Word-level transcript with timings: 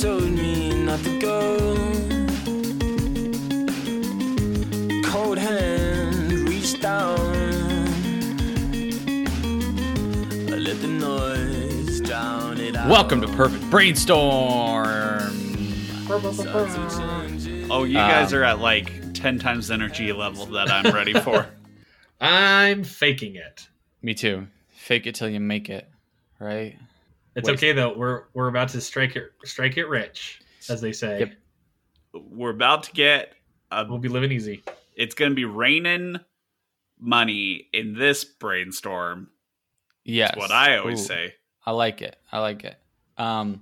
told 0.00 0.30
me 0.30 0.70
not 0.84 1.00
to 1.00 1.18
go. 1.18 1.56
Cold 5.10 5.38
hand 5.38 6.32
reached 6.48 6.80
down. 6.80 7.18
I 10.50 10.56
let 10.56 10.80
the 10.80 10.86
noise 10.88 12.00
drown 12.00 12.58
it 12.58 12.76
out. 12.76 12.88
Welcome 12.88 13.20
to 13.22 13.28
Perfect 13.28 13.68
Brainstorm. 13.70 15.32
Oh, 17.70 17.84
you 17.84 17.94
guys 17.94 18.32
Um, 18.32 18.38
are 18.38 18.44
at 18.44 18.60
like 18.60 19.12
10 19.14 19.38
times 19.38 19.68
the 19.68 19.74
energy 19.74 20.12
level 20.12 20.46
that 20.46 20.70
I'm 20.70 20.94
ready 20.94 21.12
for. 21.14 21.46
I'm 22.20 22.84
faking 22.84 23.36
it. 23.36 23.68
Me 24.02 24.14
too. 24.14 24.46
Fake 24.70 25.06
it 25.06 25.14
till 25.14 25.28
you 25.28 25.40
make 25.40 25.68
it, 25.68 25.88
right? 26.38 26.76
It's 27.38 27.46
Wait. 27.48 27.54
okay 27.56 27.72
though. 27.72 27.96
We're 27.96 28.24
we're 28.34 28.48
about 28.48 28.68
to 28.70 28.80
strike 28.80 29.14
it 29.14 29.30
strike 29.44 29.76
it 29.76 29.86
rich, 29.86 30.40
as 30.68 30.80
they 30.80 30.92
say. 30.92 31.20
Yep. 31.20 31.32
We're 32.32 32.50
about 32.50 32.82
to 32.84 32.92
get 32.92 33.34
a, 33.70 33.86
We'll 33.88 33.98
be 33.98 34.08
living 34.08 34.32
easy. 34.32 34.64
it's 34.96 35.14
going 35.14 35.30
to 35.30 35.36
be 35.36 35.44
raining 35.44 36.16
money 36.98 37.68
in 37.72 37.94
this 37.94 38.24
brainstorm. 38.24 39.28
Yes. 40.04 40.30
That's 40.30 40.40
what 40.40 40.50
I 40.50 40.78
always 40.78 41.02
Ooh, 41.02 41.04
say. 41.04 41.34
I 41.64 41.70
like 41.70 42.02
it. 42.02 42.16
I 42.32 42.40
like 42.40 42.64
it. 42.64 42.76
Um, 43.18 43.60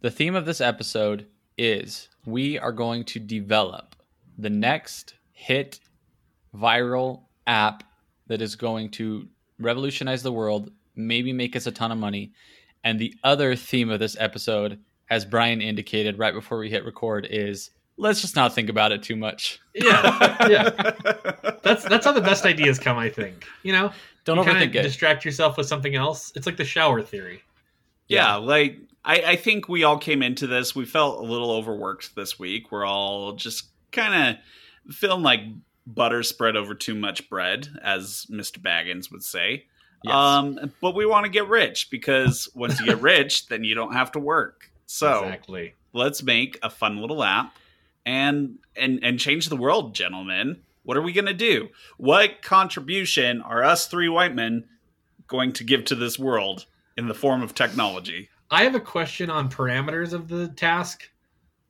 the 0.00 0.10
theme 0.10 0.34
of 0.34 0.46
this 0.46 0.62
episode 0.62 1.26
is 1.58 2.08
we 2.24 2.58
are 2.58 2.72
going 2.72 3.04
to 3.04 3.20
develop 3.20 3.96
the 4.38 4.50
next 4.50 5.14
hit 5.32 5.78
viral 6.56 7.24
app 7.46 7.84
that 8.28 8.40
is 8.40 8.56
going 8.56 8.88
to 8.92 9.28
revolutionize 9.58 10.22
the 10.22 10.32
world, 10.32 10.70
maybe 10.96 11.34
make 11.34 11.54
us 11.54 11.66
a 11.66 11.70
ton 11.72 11.92
of 11.92 11.98
money. 11.98 12.32
And 12.84 13.00
the 13.00 13.14
other 13.24 13.56
theme 13.56 13.90
of 13.90 13.98
this 13.98 14.16
episode, 14.20 14.78
as 15.10 15.24
Brian 15.24 15.60
indicated 15.60 16.18
right 16.18 16.34
before 16.34 16.58
we 16.58 16.70
hit 16.70 16.84
record, 16.84 17.26
is 17.28 17.70
let's 17.96 18.20
just 18.20 18.36
not 18.36 18.54
think 18.54 18.68
about 18.68 18.92
it 18.92 19.02
too 19.02 19.16
much. 19.16 19.58
Yeah, 19.74 20.48
yeah. 20.48 20.70
That's 21.62 21.84
that's 21.84 22.04
how 22.04 22.12
the 22.12 22.20
best 22.20 22.44
ideas 22.44 22.78
come. 22.78 22.98
I 22.98 23.08
think. 23.08 23.46
You 23.62 23.72
know, 23.72 23.92
Don't 24.24 24.36
you 24.36 24.44
overthink 24.44 24.74
it. 24.74 24.82
Distract 24.82 25.24
yourself 25.24 25.56
with 25.56 25.66
something 25.66 25.94
else. 25.94 26.32
It's 26.36 26.46
like 26.46 26.58
the 26.58 26.64
shower 26.64 27.02
theory. 27.02 27.42
Yeah, 28.06 28.36
like 28.36 28.76
I, 29.04 29.22
I 29.22 29.36
think 29.36 29.68
we 29.68 29.82
all 29.84 29.98
came 29.98 30.22
into 30.22 30.46
this. 30.46 30.76
We 30.76 30.84
felt 30.84 31.20
a 31.20 31.22
little 31.22 31.50
overworked 31.50 32.14
this 32.14 32.38
week. 32.38 32.70
We're 32.70 32.84
all 32.84 33.32
just 33.32 33.68
kind 33.92 34.36
of 34.36 34.94
feeling 34.94 35.22
like 35.22 35.40
butter 35.86 36.22
spread 36.22 36.56
over 36.56 36.74
too 36.74 36.94
much 36.94 37.28
bread, 37.28 37.68
as 37.82 38.26
Mr. 38.30 38.58
Baggins 38.58 39.10
would 39.10 39.22
say. 39.22 39.66
Yes. 40.04 40.14
Um, 40.14 40.72
but 40.82 40.94
we 40.94 41.06
want 41.06 41.24
to 41.24 41.30
get 41.30 41.48
rich 41.48 41.88
because 41.90 42.48
once 42.54 42.78
you 42.78 42.86
get 42.86 43.00
rich, 43.02 43.46
then 43.46 43.64
you 43.64 43.74
don't 43.74 43.94
have 43.94 44.12
to 44.12 44.18
work. 44.18 44.70
So 44.86 45.24
exactly. 45.24 45.74
let's 45.94 46.22
make 46.22 46.58
a 46.62 46.68
fun 46.68 46.98
little 46.98 47.24
app 47.24 47.56
and 48.04 48.58
and 48.76 49.00
and 49.02 49.18
change 49.18 49.48
the 49.48 49.56
world, 49.56 49.94
gentlemen. 49.94 50.60
What 50.82 50.98
are 50.98 51.02
we 51.02 51.12
gonna 51.12 51.32
do? 51.32 51.70
What 51.96 52.42
contribution 52.42 53.40
are 53.40 53.64
us 53.64 53.86
three 53.86 54.08
white 54.10 54.34
men 54.34 54.64
going 55.26 55.54
to 55.54 55.64
give 55.64 55.86
to 55.86 55.94
this 55.94 56.18
world 56.18 56.66
in 56.98 57.08
the 57.08 57.14
form 57.14 57.42
of 57.42 57.54
technology? 57.54 58.28
I 58.50 58.64
have 58.64 58.74
a 58.74 58.80
question 58.80 59.30
on 59.30 59.50
parameters 59.50 60.12
of 60.12 60.28
the 60.28 60.48
task. 60.48 61.08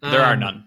there 0.02 0.20
are 0.20 0.34
Um, 0.34 0.40
none. 0.40 0.64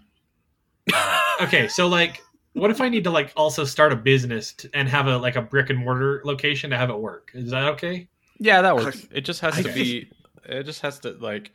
Okay, 1.40 1.68
so 1.68 1.88
like, 1.88 2.24
what 2.58 2.72
if 2.72 2.82
I 2.82 2.90
need 2.90 3.04
to 3.06 3.12
like 3.12 3.32
also 3.36 3.64
start 3.64 3.94
a 3.94 3.96
business 3.96 4.54
t- 4.54 4.70
and 4.74 4.88
have 4.90 5.08
a 5.08 5.18
like 5.18 5.36
a 5.36 5.42
brick 5.42 5.70
and 5.70 5.80
mortar 5.80 6.22
location 6.26 6.70
to 6.72 6.78
have 6.78 6.90
it 6.90 6.98
work? 7.00 7.32
Is 7.34 7.52
that 7.52 7.64
okay? 7.74 8.08
Yeah, 8.40 8.62
that 8.62 8.76
works. 8.76 9.08
It 9.12 9.22
just 9.22 9.42
has 9.42 9.56
to 9.58 9.64
be. 9.74 10.10
It 10.46 10.64
just 10.64 10.82
has 10.82 11.00
to 11.00 11.12
like. 11.20 11.52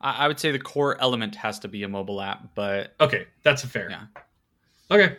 I, 0.00 0.24
I 0.24 0.28
would 0.28 0.38
say 0.40 0.50
the 0.52 0.58
core 0.58 1.00
element 1.00 1.34
has 1.36 1.58
to 1.60 1.68
be 1.68 1.82
a 1.82 1.88
mobile 1.88 2.20
app, 2.20 2.54
but 2.54 2.94
Okay, 3.00 3.26
that's 3.42 3.64
fair. 3.64 3.90
Yeah. 3.90 4.04
Okay, 4.90 5.16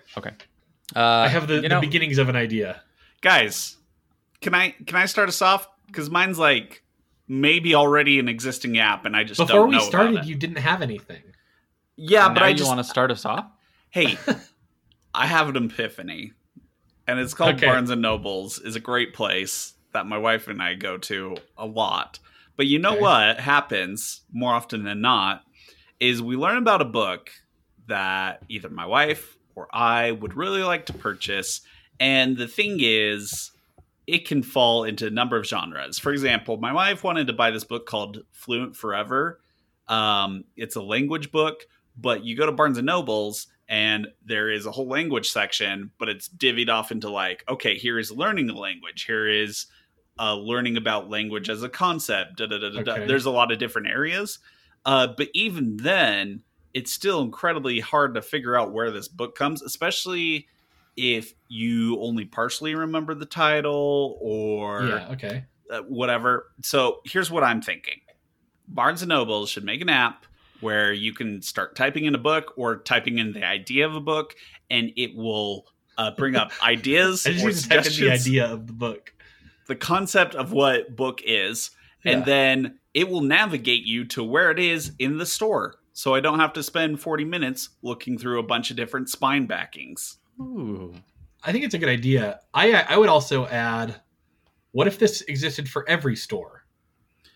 uh, 0.95 0.99
I 0.99 1.27
have 1.27 1.47
the, 1.47 1.61
the 1.61 1.69
know, 1.69 1.81
beginnings 1.81 2.17
of 2.19 2.29
an 2.29 2.35
idea. 2.35 2.81
Guys, 3.21 3.77
can 4.41 4.53
I 4.53 4.71
can 4.85 4.95
I 4.95 5.05
start 5.07 5.27
us 5.27 5.41
off? 5.41 5.67
Because 5.87 6.09
mine's 6.09 6.37
like 6.37 6.83
maybe 7.27 7.73
already 7.73 8.19
an 8.19 8.27
existing 8.29 8.77
app, 8.77 9.05
and 9.05 9.15
I 9.15 9.23
just 9.23 9.39
Before 9.39 9.61
don't 9.61 9.69
we 9.69 9.77
know 9.77 9.81
started, 9.83 10.11
about 10.13 10.25
it. 10.25 10.27
you 10.29 10.35
didn't 10.35 10.57
have 10.57 10.81
anything. 10.83 11.23
yeah, 11.95 12.27
now 12.27 12.33
but 12.35 12.43
I 12.43 12.49
you 12.49 12.55
just 12.55 12.67
want 12.67 12.79
to 12.79 12.83
start 12.83 13.09
us 13.09 13.25
off. 13.25 13.47
hey, 13.89 14.17
I 15.15 15.25
have 15.27 15.49
an 15.55 15.65
epiphany, 15.65 16.33
and 17.07 17.19
it's 17.19 17.33
called 17.33 17.55
Okay. 17.55 17.67
Barnes 17.67 17.89
and 17.89 18.01
Nobles. 18.01 18.59
is 18.59 18.75
a 18.75 18.79
great 18.79 19.13
place 19.13 19.73
that 19.93 20.05
my 20.05 20.17
wife 20.17 20.47
and 20.47 20.61
I 20.61 20.75
go 20.75 20.97
to 20.97 21.37
a 21.57 21.65
lot. 21.65 22.19
But 22.57 22.67
you 22.67 22.79
know 22.79 22.91
Okay. 22.93 23.01
what 23.01 23.39
happens 23.39 24.21
more 24.31 24.53
often 24.53 24.83
than 24.83 25.01
not 25.01 25.43
is 25.99 26.21
we 26.21 26.35
learn 26.35 26.57
about 26.57 26.81
a 26.81 26.85
book 26.85 27.31
that 27.87 28.43
either 28.49 28.69
my 28.69 28.85
wife 28.85 29.37
or 29.55 29.67
I 29.73 30.11
would 30.11 30.35
really 30.35 30.63
like 30.63 30.85
to 30.87 30.93
purchase, 30.93 31.61
and 31.99 32.37
the 32.37 32.47
thing 32.47 32.77
is. 32.79 33.51
It 34.07 34.27
can 34.27 34.43
fall 34.43 34.83
into 34.83 35.07
a 35.07 35.09
number 35.09 35.35
of 35.35 35.47
genres. 35.47 35.97
For 35.97 36.11
example, 36.11 36.57
my 36.57 36.71
wife 36.71 37.03
wanted 37.03 37.25
to 37.25 37.33
buy 37.33 37.49
this 37.49 37.63
book 37.63 37.87
called 37.87 38.19
Fluent 38.33 38.75
Forever. 38.75 39.39
Um, 39.87 40.43
it's 40.55 40.75
a 40.75 40.81
language 40.83 41.31
book, 41.31 41.61
but 41.97 42.23
you 42.23 42.37
go 42.37 42.45
to 42.45 42.51
Barnes 42.51 42.77
and 42.77 42.85
Nobles 42.85 43.47
and 43.67 44.07
there 44.23 44.49
is 44.49 44.65
a 44.65 44.71
whole 44.71 44.87
language 44.87 45.29
section, 45.29 45.91
but 45.97 46.09
it's 46.09 46.29
divvied 46.29 46.69
off 46.69 46.91
into 46.91 47.09
like, 47.09 47.43
okay, 47.49 47.75
here 47.75 47.97
is 47.97 48.11
learning 48.11 48.49
a 48.49 48.57
language, 48.57 49.03
here 49.03 49.27
is 49.27 49.65
uh, 50.19 50.35
learning 50.35 50.77
about 50.77 51.09
language 51.09 51.49
as 51.49 51.63
a 51.63 51.69
concept. 51.69 52.37
Da, 52.37 52.45
da, 52.45 52.59
da. 52.59 52.79
Okay. 52.79 53.07
There's 53.07 53.25
a 53.25 53.31
lot 53.31 53.51
of 53.51 53.59
different 53.59 53.87
areas, 53.87 54.39
uh, 54.85 55.07
but 55.17 55.29
even 55.33 55.77
then, 55.77 56.41
it's 56.73 56.91
still 56.91 57.21
incredibly 57.21 57.79
hard 57.79 58.15
to 58.15 58.21
figure 58.21 58.55
out 58.55 58.71
where 58.71 58.91
this 58.91 59.07
book 59.07 59.35
comes, 59.35 59.61
especially 59.61 60.47
if 60.95 61.33
you 61.47 61.99
only 62.01 62.25
partially 62.25 62.75
remember 62.75 63.15
the 63.15 63.25
title 63.25 64.17
or 64.21 64.85
yeah. 64.85 65.07
Okay. 65.11 65.45
uh, 65.71 65.81
whatever. 65.81 66.51
So 66.61 66.99
here's 67.05 67.31
what 67.31 67.43
I'm 67.43 67.61
thinking: 67.61 68.01
Barnes 68.67 69.01
and 69.01 69.09
Noble 69.09 69.45
should 69.45 69.63
make 69.63 69.81
an 69.81 69.89
app 69.89 70.25
where 70.61 70.93
you 70.93 71.13
can 71.13 71.41
start 71.41 71.75
typing 71.75 72.05
in 72.05 72.15
a 72.15 72.19
book 72.19 72.53
or 72.57 72.77
typing 72.77 73.17
in 73.19 73.33
the 73.33 73.43
idea 73.45 73.85
of 73.85 73.95
a 73.95 73.99
book, 74.01 74.35
and 74.69 74.91
it 74.95 75.15
will 75.15 75.65
uh, 75.97 76.11
bring 76.11 76.35
up 76.35 76.51
ideas 76.63 77.25
I 77.25 77.31
just 77.31 77.43
or 77.43 77.47
need 77.47 77.55
to 77.57 77.69
type 77.69 77.85
in 77.85 78.05
the 78.05 78.11
idea 78.11 78.45
of 78.45 78.67
the 78.67 78.73
book. 78.73 79.13
the 79.67 79.75
concept 79.75 80.35
of 80.35 80.51
what 80.51 80.95
book 80.95 81.21
is, 81.25 81.71
Yeah. 82.03 82.13
and 82.13 82.25
then 82.25 82.79
it 82.93 83.09
will 83.09 83.21
navigate 83.21 83.83
you 83.83 84.05
to 84.05 84.23
where 84.23 84.51
it 84.51 84.59
is 84.59 84.93
in 84.99 85.17
the 85.17 85.25
store. 85.25 85.75
So 85.93 86.13
I 86.13 86.19
don't 86.19 86.39
have 86.39 86.51
to 86.53 86.63
spend 86.63 86.99
40 87.01 87.23
minutes 87.25 87.69
looking 87.81 88.17
through 88.17 88.39
a 88.39 88.43
bunch 88.43 88.69
of 88.69 88.75
different 88.77 89.09
spine 89.09 89.45
backings. 89.45 90.17
Ooh. 90.41 90.93
I 91.43 91.51
think 91.51 91.63
it's 91.63 91.73
a 91.73 91.77
good 91.77 91.89
idea. 91.89 92.39
I 92.53 92.73
I 92.73 92.97
would 92.97 93.07
also 93.07 93.45
add, 93.47 94.01
what 94.71 94.87
if 94.87 94.97
this 94.99 95.21
existed 95.21 95.69
for 95.69 95.87
every 95.87 96.15
store? 96.17 96.65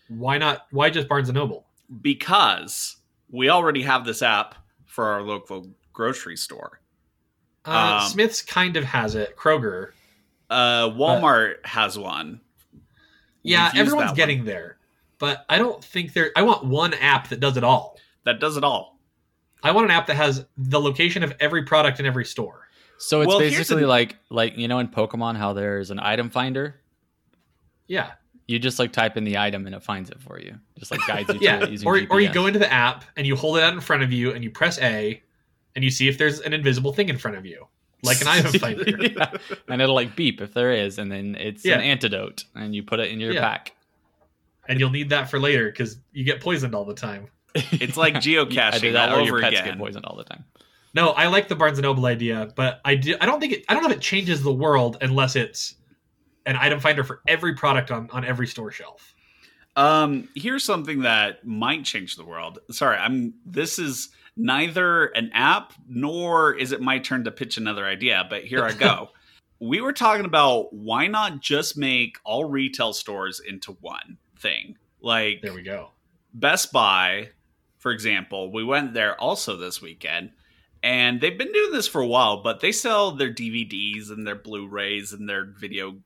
Why 0.08 0.36
not? 0.36 0.66
Why 0.72 0.90
just 0.90 1.08
Barnes 1.08 1.28
and 1.28 1.36
Noble? 1.36 1.66
Because 2.02 2.96
we 3.30 3.48
already 3.50 3.82
have 3.82 4.04
this 4.04 4.22
app 4.22 4.54
for 4.86 5.06
our 5.06 5.22
local 5.22 5.66
grocery 5.92 6.36
store. 6.36 6.80
Uh, 7.64 8.00
Um, 8.02 8.08
Smith's 8.08 8.42
kind 8.42 8.76
of 8.76 8.84
has 8.84 9.14
it. 9.14 9.36
Kroger. 9.36 9.90
Uh, 10.48 10.88
Walmart 10.90 11.64
has 11.64 11.98
one. 11.98 12.40
Yeah, 13.42 13.66
We've 13.68 13.74
used 13.74 13.86
everyone's 13.88 14.12
getting 14.12 14.38
one. 14.38 14.46
there, 14.46 14.78
but 15.18 15.44
I 15.48 15.58
don't 15.58 15.82
think 15.84 16.12
there. 16.12 16.30
I 16.36 16.42
want 16.42 16.64
one 16.64 16.92
app 16.94 17.28
that 17.28 17.40
does 17.40 17.56
it 17.56 17.64
all. 17.64 17.98
that 18.24 18.38
does 18.40 18.56
it 18.58 18.64
all. 18.64 18.98
I 19.62 19.70
want 19.72 19.86
an 19.86 19.90
app 19.92 20.06
that 20.08 20.16
has 20.16 20.44
the 20.58 20.80
location 20.80 21.22
of 21.22 21.34
every 21.40 21.62
product 21.62 22.00
in 22.00 22.06
every 22.06 22.24
store. 22.26 22.68
So 22.98 23.20
it's 23.22 23.28
Well, 23.28 23.38
basically 23.38 23.82
an- 23.84 23.88
like 23.88 24.16
like 24.28 24.56
you 24.58 24.68
know 24.68 24.78
in 24.78 24.88
Pokemon 24.88 25.36
how 25.36 25.52
there's 25.54 25.90
an 25.90 25.98
item 26.00 26.28
finder. 26.30 26.80
Yeah, 27.86 28.12
You 28.50 28.58
just 28.58 28.78
like 28.78 28.92
type 28.92 29.16
in 29.16 29.24
the 29.24 29.38
item 29.38 29.66
and 29.66 29.74
it 29.74 29.82
finds 29.82 30.10
it 30.10 30.20
for 30.20 30.40
you. 30.40 30.58
Just 30.78 30.90
like 30.90 31.00
guides 31.06 31.28
you 31.28 31.34
to 31.38 31.44
yeah. 31.44 31.62
it 31.62 31.70
using 31.70 31.86
Or 31.86 31.96
GPS. 31.96 32.10
or 32.10 32.20
you 32.20 32.32
go 32.32 32.46
into 32.46 32.58
the 32.58 32.72
app 32.72 33.04
and 33.16 33.26
you 33.26 33.36
hold 33.36 33.58
it 33.58 33.62
out 33.62 33.72
in 33.72 33.80
front 33.80 34.02
of 34.02 34.12
you 34.12 34.32
and 34.32 34.42
you 34.42 34.50
press 34.50 34.78
A, 34.80 35.22
and 35.76 35.84
you 35.84 35.90
see 35.90 36.08
if 36.08 36.18
there's 36.18 36.40
an 36.40 36.52
invisible 36.52 36.92
thing 36.92 37.08
in 37.08 37.16
front 37.18 37.36
of 37.36 37.46
you, 37.46 37.66
like 38.02 38.20
an 38.20 38.26
item 38.36 38.52
finder. 38.54 38.84
yeah. 39.00 39.30
And 39.68 39.80
it'll 39.80 39.94
like 39.94 40.16
beep 40.16 40.40
if 40.40 40.52
there 40.52 40.72
is, 40.72 40.98
and 40.98 41.12
then 41.12 41.36
it's 41.36 41.64
Yeah. 41.64 41.74
an 41.76 41.80
antidote, 41.82 42.44
and 42.56 42.74
you 42.74 42.82
put 42.82 42.98
it 43.00 43.10
in 43.10 43.20
your 43.20 43.32
Yeah. 43.32 43.40
pack. 43.42 43.76
and 44.68 44.78
you'll 44.78 44.90
need 44.90 45.08
that 45.10 45.28
for 45.30 45.38
later 45.40 45.66
because 45.70 45.98
you 46.12 46.22
get 46.24 46.40
poisoned 46.40 46.74
all 46.74 46.84
the 46.84 46.94
time. 46.94 47.26
It's 47.54 47.96
like 47.96 48.14
I 48.16 48.18
geocaching 48.18 48.80
did 48.80 48.94
that, 48.94 49.08
all 49.10 49.16
or 49.18 49.20
over 49.22 49.26
your 49.30 49.40
pets 49.40 49.58
again. 49.60 49.72
get 49.72 49.78
poisoned 49.78 50.04
all 50.04 50.16
the 50.16 50.22
time. 50.24 50.44
No, 50.94 51.10
I 51.10 51.26
like 51.28 51.48
the 51.48 51.56
Barnes 51.56 51.78
and 51.78 51.84
Noble 51.84 52.06
idea, 52.06 52.52
but 52.56 52.80
I 52.84 52.94
do. 52.96 53.16
I 53.20 53.26
don't 53.26 53.38
think 53.40 53.52
it. 53.52 53.64
I 53.68 53.74
don't 53.74 53.82
know 53.84 53.90
if 53.90 53.96
it 53.96 54.00
changes 54.02 54.42
the 54.42 54.52
world 54.52 54.96
unless 55.00 55.34
it's 55.36 55.74
an 56.46 56.56
item 56.56 56.80
finder 56.80 57.04
for 57.04 57.20
every 57.26 57.54
product 57.54 57.90
on 57.90 58.08
on 58.10 58.24
every 58.24 58.46
store 58.46 58.70
shelf. 58.70 59.14
Um, 59.76 60.28
here's 60.34 60.64
something 60.64 61.00
that 61.00 61.46
might 61.46 61.84
change 61.84 62.16
the 62.16 62.24
world. 62.24 62.58
Sorry, 62.70 62.96
I'm. 62.96 63.34
This 63.46 63.78
is 63.78 64.10
neither 64.36 65.06
an 65.06 65.30
app 65.32 65.72
nor 65.88 66.54
is 66.54 66.72
it 66.72 66.80
my 66.80 66.98
turn 66.98 67.24
to 67.24 67.30
pitch 67.30 67.56
another 67.56 67.86
idea. 67.86 68.26
But 68.28 68.44
here 68.44 68.64
I 68.64 68.72
go. 68.72 69.10
we 69.60 69.80
were 69.80 69.92
talking 69.92 70.24
about 70.24 70.72
why 70.72 71.06
not 71.06 71.40
just 71.40 71.76
make 71.76 72.16
all 72.24 72.46
retail 72.46 72.92
stores 72.92 73.40
into 73.40 73.76
one 73.80 74.16
thing. 74.38 74.76
Like 75.00 75.42
There 75.42 75.52
we 75.52 75.62
go. 75.62 75.90
Best 76.32 76.72
Buy, 76.72 77.30
for 77.78 77.92
example, 77.92 78.52
we 78.52 78.64
went 78.64 78.94
there 78.94 79.20
also 79.20 79.56
this 79.56 79.82
weekend, 79.82 80.30
and 80.82 81.20
they've 81.20 81.36
been 81.36 81.52
doing 81.52 81.72
this 81.72 81.88
for 81.88 82.00
a 82.00 82.06
while, 82.06 82.42
but 82.42 82.60
they 82.60 82.72
sell 82.72 83.10
their 83.10 83.32
DVDs 83.32 84.10
and 84.10 84.26
their 84.26 84.36
Blu-rays 84.36 85.12
and 85.12 85.28
their 85.28 85.44
video 85.44 85.96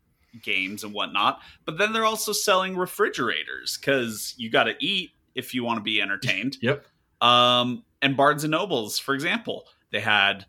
games 0.43 0.85
and 0.85 0.93
whatnot. 0.93 1.41
But 1.65 1.79
then 1.79 1.93
they're 1.93 2.05
also 2.05 2.33
selling 2.33 2.77
refrigerators 2.77 3.79
because 3.79 4.35
you 4.37 4.51
got 4.51 4.65
to 4.65 4.75
eat 4.81 5.13
if 5.35 5.55
you 5.55 5.65
want 5.65 5.79
to 5.79 5.83
be 5.83 6.01
entertained. 6.01 6.59
Yep. 6.61 6.87
Um, 7.21 7.85
and 8.03 8.17
Barnes 8.17 8.45
and 8.45 8.51
Nobles, 8.51 8.99
for 8.99 9.15
example, 9.15 9.67
they 9.91 10.01
had 10.01 10.47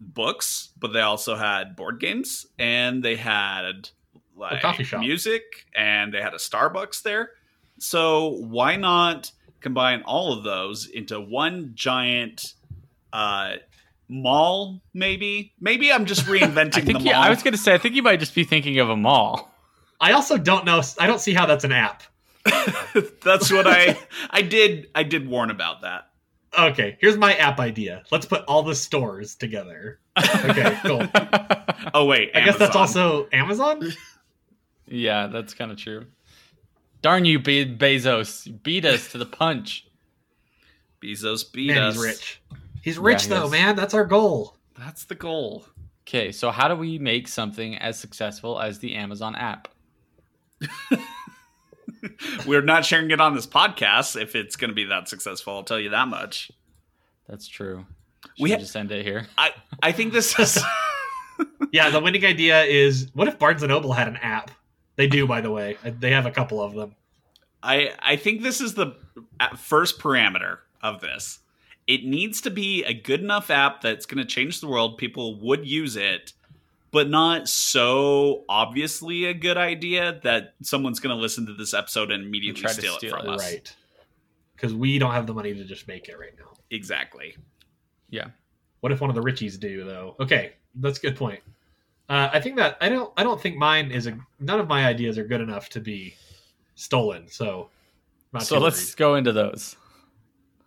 books, 0.00 0.70
but 0.78 0.92
they 0.92 1.00
also 1.00 1.36
had 1.36 1.76
board 1.76 2.00
games 2.00 2.46
and 2.58 3.02
they 3.02 3.16
had 3.16 3.88
like 4.36 4.60
coffee 4.60 4.84
shop. 4.84 5.00
music 5.00 5.42
and 5.74 6.12
they 6.12 6.20
had 6.20 6.34
a 6.34 6.38
Starbucks 6.38 7.02
there. 7.02 7.30
So 7.78 8.36
why 8.40 8.76
not 8.76 9.32
combine 9.60 10.02
all 10.02 10.32
of 10.32 10.44
those 10.44 10.86
into 10.86 11.20
one 11.20 11.72
giant 11.74 12.54
uh 13.12 13.56
mall 14.08 14.80
maybe? 14.94 15.52
Maybe 15.60 15.92
I'm 15.92 16.04
just 16.06 16.22
I 16.28 16.30
reinventing 16.32 16.74
the 16.74 16.80
think 16.82 16.98
mall. 16.98 17.04
you, 17.06 17.12
I 17.12 17.30
was 17.30 17.42
going 17.42 17.52
to 17.52 17.58
say 17.58 17.74
I 17.74 17.78
think 17.78 17.94
you 17.94 18.02
might 18.02 18.20
just 18.20 18.34
be 18.34 18.44
thinking 18.44 18.78
of 18.78 18.88
a 18.90 18.96
mall. 18.96 19.52
I 20.00 20.12
also 20.12 20.36
don't 20.36 20.64
know. 20.64 20.82
I 20.98 21.06
don't 21.06 21.20
see 21.20 21.32
how 21.34 21.46
that's 21.46 21.64
an 21.64 21.72
app. 21.72 22.02
That's 23.24 23.50
what 23.50 23.66
I 23.66 23.98
I 24.30 24.40
did 24.42 24.88
I 24.94 25.02
did 25.02 25.28
warn 25.28 25.50
about 25.50 25.80
that. 25.82 26.10
Okay, 26.56 26.96
here's 27.00 27.16
my 27.16 27.34
app 27.34 27.58
idea. 27.58 28.04
Let's 28.12 28.24
put 28.24 28.44
all 28.46 28.62
the 28.62 28.74
stores 28.76 29.34
together. 29.34 29.98
Okay, 30.16 30.78
cool. 30.84 31.02
Oh 31.92 32.04
wait, 32.06 32.30
I 32.36 32.42
guess 32.42 32.56
that's 32.56 32.76
also 32.76 33.28
Amazon. 33.32 33.90
yeah, 34.86 35.26
that's 35.26 35.54
kind 35.54 35.72
of 35.72 35.76
true. 35.76 36.06
Darn 37.02 37.24
you, 37.24 37.40
Be- 37.40 37.66
Bezos! 37.76 38.62
Beat 38.62 38.84
us 38.84 39.10
to 39.10 39.18
the 39.18 39.26
punch. 39.26 39.86
Bezos 41.02 41.52
beat 41.52 41.68
Man, 41.74 41.82
us. 41.82 41.94
he's 41.96 42.04
rich. 42.04 42.42
He's 42.86 42.98
rich 43.00 43.24
he 43.24 43.30
though, 43.30 43.46
is. 43.46 43.50
man. 43.50 43.74
That's 43.74 43.94
our 43.94 44.04
goal. 44.04 44.56
That's 44.78 45.06
the 45.06 45.16
goal. 45.16 45.66
Okay, 46.06 46.30
so 46.30 46.52
how 46.52 46.68
do 46.68 46.76
we 46.76 47.00
make 47.00 47.26
something 47.26 47.76
as 47.76 47.98
successful 47.98 48.60
as 48.60 48.78
the 48.78 48.94
Amazon 48.94 49.34
app? 49.34 49.66
We're 52.46 52.62
not 52.62 52.84
sharing 52.84 53.10
it 53.10 53.20
on 53.20 53.34
this 53.34 53.44
podcast 53.48 54.20
if 54.20 54.36
it's 54.36 54.54
going 54.54 54.68
to 54.68 54.74
be 54.74 54.84
that 54.84 55.08
successful. 55.08 55.54
I'll 55.54 55.64
tell 55.64 55.80
you 55.80 55.90
that 55.90 56.06
much. 56.06 56.52
That's 57.28 57.48
true. 57.48 57.86
Should 58.22 58.30
We 58.38 58.42
we 58.44 58.52
ha- 58.52 58.58
just 58.58 58.76
end 58.76 58.92
it 58.92 59.04
here. 59.04 59.26
I 59.38 59.50
I 59.82 59.90
think 59.90 60.12
this 60.12 60.38
is 60.38 60.56
Yeah, 61.72 61.90
the 61.90 61.98
winning 61.98 62.24
idea 62.24 62.62
is 62.62 63.10
what 63.14 63.26
if 63.26 63.36
Barnes 63.36 63.64
and 63.64 63.70
Noble 63.70 63.92
had 63.94 64.06
an 64.06 64.16
app? 64.18 64.52
They 64.94 65.08
do, 65.08 65.26
by 65.26 65.40
the 65.40 65.50
way. 65.50 65.76
They 65.82 66.12
have 66.12 66.24
a 66.26 66.30
couple 66.30 66.62
of 66.62 66.74
them. 66.74 66.94
I 67.64 67.90
I 67.98 68.14
think 68.14 68.42
this 68.42 68.60
is 68.60 68.74
the 68.74 68.94
uh, 69.40 69.56
first 69.56 69.98
parameter 69.98 70.58
of 70.80 71.00
this. 71.00 71.40
It 71.86 72.04
needs 72.04 72.40
to 72.42 72.50
be 72.50 72.84
a 72.84 72.92
good 72.92 73.20
enough 73.20 73.50
app 73.50 73.80
that's 73.80 74.06
going 74.06 74.18
to 74.18 74.24
change 74.24 74.60
the 74.60 74.66
world. 74.66 74.98
People 74.98 75.38
would 75.40 75.66
use 75.66 75.96
it, 75.96 76.32
but 76.90 77.08
not 77.08 77.48
so 77.48 78.44
obviously 78.48 79.26
a 79.26 79.34
good 79.34 79.56
idea 79.56 80.20
that 80.24 80.54
someone's 80.62 80.98
going 80.98 81.14
to 81.14 81.20
listen 81.20 81.46
to 81.46 81.54
this 81.54 81.74
episode 81.74 82.10
and 82.10 82.24
immediately 82.24 82.62
try 82.62 82.72
to 82.72 82.80
steal, 82.80 82.96
steal 82.96 83.14
it 83.14 83.18
from 83.18 83.26
it. 83.26 83.34
us. 83.34 83.52
Right. 83.52 83.76
Because 84.56 84.74
we 84.74 84.98
don't 84.98 85.12
have 85.12 85.26
the 85.26 85.34
money 85.34 85.54
to 85.54 85.64
just 85.64 85.86
make 85.86 86.08
it 86.08 86.18
right 86.18 86.32
now. 86.38 86.50
Exactly. 86.70 87.36
Yeah. 88.10 88.28
What 88.80 88.92
if 88.92 89.00
one 89.00 89.10
of 89.10 89.16
the 89.16 89.22
Richies 89.22 89.58
do 89.58 89.84
though? 89.84 90.16
Okay, 90.20 90.52
that's 90.76 90.98
a 90.98 91.02
good 91.02 91.16
point. 91.16 91.40
Uh, 92.08 92.30
I 92.32 92.40
think 92.40 92.56
that 92.56 92.76
I 92.80 92.88
don't. 92.88 93.12
I 93.16 93.24
don't 93.24 93.40
think 93.40 93.56
mine 93.56 93.90
is 93.90 94.06
a. 94.06 94.16
None 94.38 94.60
of 94.60 94.68
my 94.68 94.86
ideas 94.86 95.18
are 95.18 95.24
good 95.24 95.40
enough 95.40 95.68
to 95.70 95.80
be 95.80 96.14
stolen. 96.76 97.26
So, 97.28 97.68
not 98.32 98.44
So 98.44 98.58
let's 98.60 98.94
go 98.94 99.16
into 99.16 99.32
those. 99.32 99.76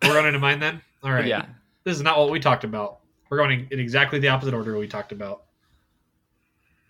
we're 0.04 0.10
running 0.13 0.27
into 0.27 0.39
mine 0.39 0.60
then. 0.60 0.81
All 1.04 1.12
right. 1.12 1.25
Yeah. 1.25 1.46
This 1.84 1.96
is 1.96 2.01
not 2.01 2.18
what 2.18 2.30
we 2.30 2.40
talked 2.40 2.63
about. 2.63 3.00
We're 3.30 3.38
going 3.38 3.68
in 3.72 3.80
exactly 3.80 4.19
the 4.19 4.28
opposite 4.28 4.54
order 4.54 4.78
we 4.78 4.88
talked 4.88 5.12
about. 5.12 5.44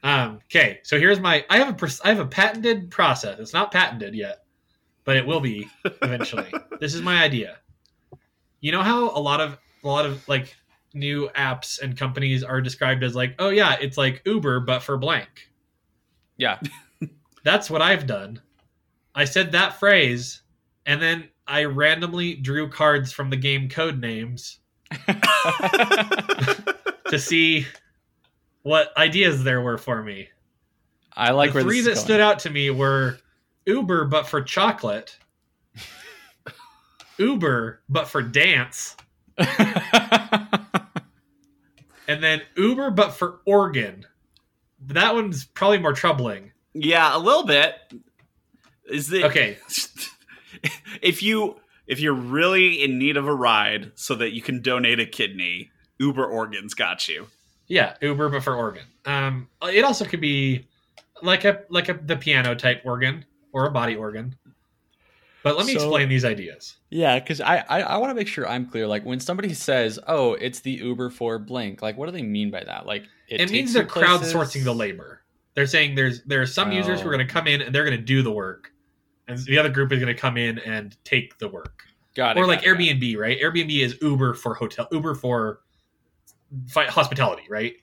Um. 0.03 0.39
Okay. 0.45 0.79
So 0.83 0.97
here's 0.97 1.19
my. 1.19 1.45
I 1.49 1.57
have 1.57 1.81
a 1.81 1.91
I 2.03 2.09
have 2.09 2.19
a 2.19 2.25
patented 2.25 2.89
process. 2.89 3.39
It's 3.39 3.53
not 3.53 3.71
patented 3.71 4.15
yet, 4.15 4.43
but 5.03 5.17
it 5.17 5.25
will 5.25 5.41
be 5.41 5.69
eventually. 6.01 6.51
this 6.79 6.93
is 6.93 7.01
my 7.01 7.23
idea. 7.23 7.57
You 8.61 8.71
know 8.71 8.81
how 8.81 9.09
a 9.09 9.19
lot 9.19 9.41
of 9.41 9.57
a 9.83 9.87
lot 9.87 10.05
of 10.05 10.27
like 10.27 10.55
new 10.93 11.29
apps 11.35 11.81
and 11.81 11.97
companies 11.97 12.43
are 12.43 12.61
described 12.61 13.03
as 13.03 13.15
like, 13.15 13.35
oh 13.39 13.49
yeah, 13.49 13.77
it's 13.79 13.97
like 13.97 14.21
Uber 14.25 14.61
but 14.61 14.81
for 14.81 14.97
blank. 14.97 15.49
Yeah. 16.37 16.59
That's 17.43 17.69
what 17.69 17.81
I've 17.81 18.07
done. 18.07 18.41
I 19.15 19.25
said 19.25 19.51
that 19.51 19.79
phrase, 19.79 20.41
and 20.85 21.01
then 21.01 21.29
I 21.49 21.63
randomly 21.63 22.35
drew 22.35 22.69
cards 22.69 23.11
from 23.11 23.31
the 23.31 23.35
game 23.35 23.69
Codenames 23.69 24.57
to 27.09 27.17
see 27.17 27.65
what 28.61 28.95
ideas 28.95 29.43
there 29.43 29.59
were 29.59 29.79
for 29.79 30.03
me. 30.03 30.29
I 31.17 31.31
like 31.31 31.49
the 31.49 31.55
where 31.55 31.63
three 31.63 31.81
this 31.81 31.85
that 31.85 31.91
is 31.91 31.97
going. 31.97 32.05
stood 32.05 32.21
out 32.21 32.39
to 32.39 32.51
me 32.51 32.69
were 32.69 33.17
Uber 33.65 34.05
but 34.05 34.27
for 34.27 34.43
chocolate, 34.43 35.17
Uber 37.17 37.81
but 37.89 38.07
for 38.07 38.21
dance, 38.21 38.95
and 39.37 39.49
then 42.07 42.43
Uber 42.55 42.91
but 42.91 43.13
for 43.13 43.39
organ. 43.45 44.05
That 44.85 45.15
one's 45.15 45.45
probably 45.45 45.79
more 45.79 45.93
troubling. 45.93 46.51
Yeah, 46.73 47.17
a 47.17 47.19
little 47.19 47.45
bit. 47.45 47.73
Is 48.85 49.07
the 49.07 49.25
Okay, 49.25 49.57
if 51.01 51.21
you 51.23 51.57
if 51.87 51.99
you're 51.99 52.13
really 52.13 52.83
in 52.83 52.97
need 52.99 53.17
of 53.17 53.27
a 53.27 53.33
ride 53.33 53.91
so 53.95 54.15
that 54.15 54.31
you 54.33 54.41
can 54.41 54.61
donate 54.61 54.99
a 54.99 55.05
kidney, 55.05 55.71
Uber 55.97 56.25
Organs 56.25 56.73
got 56.73 57.07
you. 57.07 57.27
yeah, 57.67 57.95
Uber 58.01 58.29
but 58.29 58.43
for 58.43 58.55
organ. 58.55 58.83
Um, 59.05 59.47
it 59.63 59.83
also 59.83 60.05
could 60.05 60.21
be 60.21 60.65
like 61.21 61.45
a 61.45 61.63
like 61.69 61.89
a 61.89 61.93
the 61.93 62.15
piano 62.15 62.55
type 62.55 62.81
organ 62.85 63.25
or 63.53 63.65
a 63.65 63.71
body 63.71 63.95
organ. 63.95 64.35
But 65.41 65.55
let 65.57 65.65
me 65.65 65.73
So- 65.73 65.79
explain 65.79 66.09
these 66.09 66.25
ideas. 66.25 66.75
yeah, 66.89 67.17
because 67.17 67.39
I, 67.39 67.63
I, 67.69 67.81
I 67.81 67.97
want 67.97 68.09
to 68.11 68.13
make 68.15 68.27
sure 68.27 68.47
I'm 68.47 68.65
clear. 68.65 68.85
Like 68.87 69.05
when 69.05 69.19
somebody 69.21 69.53
says, 69.53 69.97
"Oh, 70.05 70.33
it's 70.33 70.59
the 70.59 70.71
Uber 70.71 71.09
for 71.11 71.39
blank," 71.39 71.81
like 71.81 71.97
what 71.97 72.07
do 72.07 72.11
they 72.11 72.21
mean 72.21 72.51
by 72.51 72.63
that? 72.65 72.85
Like 72.85 73.05
It, 73.29 73.37
takes 73.37 73.51
means 73.51 73.73
they're 73.73 73.85
crowdsourcing 73.85 74.33
places? 74.33 74.63
the 74.65 74.75
labor. 74.75 75.21
They're 75.55 75.65
saying 75.65 75.95
there's 75.95 76.21
there 76.23 76.41
are 76.41 76.45
some 76.45 76.71
users 76.73 76.99
who 77.01 77.07
are 77.07 77.13
Oh. 77.13 77.17
going 77.17 77.27
to 77.27 77.33
come 77.33 77.47
in 77.47 77.61
and 77.61 77.73
they're 77.73 77.85
going 77.85 77.97
to 77.97 78.03
do 78.03 78.21
the 78.21 78.31
work, 78.31 78.71
and 79.29 79.39
the 79.45 79.57
other 79.57 79.69
group 79.69 79.91
is 79.91 79.99
going 79.99 80.13
to 80.13 80.19
come 80.19 80.37
in 80.37 80.59
and 80.59 80.95
take 81.05 81.37
the 81.39 81.47
work. 81.47 81.83
Got 82.15 82.37
it. 82.37 82.39
or 82.41 82.47
like 82.47 82.63
got 82.63 82.79
it. 82.79 82.99
Airbnb, 82.99 83.17
right? 83.17 83.39
Airbnb 83.39 83.79
is 83.79 83.97
Uber 84.01 84.33
for 84.33 84.53
hotel, 84.55 84.87
Uber 84.91 85.15
for 85.15 85.61
fi- 86.67 86.87
hospitality, 86.87 87.43
right? 87.49 87.73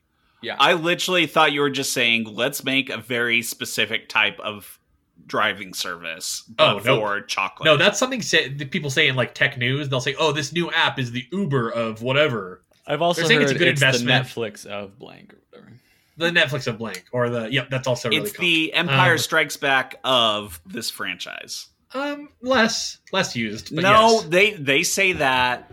Yeah. 0.42 0.56
I 0.58 0.74
literally 0.74 1.26
thought 1.26 1.52
you 1.52 1.60
were 1.60 1.70
just 1.70 1.92
saying 1.92 2.24
let's 2.24 2.62
make 2.64 2.90
a 2.90 2.98
very 2.98 3.40
specific 3.42 4.08
type 4.08 4.38
of 4.40 4.78
driving 5.26 5.72
service 5.72 6.44
Oh, 6.58 6.74
nope. 6.84 7.00
for 7.00 7.20
chocolate. 7.22 7.64
No, 7.64 7.76
that's 7.76 7.98
something 7.98 8.20
say, 8.22 8.48
that 8.50 8.70
people 8.70 8.90
say 8.90 9.08
in 9.08 9.16
like 9.16 9.34
tech 9.34 9.56
news. 9.58 9.88
They'll 9.88 10.00
say, 10.00 10.14
"Oh, 10.18 10.30
this 10.32 10.52
new 10.52 10.70
app 10.72 10.98
is 10.98 11.10
the 11.10 11.24
Uber 11.32 11.70
of 11.70 12.02
whatever." 12.02 12.62
I've 12.86 13.02
also 13.02 13.22
They're 13.22 13.28
saying 13.28 13.40
heard 13.40 13.50
it's 13.50 13.56
a 13.56 13.58
good 13.58 13.68
investment. 13.68 14.06
the 14.28 14.40
Netflix 14.40 14.66
of 14.66 14.98
blank 14.98 15.32
or 15.32 15.38
whatever. 15.50 15.72
The 16.18 16.30
Netflix 16.30 16.66
of 16.66 16.78
blank, 16.78 17.04
or 17.12 17.28
the 17.28 17.52
yep, 17.52 17.68
that's 17.70 17.86
also 17.86 18.08
really 18.08 18.22
it's 18.22 18.38
the 18.38 18.72
Empire 18.72 19.12
Um, 19.12 19.18
Strikes 19.18 19.56
Back 19.56 19.96
of 20.02 20.60
this 20.64 20.88
franchise. 20.90 21.68
um 21.94 22.30
less 22.40 22.98
less 23.12 23.36
used. 23.36 23.74
But 23.74 23.82
no, 23.82 24.12
yes. 24.12 24.24
they 24.24 24.52
they 24.54 24.82
say 24.82 25.12
that. 25.14 25.70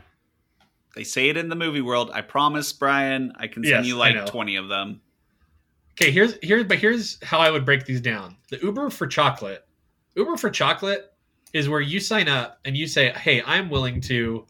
They 0.95 1.03
say 1.03 1.29
it 1.29 1.37
in 1.37 1.49
the 1.49 1.55
movie 1.55 1.81
world. 1.81 2.11
I 2.13 2.21
promise, 2.21 2.71
Brian. 2.73 3.33
I 3.37 3.47
can 3.47 3.63
send 3.63 3.85
Yes, 3.85 3.85
you 3.87 3.95
like 3.95 4.25
twenty 4.27 4.57
of 4.57 4.67
them. 4.67 5.01
Okay, 5.93 6.11
here's 6.11 6.37
here's 6.43 6.65
but 6.65 6.77
here's 6.79 7.23
how 7.23 7.39
I 7.39 7.49
would 7.49 7.65
break 7.65 7.85
these 7.85 8.01
down. 8.01 8.35
The 8.49 8.59
Uber 8.61 8.89
for 8.89 9.07
chocolate. 9.07 9.65
Uber 10.15 10.37
for 10.37 10.49
chocolate 10.49 11.11
is 11.53 11.69
where 11.69 11.81
you 11.81 11.99
sign 11.99 12.27
up 12.27 12.59
and 12.65 12.75
you 12.75 12.87
say, 12.87 13.11
"Hey, 13.11 13.41
I'm 13.45 13.69
willing 13.69 14.01
to." 14.01 14.45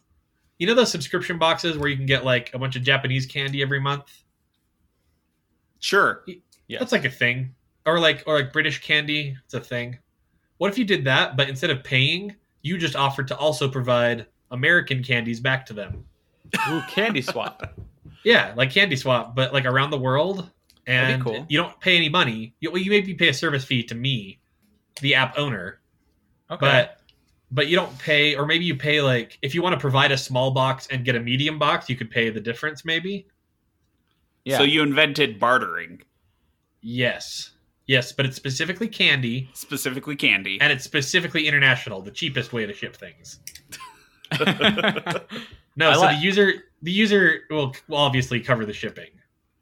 You 0.59 0.67
know 0.67 0.73
those 0.75 0.91
subscription 0.91 1.37
boxes 1.37 1.77
where 1.77 1.89
you 1.89 1.97
can 1.97 2.05
get 2.05 2.23
like 2.23 2.53
a 2.53 2.59
bunch 2.59 2.75
of 2.75 2.83
Japanese 2.83 3.25
candy 3.25 3.61
every 3.61 3.79
month? 3.79 4.22
Sure. 5.83 6.23
Yeah. 6.69 6.79
That's 6.79 6.93
like 6.93 7.03
a 7.03 7.09
thing. 7.09 7.53
Or 7.85 7.99
like 7.99 8.23
or 8.25 8.35
like 8.39 8.53
British 8.53 8.81
candy, 8.81 9.35
it's 9.43 9.53
a 9.53 9.59
thing. 9.59 9.99
What 10.57 10.71
if 10.71 10.77
you 10.77 10.85
did 10.85 11.03
that, 11.03 11.35
but 11.35 11.49
instead 11.49 11.69
of 11.71 11.83
paying, 11.83 12.33
you 12.61 12.77
just 12.77 12.95
offered 12.95 13.27
to 13.27 13.37
also 13.37 13.67
provide 13.67 14.25
American 14.51 15.03
candies 15.03 15.41
back 15.41 15.65
to 15.65 15.73
them? 15.73 16.05
Ooh, 16.69 16.81
candy 16.89 17.21
swap. 17.21 17.73
Yeah, 18.25 18.53
like 18.55 18.71
candy 18.71 18.95
swap, 18.95 19.35
but 19.35 19.51
like 19.51 19.65
around 19.65 19.89
the 19.89 19.97
world, 19.97 20.49
That'd 20.87 21.15
and 21.15 21.23
be 21.25 21.29
cool. 21.29 21.45
you 21.49 21.57
don't 21.57 21.77
pay 21.81 21.97
any 21.97 22.07
money. 22.07 22.55
You, 22.61 22.71
well, 22.71 22.81
you 22.81 22.89
maybe 22.89 23.13
pay 23.13 23.27
a 23.27 23.33
service 23.33 23.65
fee 23.65 23.83
to 23.83 23.95
me, 23.95 24.39
the 25.01 25.13
app 25.13 25.37
owner, 25.37 25.81
Okay. 26.49 26.65
but 26.65 27.01
but 27.51 27.67
you 27.67 27.75
don't 27.75 27.99
pay, 27.99 28.33
or 28.37 28.45
maybe 28.45 28.63
you 28.63 28.77
pay 28.77 29.01
like 29.01 29.37
if 29.41 29.53
you 29.53 29.61
want 29.61 29.73
to 29.73 29.79
provide 29.79 30.13
a 30.13 30.17
small 30.17 30.51
box 30.51 30.87
and 30.89 31.03
get 31.03 31.17
a 31.17 31.19
medium 31.19 31.59
box, 31.59 31.89
you 31.89 31.97
could 31.97 32.09
pay 32.09 32.29
the 32.29 32.39
difference. 32.39 32.85
Maybe 32.85 33.27
yeah. 34.45 34.57
So 34.57 34.63
you 34.63 34.81
invented 34.83 35.39
bartering. 35.39 36.01
yes, 36.81 37.51
Yes, 37.85 38.13
but 38.13 38.25
it's 38.25 38.37
specifically 38.37 38.87
candy 38.87 39.49
specifically 39.53 40.15
candy. 40.15 40.57
and 40.61 40.71
it's 40.71 40.83
specifically 40.85 41.47
international, 41.47 42.01
the 42.01 42.11
cheapest 42.11 42.53
way 42.53 42.65
to 42.65 42.73
ship 42.73 42.95
things. 42.95 43.39
No, 45.75 45.89
I 45.89 45.93
so 45.95 45.99
like- 46.01 46.17
the 46.17 46.23
user 46.23 46.53
the 46.83 46.91
user 46.91 47.41
will, 47.49 47.73
will 47.87 47.97
obviously 47.97 48.39
cover 48.39 48.63
the 48.65 48.73
shipping, 48.73 49.09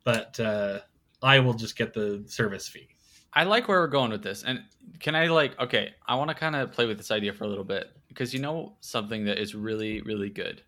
but 0.03 0.37
uh, 0.39 0.79
I 1.23 1.39
will 1.39 1.53
just 1.53 1.77
get 1.77 1.93
the 1.93 2.23
service 2.27 2.67
fee. 2.67 2.89
I 3.33 3.45
like 3.45 3.69
where 3.69 3.79
we're 3.79 3.87
going 3.87 4.11
with 4.11 4.21
this. 4.21 4.43
And 4.43 4.59
can 4.99 5.15
I 5.15 5.27
like 5.27 5.57
okay, 5.59 5.93
I 6.05 6.15
want 6.15 6.29
to 6.29 6.35
kind 6.35 6.55
of 6.55 6.71
play 6.73 6.85
with 6.85 6.97
this 6.97 7.11
idea 7.11 7.31
for 7.33 7.45
a 7.45 7.47
little 7.47 7.63
bit 7.63 7.91
because 8.09 8.33
you 8.33 8.41
know 8.41 8.75
something 8.81 9.23
that 9.25 9.39
is 9.39 9.55
really 9.55 10.01
really 10.01 10.29
good. 10.29 10.61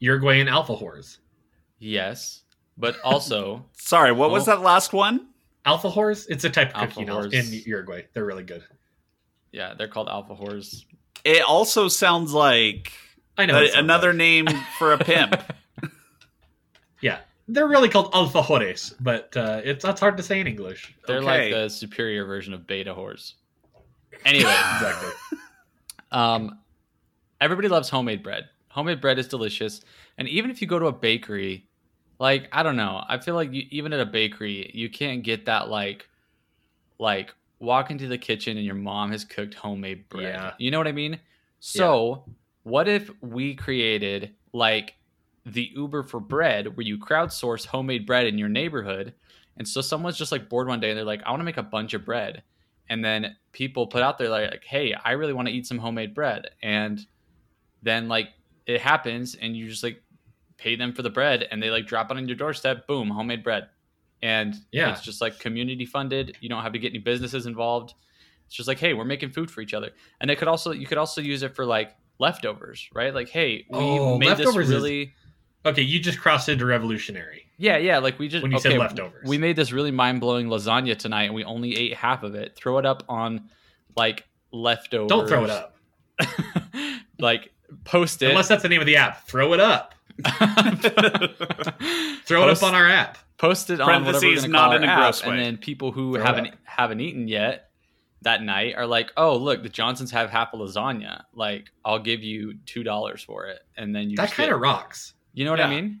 Uruguayan 0.00 0.46
alfajores. 0.46 1.18
Yes, 1.78 2.42
but 2.76 2.96
also 3.04 3.64
Sorry, 3.72 4.12
what 4.12 4.30
was 4.30 4.48
Oh. 4.48 4.52
that 4.56 4.60
last 4.62 4.92
one? 4.92 5.28
Alpha 5.64 5.90
whores? 5.90 6.26
It's 6.28 6.44
a 6.44 6.50
type 6.50 6.70
of 6.70 6.76
Alpha 6.82 6.88
cookie 6.94 7.02
in, 7.02 7.08
whores. 7.08 7.32
in 7.32 7.62
Uruguay. 7.66 8.02
They're 8.14 8.24
really 8.24 8.42
good. 8.44 8.64
yeah, 9.52 9.74
they're 9.76 9.88
called 9.88 10.08
alfajores. 10.08 10.84
It 11.24 11.42
also 11.42 11.88
sounds 11.88 12.32
like 12.32 12.92
I 13.36 13.46
know. 13.46 13.62
a- 13.62 13.66
sounds 13.68 13.78
another 13.78 14.08
like- 14.08 14.16
name 14.18 14.46
for 14.78 14.92
a 14.92 14.98
pimp. 14.98 15.34
Yeah, 17.00 17.20
they're 17.46 17.68
really 17.68 17.88
called 17.88 18.12
alfajores, 18.12 18.94
but 18.98 19.36
uh, 19.36 19.60
it's 19.64 19.84
that's 19.84 20.00
hard 20.00 20.16
to 20.16 20.22
say 20.22 20.40
in 20.40 20.46
English. 20.48 20.94
They're 21.06 21.18
Okay. 21.18 21.26
like 21.26 21.52
the 21.52 21.68
superior 21.68 22.24
version 22.24 22.52
of 22.54 22.66
beta 22.66 22.92
whores. 22.92 23.34
Anyway, 24.24 24.50
Exactly. 24.74 25.10
um, 26.10 26.58
everybody 27.40 27.68
loves 27.68 27.88
homemade 27.88 28.22
bread. 28.24 28.48
Homemade 28.70 29.00
bread 29.00 29.18
is 29.18 29.28
delicious, 29.28 29.80
and 30.18 30.28
even 30.28 30.50
if 30.50 30.60
you 30.60 30.66
go 30.66 30.78
to 30.80 30.86
a 30.86 30.92
bakery, 30.92 31.67
like 32.18 32.48
I 32.52 32.62
don't 32.62 32.76
know, 32.76 33.02
I 33.08 33.18
feel 33.18 33.34
like 33.34 33.52
you, 33.52 33.64
even 33.70 33.92
at 33.92 34.00
a 34.00 34.06
bakery, 34.06 34.70
you 34.74 34.90
can't 34.90 35.22
get 35.22 35.46
that 35.46 35.68
like, 35.68 36.08
like 36.98 37.34
walk 37.60 37.90
into 37.90 38.08
the 38.08 38.18
kitchen 38.18 38.56
and 38.56 38.66
your 38.66 38.74
mom 38.74 39.12
has 39.12 39.24
cooked 39.24 39.54
homemade 39.54 40.08
bread. 40.08 40.34
Yeah. 40.34 40.52
You 40.58 40.70
know 40.70 40.78
what 40.78 40.88
I 40.88 40.92
mean? 40.92 41.18
So, 41.60 42.24
what 42.62 42.88
if 42.88 43.10
we 43.20 43.54
created 43.54 44.34
like 44.52 44.94
the 45.46 45.70
Uber 45.74 46.02
for 46.02 46.20
bread, 46.20 46.76
where 46.76 46.86
you 46.86 46.98
crowdsource 46.98 47.66
homemade 47.66 48.06
bread 48.06 48.26
in 48.26 48.38
your 48.38 48.48
neighborhood, 48.48 49.14
and 49.56 49.66
so 49.66 49.80
someone's 49.80 50.18
just 50.18 50.32
like 50.32 50.48
bored 50.48 50.68
one 50.68 50.80
day 50.80 50.90
and 50.90 50.98
they're 50.98 51.04
like, 51.04 51.22
I 51.24 51.30
want 51.30 51.40
to 51.40 51.44
make 51.44 51.56
a 51.56 51.62
bunch 51.62 51.94
of 51.94 52.04
bread, 52.04 52.42
and 52.88 53.04
then 53.04 53.36
people 53.52 53.86
put 53.86 54.02
out 54.02 54.18
there 54.18 54.28
like, 54.28 54.64
Hey, 54.64 54.94
I 55.04 55.12
really 55.12 55.32
want 55.32 55.48
to 55.48 55.54
eat 55.54 55.66
some 55.66 55.78
homemade 55.78 56.14
bread, 56.14 56.50
and 56.62 57.04
then 57.82 58.08
like 58.08 58.28
it 58.66 58.80
happens, 58.80 59.34
and 59.34 59.56
you 59.56 59.68
just 59.68 59.82
like 59.82 60.02
pay 60.58 60.76
them 60.76 60.92
for 60.92 61.02
the 61.02 61.10
bread, 61.10 61.46
and 61.50 61.62
they 61.62 61.70
like 61.70 61.86
drop 61.86 62.10
it 62.10 62.16
on 62.16 62.28
your 62.28 62.36
doorstep, 62.36 62.86
boom, 62.86 63.08
homemade 63.10 63.42
bread, 63.42 63.68
and 64.22 64.54
Yeah. 64.72 64.92
it's 64.92 65.00
just 65.02 65.20
like 65.20 65.38
community 65.38 65.86
funded. 65.86 66.36
You 66.40 66.48
don't 66.48 66.62
have 66.62 66.72
to 66.72 66.78
get 66.78 66.90
any 66.90 66.98
businesses 66.98 67.46
involved. 67.46 67.94
It's 68.46 68.54
just 68.56 68.66
like, 68.68 68.78
hey, 68.78 68.94
we're 68.94 69.04
making 69.04 69.30
food 69.30 69.50
for 69.50 69.60
each 69.60 69.74
other, 69.74 69.90
and 70.20 70.30
it 70.30 70.36
could 70.38 70.48
also 70.48 70.72
you 70.72 70.86
could 70.86 70.98
also 70.98 71.20
use 71.20 71.42
it 71.42 71.54
for 71.54 71.64
like 71.64 71.94
leftovers, 72.18 72.88
right? 72.94 73.14
Like, 73.14 73.28
hey, 73.28 73.66
we 73.70 73.78
Oh, 73.78 74.18
made 74.18 74.30
this 74.30 74.38
leftovers 74.40 74.68
is- 74.70 74.74
really. 74.74 75.14
Okay, 75.66 75.82
you 75.82 75.98
just 76.00 76.20
crossed 76.20 76.48
into 76.48 76.64
revolutionary. 76.64 77.46
Yeah, 77.58 77.76
yeah. 77.78 77.98
Like 77.98 78.18
we 78.18 78.28
just 78.28 78.42
When 78.44 78.52
you 78.52 78.60
said 78.60 78.78
leftovers. 78.78 79.28
We 79.28 79.38
made 79.38 79.56
this 79.56 79.72
really 79.72 79.90
mind 79.90 80.20
blowing 80.20 80.46
lasagna 80.48 80.96
tonight, 80.96 81.24
and 81.24 81.34
we 81.34 81.42
only 81.44 81.76
ate 81.76 81.94
half 81.94 82.22
of 82.22 82.34
it. 82.36 82.54
Throw 82.56 82.78
it 82.78 82.86
up 82.86 83.02
on 83.08 83.50
like 83.96 84.24
leftovers. 84.52 85.08
Don't 85.08 85.28
throw 85.28 85.44
it 85.44 85.50
up. 85.50 85.76
like 87.18 87.50
post 87.84 88.22
it. 88.22 88.30
Unless 88.30 88.48
that's 88.48 88.62
the 88.62 88.68
name 88.68 88.80
of 88.80 88.86
the 88.86 88.96
app. 88.96 89.26
Throw 89.26 89.52
it 89.52 89.60
up. 89.60 89.94
Throw 92.24 92.42
Post- 92.44 92.62
it 92.62 92.66
up 92.66 92.68
on 92.68 92.74
our 92.74 92.88
app. 92.88 93.18
post 93.38 93.70
it 93.70 93.80
on 93.80 94.04
whatever 94.04 94.26
we're 94.26 94.46
not 94.48 94.70
call 94.70 94.76
in 94.76 94.84
our 94.84 94.88
a 94.88 94.92
app, 94.92 94.98
gross 95.00 95.24
way. 95.24 95.30
and 95.30 95.38
then 95.40 95.56
people 95.56 95.92
who 95.92 96.14
Throw 96.14 96.24
haven't 96.24 96.54
haven't 96.64 97.00
eaten 97.00 97.28
yet 97.28 97.70
that 98.22 98.42
night 98.42 98.74
are 98.76 98.86
like, 98.86 99.12
"Oh, 99.16 99.36
look, 99.36 99.62
the 99.62 99.68
Johnsons 99.68 100.10
have 100.10 100.28
half 100.30 100.52
a 100.52 100.56
lasagna. 100.56 101.22
Like, 101.32 101.70
I'll 101.84 102.00
give 102.00 102.22
you 102.22 102.54
two 102.66 102.82
dollars 102.82 103.22
for 103.22 103.46
it." 103.46 103.60
And 103.76 103.94
then 103.94 104.10
you 104.10 104.16
That 104.16 104.32
kind 104.32 104.50
of 104.52 104.60
rocks. 104.60 105.14
you 105.34 105.44
know 105.44 105.52
what 105.52 105.60
I 105.60 105.70
mean? 105.70 106.00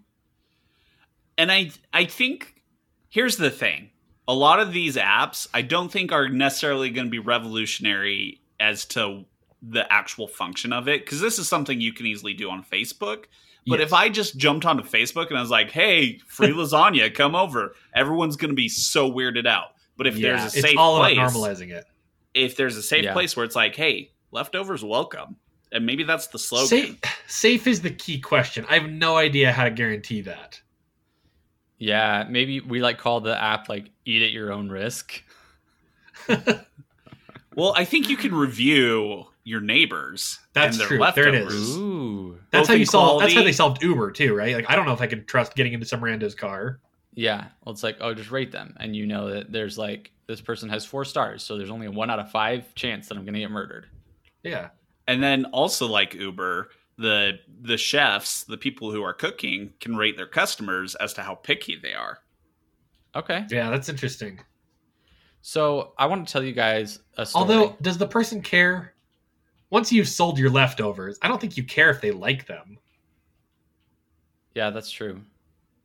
and 1.36 1.52
I 1.52 1.70
I 1.92 2.04
think 2.04 2.62
here's 3.08 3.36
the 3.36 3.50
thing. 3.50 3.90
A 4.26 4.34
lot 4.34 4.58
of 4.60 4.72
these 4.72 4.96
apps 4.96 5.46
I 5.54 5.62
don't 5.62 5.90
think 5.90 6.12
are 6.12 6.28
necessarily 6.28 6.90
going 6.90 7.06
to 7.06 7.10
be 7.10 7.20
revolutionary 7.20 8.40
as 8.60 8.84
to 8.86 9.24
the 9.62 9.90
actual 9.92 10.28
function 10.28 10.72
of 10.72 10.86
it 10.88 11.04
because 11.04 11.20
this 11.20 11.38
is 11.38 11.48
something 11.48 11.80
you 11.80 11.92
can 11.92 12.06
easily 12.06 12.34
do 12.34 12.50
on 12.50 12.62
Facebook. 12.64 13.24
But 13.68 13.80
Yes. 13.80 13.88
if 13.88 13.92
I 13.92 14.08
just 14.08 14.36
jumped 14.36 14.64
onto 14.66 14.82
Facebook 14.82 15.28
and 15.28 15.36
I 15.36 15.40
was 15.40 15.50
like, 15.50 15.70
"Hey, 15.70 16.18
free 16.26 16.48
lasagna, 16.52 17.12
come 17.14 17.34
over," 17.34 17.74
everyone's 17.94 18.36
going 18.36 18.50
to 18.50 18.54
be 18.56 18.68
so 18.68 19.10
weirded 19.10 19.46
out. 19.46 19.68
But 19.96 20.06
if 20.06 20.16
Yeah, 20.16 20.28
there's 20.36 20.44
a 20.44 20.50
safe 20.50 20.64
it's 20.64 20.74
all 20.78 20.98
place, 20.98 21.16
about 21.18 21.32
normalizing 21.32 21.70
it. 21.70 21.84
if 22.34 22.56
there's 22.56 22.76
a 22.76 22.82
safe 22.82 23.04
Yeah. 23.04 23.12
place 23.12 23.36
where 23.36 23.44
it's 23.44 23.56
like, 23.56 23.74
"Hey, 23.76 24.12
leftovers 24.30 24.82
welcome," 24.84 25.36
and 25.72 25.84
maybe 25.84 26.04
that's 26.04 26.28
the 26.28 26.38
slogan. 26.38 26.68
Safe, 26.68 26.96
safe 27.26 27.66
is 27.66 27.80
the 27.82 27.90
key 27.90 28.18
question. 28.20 28.64
I 28.68 28.78
have 28.78 28.88
no 28.90 29.16
idea 29.16 29.52
how 29.52 29.64
to 29.64 29.70
guarantee 29.70 30.20
that. 30.22 30.60
Yeah, 31.78 32.26
maybe 32.28 32.60
we 32.60 32.80
like 32.80 32.98
call 32.98 33.20
the 33.20 33.40
app 33.40 33.68
like 33.68 33.90
"Eat 34.04 34.22
at 34.22 34.30
your 34.30 34.52
own 34.52 34.68
risk." 34.68 35.22
Well, 37.54 37.72
I 37.76 37.84
think 37.84 38.08
you 38.08 38.16
can 38.16 38.32
review 38.32 39.24
your 39.48 39.60
neighbors. 39.60 40.38
That's 40.52 40.76
and 40.76 40.80
their 40.80 40.88
true. 40.88 40.98
There 41.14 41.28
it 41.28 41.32
Leftovers. 41.34 41.54
is. 41.54 41.76
Ooh, 41.76 42.38
That's 42.50 42.62
Both 42.62 42.68
how 42.68 42.74
you 42.74 42.84
solve. 42.84 43.20
That's 43.20 43.34
how 43.34 43.42
they 43.42 43.52
solved 43.52 43.82
Uber 43.82 44.10
too, 44.12 44.34
right? 44.34 44.54
Like 44.54 44.66
I 44.68 44.76
don't 44.76 44.86
know 44.86 44.92
if 44.92 45.00
I 45.00 45.06
could 45.06 45.26
trust 45.26 45.54
getting 45.54 45.72
into 45.72 45.86
some 45.86 46.00
rando's 46.00 46.34
car. 46.34 46.80
yeah. 47.14 47.46
Well, 47.64 47.72
it's 47.72 47.82
like, 47.82 47.96
oh, 48.00 48.14
just 48.14 48.30
rate 48.30 48.52
them, 48.52 48.76
and 48.78 48.94
you 48.94 49.06
know 49.06 49.30
that 49.30 49.50
there's 49.52 49.76
like 49.78 50.12
this 50.26 50.40
person 50.40 50.68
has 50.68 50.84
four 50.84 51.04
stars, 51.04 51.42
so 51.42 51.56
there's 51.56 51.70
only 51.70 51.86
a 51.86 51.90
one 51.90 52.10
out 52.10 52.18
of 52.18 52.30
five 52.30 52.74
chance 52.74 53.08
that 53.08 53.16
I'm 53.16 53.24
gonna 53.24 53.38
get 53.40 53.50
murdered. 53.50 53.86
Yeah, 54.44 54.68
And 55.06 55.22
then 55.22 55.46
also 55.46 55.86
like 55.88 56.14
Uber, 56.14 56.68
the 56.98 57.38
the 57.62 57.76
chefs, 57.78 58.44
the 58.44 58.56
people 58.58 58.92
who 58.92 59.02
are 59.02 59.14
cooking, 59.14 59.72
can 59.80 59.96
rate 59.96 60.16
their 60.16 60.26
customers 60.28 60.94
as 60.96 61.12
to 61.14 61.22
how 61.22 61.34
picky 61.34 61.76
they 61.76 61.94
are. 61.94 62.18
Okay, 63.16 63.46
yeah, 63.50 63.70
that's 63.70 63.88
interesting. 63.88 64.40
so 65.40 65.92
I 65.98 66.06
want 66.06 66.26
to 66.26 66.32
tell 66.32 66.42
you 66.44 66.52
guys 66.52 66.98
a 67.16 67.24
story. 67.26 67.40
Although, 67.40 67.76
does 67.82 67.96
the 67.98 68.06
person 68.06 68.42
care? 68.42 68.94
Once 69.70 69.92
you've 69.92 70.08
sold 70.08 70.38
your 70.38 70.50
leftovers, 70.50 71.18
I 71.22 71.28
don't 71.28 71.40
think 71.40 71.56
you 71.56 71.62
care 71.64 71.90
if 71.90 72.00
they 72.00 72.10
like 72.10 72.46
them. 72.46 72.78
yeah, 74.54 74.70
that's 74.70 74.90
true. 74.90 75.20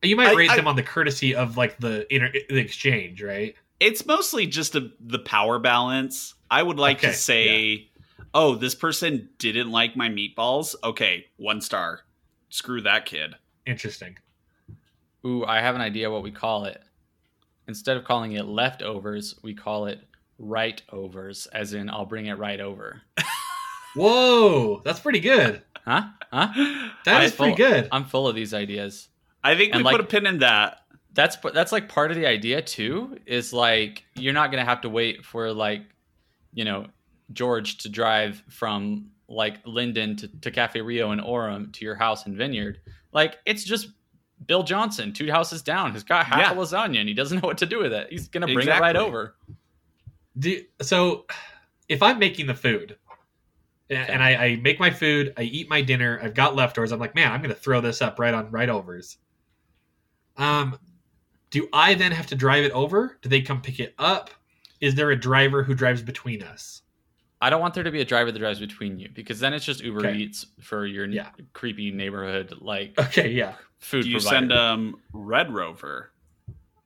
You 0.02 0.16
might 0.16 0.28
I- 0.28 0.34
rate 0.34 0.50
I- 0.50 0.56
them 0.56 0.66
on 0.68 0.76
the 0.76 0.82
courtesy 0.82 1.34
of 1.34 1.56
like 1.56 1.78
the 1.78 2.12
inter- 2.14 2.32
the 2.48 2.58
exchange, 2.58 3.22
right? 3.22 3.54
It's 3.80 4.06
mostly 4.06 4.46
just 4.46 4.74
a, 4.76 4.90
the 5.00 5.18
power 5.18 5.58
balance. 5.58 6.34
I 6.50 6.62
would 6.62 6.78
like 6.78 6.98
Okay, 6.98 7.08
to 7.08 7.12
say, 7.14 7.88
oh, 8.32 8.54
this 8.54 8.74
person 8.74 9.28
didn't 9.38 9.70
like 9.70 9.96
my 9.96 10.08
meatballs. 10.08 10.74
Okay, 10.84 11.26
one 11.36 11.60
star. 11.60 12.00
Screw 12.50 12.80
that 12.82 13.04
kid. 13.04 13.34
Interesting. 13.66 14.16
Ooh, 15.26 15.44
I 15.44 15.60
have 15.60 15.74
an 15.74 15.80
idea 15.80 16.10
what 16.10 16.22
we 16.22 16.30
call 16.30 16.64
it. 16.66 16.80
Instead 17.66 17.96
of 17.96 18.04
calling 18.04 18.32
it 18.32 18.44
leftovers, 18.44 19.34
we 19.42 19.54
call 19.54 19.86
it 19.86 20.00
right 20.38 20.80
overs, 20.92 21.46
as 21.52 21.72
in 21.74 21.88
I'll 21.90 22.04
bring 22.06 22.26
it 22.26 22.38
right 22.38 22.60
over. 22.60 23.02
Whoa, 23.94 24.80
that's 24.84 25.00
pretty 25.00 25.20
good. 25.20 25.62
Huh? 25.84 26.04
Huh? 26.32 26.48
That 27.04 27.18
I'm 27.18 27.22
is 27.24 27.32
pretty 27.32 27.54
good. 27.56 27.88
I'm 27.92 28.04
full 28.04 28.26
of 28.26 28.34
these 28.34 28.54
ideas. 28.54 29.08
I 29.42 29.54
think 29.54 29.72
we 29.72 29.76
And, 29.76 29.84
like- 29.84 29.92
put 29.96 30.00
a 30.00 30.08
pin 30.08 30.26
in 30.26 30.38
that. 30.38 30.80
That's 31.12 31.36
that's 31.52 31.70
like 31.70 31.88
part 31.88 32.10
of 32.10 32.16
the 32.16 32.26
idea 32.26 32.60
too. 32.60 33.18
Is 33.24 33.52
like 33.52 34.04
you're 34.16 34.32
not 34.32 34.50
gonna 34.50 34.64
have 34.64 34.80
to 34.80 34.88
wait 34.88 35.24
for 35.24 35.52
like, 35.52 35.82
you 36.52 36.64
know, 36.64 36.86
George 37.32 37.78
to 37.78 37.88
drive 37.88 38.42
from 38.48 39.10
like 39.28 39.58
Linden 39.64 40.16
to, 40.16 40.28
to 40.40 40.50
Cafe 40.50 40.80
Rio 40.80 41.12
and 41.12 41.20
Orem 41.20 41.72
to 41.74 41.84
your 41.84 41.94
house 41.94 42.26
in 42.26 42.36
Vineyard. 42.36 42.80
Like 43.12 43.38
it's 43.46 43.62
just 43.62 43.90
Bill 44.44 44.64
Johnson, 44.64 45.12
two 45.12 45.30
houses 45.30 45.62
down, 45.62 45.92
has 45.92 46.02
got 46.02 46.26
half 46.26 46.38
Yeah. 46.40 46.52
a 46.52 46.56
lasagna 46.56 46.98
and 46.98 47.08
he 47.08 47.14
doesn't 47.14 47.40
know 47.40 47.46
what 47.46 47.58
to 47.58 47.66
do 47.66 47.78
with 47.78 47.92
it. 47.92 48.08
He's 48.10 48.26
gonna 48.26 48.46
bring 48.52 48.66
it 48.66 48.80
right 48.80 48.96
over. 48.96 49.36
Do, 50.36 50.60
so, 50.82 51.26
if 51.88 52.02
I'm 52.02 52.18
making 52.18 52.46
the 52.48 52.54
food, 52.54 52.96
a- 53.90 53.94
and 53.94 54.22
I, 54.22 54.34
I 54.34 54.56
make 54.56 54.78
my 54.80 54.90
food, 54.90 55.32
I 55.36 55.42
eat 55.42 55.68
my 55.68 55.82
dinner, 55.82 56.20
I've 56.22 56.34
got 56.34 56.54
leftovers. 56.56 56.92
I'm 56.92 57.00
like, 57.00 57.14
man, 57.14 57.32
I'm 57.32 57.40
going 57.42 57.54
to 57.54 57.60
throw 57.60 57.80
this 57.80 58.00
up 58.02 58.18
right 58.18 58.34
on 58.34 58.50
right 58.50 58.68
overs. 58.68 59.18
Um, 60.36 60.78
do 61.50 61.68
I 61.72 61.94
then 61.94 62.12
have 62.12 62.26
to 62.28 62.34
drive 62.34 62.64
it 62.64 62.72
over? 62.72 63.18
Do 63.22 63.28
they 63.28 63.40
come 63.40 63.60
pick 63.60 63.78
it 63.80 63.94
up? 63.98 64.30
Is 64.80 64.94
there 64.94 65.10
a 65.10 65.16
driver 65.16 65.62
who 65.62 65.74
drives 65.74 66.02
between 66.02 66.42
us? 66.42 66.82
I 67.40 67.50
don't 67.50 67.60
want 67.60 67.74
there 67.74 67.84
to 67.84 67.90
be 67.90 68.00
a 68.00 68.04
driver 68.04 68.32
that 68.32 68.38
drives 68.38 68.58
between 68.58 68.98
you 68.98 69.08
because 69.12 69.38
then 69.38 69.52
it's 69.52 69.64
just 69.64 69.82
Uber 69.82 70.00
Okay. 70.00 70.16
Eats 70.16 70.46
for 70.60 70.86
your 70.86 71.06
Yeah. 71.06 71.28
creepy 71.52 71.90
neighborhood 71.90 72.54
like 72.60 72.94
Okay, 72.98 73.30
yeah. 73.30 73.54
food 73.78 74.04
Do 74.04 74.08
you 74.10 74.16
provider. 74.18 74.36
send 74.36 74.52
um 74.52 74.96
Red 75.12 75.52
Rover? 75.52 76.10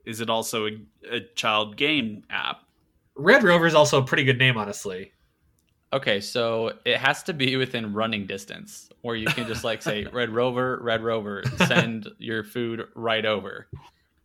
Is 0.05 0.21
it 0.21 0.29
also 0.29 0.67
a, 0.67 0.71
a 1.11 1.21
child 1.37 1.77
game 1.77 2.25
app? 2.29 2.63
Red 3.15 3.45
Rover 3.45 3.67
is 3.67 3.75
also 3.75 4.01
a 4.03 4.05
pretty 4.05 4.25
good 4.25 4.39
name, 4.39 4.57
honestly. 4.57 5.13
Okay, 5.93 6.21
so 6.21 6.73
it 6.85 6.99
has 6.99 7.23
to 7.25 7.33
be 7.33 7.57
within 7.57 7.95
running 7.95 8.27
distance, 8.27 8.91
or 9.03 9.17
you 9.17 9.27
can 9.27 9.47
just 9.47 9.65
like 9.65 9.81
say 9.81 10.05
Red 10.13 10.31
Rover, 10.31 10.79
Red 10.83 11.03
Rover, 11.03 11.43
send 11.67 12.09
your 12.19 12.45
food 12.45 12.87
right 12.95 13.25
over, 13.25 13.69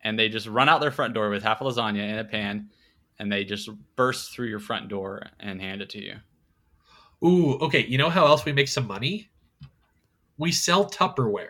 and 0.04 0.20
they 0.20 0.28
just 0.28 0.48
run 0.48 0.68
out 0.68 0.82
their 0.82 0.92
front 0.92 1.14
door 1.14 1.30
with 1.30 1.42
half 1.42 1.62
a 1.62 1.64
lasagna 1.64 2.10
in 2.10 2.20
a 2.20 2.26
pan, 2.26 2.70
and 3.20 3.32
they 3.32 3.46
just 3.46 3.70
burst 3.96 4.34
through 4.34 4.48
your 4.48 4.60
front 4.60 4.90
door 4.90 5.26
and 5.40 5.62
hand 5.62 5.82
it 5.82 5.90
to 5.92 6.04
you. 6.04 6.16
Ooh, 7.24 7.54
okay. 7.60 7.86
You 7.86 7.98
know 7.98 8.10
how 8.10 8.26
else 8.26 8.44
we 8.44 8.52
make 8.52 8.68
some 8.68 8.86
money? 8.86 9.30
We 10.38 10.52
sell 10.52 10.90
Tupperware. 10.90 11.48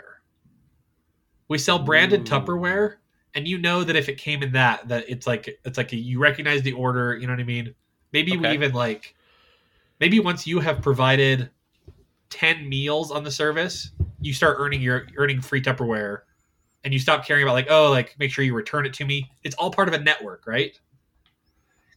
We 1.47 1.57
sell 1.57 1.79
branded 1.79 2.21
Ooh. 2.21 2.31
Tupperware, 2.31 2.97
and 3.33 3.47
you 3.47 3.57
know 3.57 3.83
that 3.83 3.95
if 3.95 4.09
it 4.09 4.19
came 4.19 4.43
in 4.43 4.51
that, 4.51 4.87
that 4.89 5.05
it's 5.07 5.25
like 5.25 5.59
it's 5.65 5.77
like 5.77 5.91
a, 5.91 5.95
you 5.95 6.19
recognize 6.19 6.61
the 6.61 6.73
order. 6.73 7.15
You 7.15 7.25
know 7.25 7.33
what 7.33 7.39
I 7.39 7.45
mean? 7.45 7.73
Maybe 8.11 8.37
we 8.37 8.47
even 8.49 8.73
like, 8.73 9.15
maybe 9.99 10.19
once 10.19 10.45
you 10.47 10.59
have 10.59 10.81
provided 10.81 11.49
ten 12.29 12.67
meals 12.67 13.11
on 13.11 13.23
the 13.23 13.31
service, 13.31 13.91
you 14.21 14.33
start 14.33 14.57
earning 14.59 14.81
your 14.81 15.07
earning 15.17 15.41
free 15.41 15.61
Tupperware, 15.61 16.19
and 16.83 16.93
you 16.93 16.99
stop 16.99 17.25
caring 17.25 17.43
about 17.43 17.53
like 17.53 17.67
oh 17.69 17.89
like 17.91 18.15
make 18.19 18.31
sure 18.31 18.43
you 18.43 18.53
return 18.53 18.85
it 18.85 18.93
to 18.95 19.05
me. 19.05 19.31
It's 19.43 19.55
all 19.55 19.71
part 19.71 19.87
of 19.87 19.93
a 19.93 19.99
network, 19.99 20.45
right? 20.47 20.77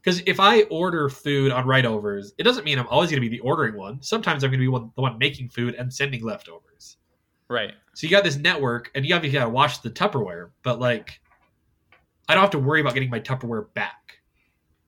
Because 0.06 0.22
if 0.24 0.38
I 0.38 0.62
order 0.64 1.08
food 1.08 1.50
on 1.50 1.66
right 1.66 1.84
overs, 1.84 2.32
it 2.38 2.44
doesn't 2.44 2.62
mean 2.62 2.78
I'm 2.78 2.86
always 2.86 3.10
going 3.10 3.20
to 3.20 3.28
be 3.28 3.36
the 3.36 3.40
ordering 3.40 3.76
one. 3.76 4.00
Sometimes 4.02 4.44
I'm 4.44 4.50
going 4.50 4.60
to 4.60 4.64
be 4.64 4.68
one, 4.68 4.92
the 4.94 5.02
one 5.02 5.18
making 5.18 5.48
food 5.48 5.74
and 5.74 5.92
sending 5.92 6.22
leftovers. 6.22 6.98
Right. 7.48 7.72
So 7.94 8.06
you 8.06 8.12
got 8.12 8.22
this 8.22 8.36
network, 8.36 8.92
and 8.94 9.04
you 9.04 9.16
obviously 9.16 9.36
got 9.36 9.46
to 9.46 9.50
wash 9.50 9.78
the 9.78 9.90
Tupperware, 9.90 10.50
but 10.62 10.78
like, 10.78 11.20
I 12.28 12.34
don't 12.34 12.42
have 12.42 12.50
to 12.50 12.58
worry 12.60 12.80
about 12.80 12.94
getting 12.94 13.10
my 13.10 13.18
Tupperware 13.18 13.72
back. 13.74 14.05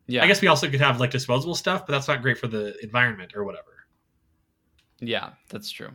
Yeah. 0.08 0.24
I 0.24 0.26
guess 0.26 0.40
we 0.40 0.48
also 0.48 0.68
could 0.68 0.80
have 0.80 0.98
like 0.98 1.10
disposable 1.10 1.54
stuff, 1.54 1.86
but 1.86 1.92
that's 1.92 2.08
not 2.08 2.22
great 2.22 2.38
for 2.38 2.48
the 2.48 2.74
environment 2.82 3.32
or 3.36 3.44
whatever. 3.44 3.86
Yeah, 5.00 5.30
that's 5.48 5.70
true. 5.70 5.90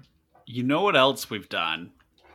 You 0.46 0.64
know 0.64 0.82
what 0.82 0.96
else 0.96 1.30
we've 1.30 1.50
done? 1.50 1.92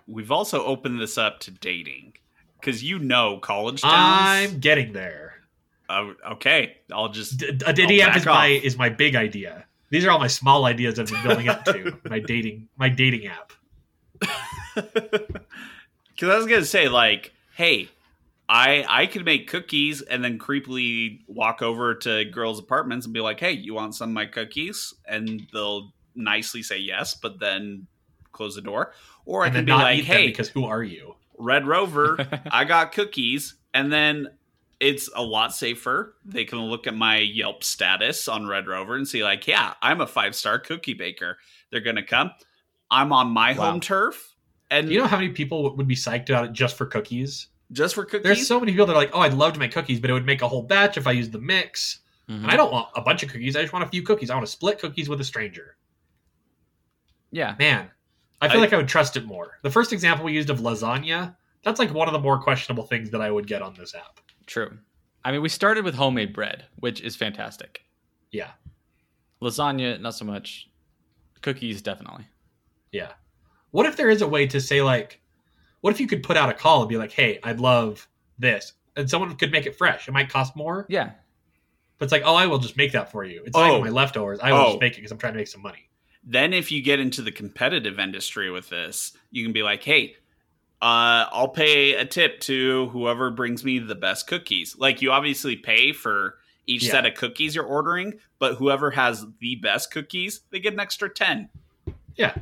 We've 0.06 0.32
also 0.32 0.64
opened 0.64 1.00
this 1.00 1.16
up 1.16 1.40
to 1.40 1.50
dating 1.50 2.14
because 2.60 2.82
you 2.82 2.98
know 2.98 3.38
college 3.38 3.82
towns. 3.82 4.52
I'm 4.52 4.58
getting 4.58 4.92
there. 4.92 5.34
Uh, 5.88 6.12
okay, 6.32 6.78
I'll 6.92 7.08
just 7.08 7.38
D- 7.38 7.58
a 7.64 7.72
dating 7.72 8.00
app 8.00 8.16
is 8.16 8.24
back 8.24 8.34
my 8.34 8.46
is 8.48 8.76
my 8.76 8.88
big 8.88 9.14
idea. 9.16 9.64
These 9.90 10.04
are 10.04 10.10
all 10.10 10.18
my 10.18 10.26
small 10.26 10.66
ideas 10.66 10.98
I've 10.98 11.06
been 11.06 11.22
building 11.22 11.48
up 11.48 11.64
to. 11.66 11.96
my 12.10 12.18
dating 12.18 12.68
my 12.76 12.88
dating 12.88 13.26
app. 13.28 13.52
Because 16.18 16.34
I 16.34 16.36
was 16.36 16.46
gonna 16.46 16.64
say, 16.64 16.88
like, 16.88 17.32
hey, 17.54 17.88
I 18.48 18.84
I 18.88 19.06
could 19.06 19.24
make 19.24 19.48
cookies 19.48 20.00
and 20.00 20.24
then 20.24 20.38
creepily 20.38 21.20
walk 21.26 21.60
over 21.62 21.94
to 21.96 22.24
girls' 22.24 22.58
apartments 22.58 23.06
and 23.06 23.12
be 23.12 23.20
like, 23.20 23.40
hey, 23.40 23.52
you 23.52 23.74
want 23.74 23.94
some 23.94 24.10
of 24.10 24.14
my 24.14 24.26
cookies? 24.26 24.94
And 25.06 25.46
they'll 25.52 25.92
nicely 26.14 26.62
say 26.62 26.78
yes, 26.78 27.14
but 27.14 27.38
then 27.40 27.86
close 28.32 28.54
the 28.54 28.62
door. 28.62 28.92
Or 29.26 29.42
I 29.42 29.46
and 29.46 29.54
could 29.54 29.66
then 29.66 29.78
be 29.78 29.82
like, 29.82 30.04
hey, 30.04 30.28
because 30.28 30.48
who 30.48 30.64
are 30.64 30.82
you? 30.82 31.14
Red 31.38 31.66
Rover, 31.66 32.18
I 32.50 32.64
got 32.64 32.92
cookies, 32.92 33.56
and 33.74 33.92
then 33.92 34.28
it's 34.80 35.10
a 35.14 35.22
lot 35.22 35.54
safer. 35.54 36.14
They 36.24 36.44
can 36.44 36.60
look 36.60 36.86
at 36.86 36.94
my 36.94 37.18
Yelp 37.18 37.62
status 37.62 38.28
on 38.28 38.46
Red 38.46 38.66
Rover 38.66 38.94
and 38.94 39.06
see, 39.06 39.22
like, 39.22 39.46
yeah, 39.46 39.74
I'm 39.82 40.00
a 40.00 40.06
five 40.06 40.34
star 40.34 40.58
cookie 40.58 40.94
baker. 40.94 41.38
They're 41.70 41.80
gonna 41.80 42.02
come. 42.02 42.30
I'm 42.90 43.12
on 43.12 43.28
my 43.28 43.52
Wow. 43.52 43.72
home 43.72 43.80
turf, 43.80 44.34
and 44.70 44.88
you 44.88 44.98
know 44.98 45.06
how 45.06 45.18
many 45.18 45.30
people 45.30 45.76
would 45.76 45.86
be 45.88 45.94
psyched 45.94 46.30
about 46.30 46.46
it 46.46 46.52
just 46.52 46.76
for 46.76 46.86
cookies? 46.86 47.48
Just 47.72 47.94
for 47.94 48.04
cookies, 48.04 48.22
There's 48.24 48.46
so 48.46 48.58
many 48.60 48.72
people 48.72 48.86
that 48.86 48.92
are 48.94 48.98
like, 48.98 49.10
"Oh, 49.12 49.20
I'd 49.20 49.34
love 49.34 49.52
to 49.54 49.58
make 49.58 49.72
cookies, 49.72 50.00
but 50.00 50.10
it 50.10 50.12
would 50.12 50.26
make 50.26 50.42
a 50.42 50.48
whole 50.48 50.62
batch 50.62 50.96
if 50.96 51.06
I 51.06 51.12
used 51.12 51.32
the 51.32 51.38
mix." 51.40 52.00
Mhm. 52.28 52.42
And 52.42 52.46
I 52.50 52.56
don't 52.56 52.70
want 52.72 52.88
a 52.94 53.00
bunch 53.00 53.22
of 53.22 53.30
cookies. 53.30 53.56
I 53.56 53.62
just 53.62 53.72
want 53.72 53.84
a 53.84 53.88
few 53.88 54.02
cookies. 54.02 54.30
I 54.30 54.34
want 54.34 54.46
to 54.46 54.52
split 54.52 54.78
cookies 54.78 55.08
with 55.08 55.20
a 55.20 55.24
stranger. 55.24 55.76
Yeah. 57.30 57.56
Man, 57.58 57.90
I 58.40 58.48
feel 58.48 58.58
I- 58.58 58.60
like 58.64 58.72
I 58.72 58.76
would 58.76 58.88
trust 58.88 59.16
it 59.16 59.24
more. 59.24 59.58
The 59.62 59.70
first 59.70 59.92
example 59.92 60.24
we 60.26 60.32
used 60.32 60.50
of 60.50 60.60
lasagna, 60.60 61.36
that's 61.62 61.78
like 61.78 61.92
one 61.92 62.08
of 62.08 62.12
the 62.12 62.18
more 62.18 62.40
questionable 62.40 62.84
things 62.84 63.10
that 63.10 63.20
I 63.20 63.30
would 63.30 63.46
get 63.46 63.62
on 63.62 63.74
this 63.74 63.94
app. 63.94 64.20
True. 64.46 64.78
I 65.24 65.32
mean, 65.32 65.42
we 65.42 65.48
started 65.48 65.84
with 65.84 65.94
homemade 65.94 66.32
bread, 66.32 66.66
which 66.76 67.00
is 67.00 67.16
fantastic. 67.16 67.82
Yeah, 68.30 68.52
Lasagna, 69.42 70.00
not 70.00 70.14
so 70.14 70.24
much. 70.24 70.68
Cookies, 71.42 71.80
definitely. 71.82 72.26
yeah. 72.92 73.12
What 73.70 73.84
if 73.86 73.96
there 73.96 74.08
is 74.10 74.22
a 74.22 74.26
way 74.28 74.46
to 74.46 74.60
say 74.60 74.80
like, 74.82 75.20
what 75.80 75.90
if 75.92 76.00
you 76.00 76.06
could 76.06 76.22
put 76.22 76.36
out 76.36 76.48
a 76.50 76.54
call 76.54 76.80
and 76.82 76.88
be 76.88 76.96
like, 76.96 77.12
"Hey, 77.12 77.38
I'd 77.42 77.60
love 77.60 78.06
this," 78.38 78.72
and 78.96 79.08
someone 79.08 79.34
could 79.36 79.52
make 79.52 79.66
it 79.66 79.76
fresh. 79.76 80.08
It 80.08 80.12
might 80.12 80.28
cost 80.28 80.56
more, 80.56 80.86
Yeah. 80.88 81.10
but 81.98 82.04
it's 82.04 82.12
like, 82.12 82.22
"Oh, 82.24 82.34
I 82.34 82.46
will 82.46 82.58
just 82.58 82.76
make 82.76 82.92
that 82.92 83.10
for 83.10 83.24
you." 83.24 83.42
It's 83.46 83.56
not 83.56 83.70
Oh. 83.70 83.78
even 83.78 83.84
my 83.84 83.90
leftovers. 83.90 84.40
I 84.40 84.52
will 84.52 84.58
Oh. 84.60 84.66
just 84.70 84.80
make 84.80 84.92
it 84.94 84.96
because 84.96 85.12
I'm 85.12 85.18
trying 85.18 85.34
to 85.34 85.38
make 85.38 85.48
some 85.48 85.62
money. 85.62 85.84
then 86.30 86.52
if 86.52 86.70
you 86.70 86.82
get 86.82 87.00
into 87.00 87.22
the 87.22 87.32
competitive 87.32 87.98
industry 87.98 88.50
with 88.50 88.68
this, 88.68 89.16
you 89.30 89.42
can 89.42 89.52
be 89.52 89.62
like, 89.62 89.82
hey, 89.82 90.14
uh, 90.82 91.24
I'll 91.32 91.48
pay 91.48 91.94
a 91.94 92.04
tip 92.04 92.40
to 92.40 92.88
whoever 92.90 93.30
brings 93.30 93.64
me 93.64 93.78
the 93.78 93.94
best 93.94 94.26
cookies. 94.26 94.76
Like 94.76 95.00
you 95.00 95.10
obviously 95.10 95.56
pay 95.56 95.92
for 95.92 96.36
each 96.66 96.84
Yeah. 96.84 96.90
set 96.90 97.06
of 97.06 97.14
cookies 97.14 97.54
you're 97.54 97.64
ordering, 97.64 98.20
but 98.38 98.56
whoever 98.56 98.90
has 98.90 99.26
the 99.40 99.54
best 99.56 99.90
cookies, 99.90 100.40
they 100.50 100.60
get 100.60 100.74
an 100.74 100.80
extra 100.80 101.08
ten. 101.08 101.48
Yeah, 102.16 102.34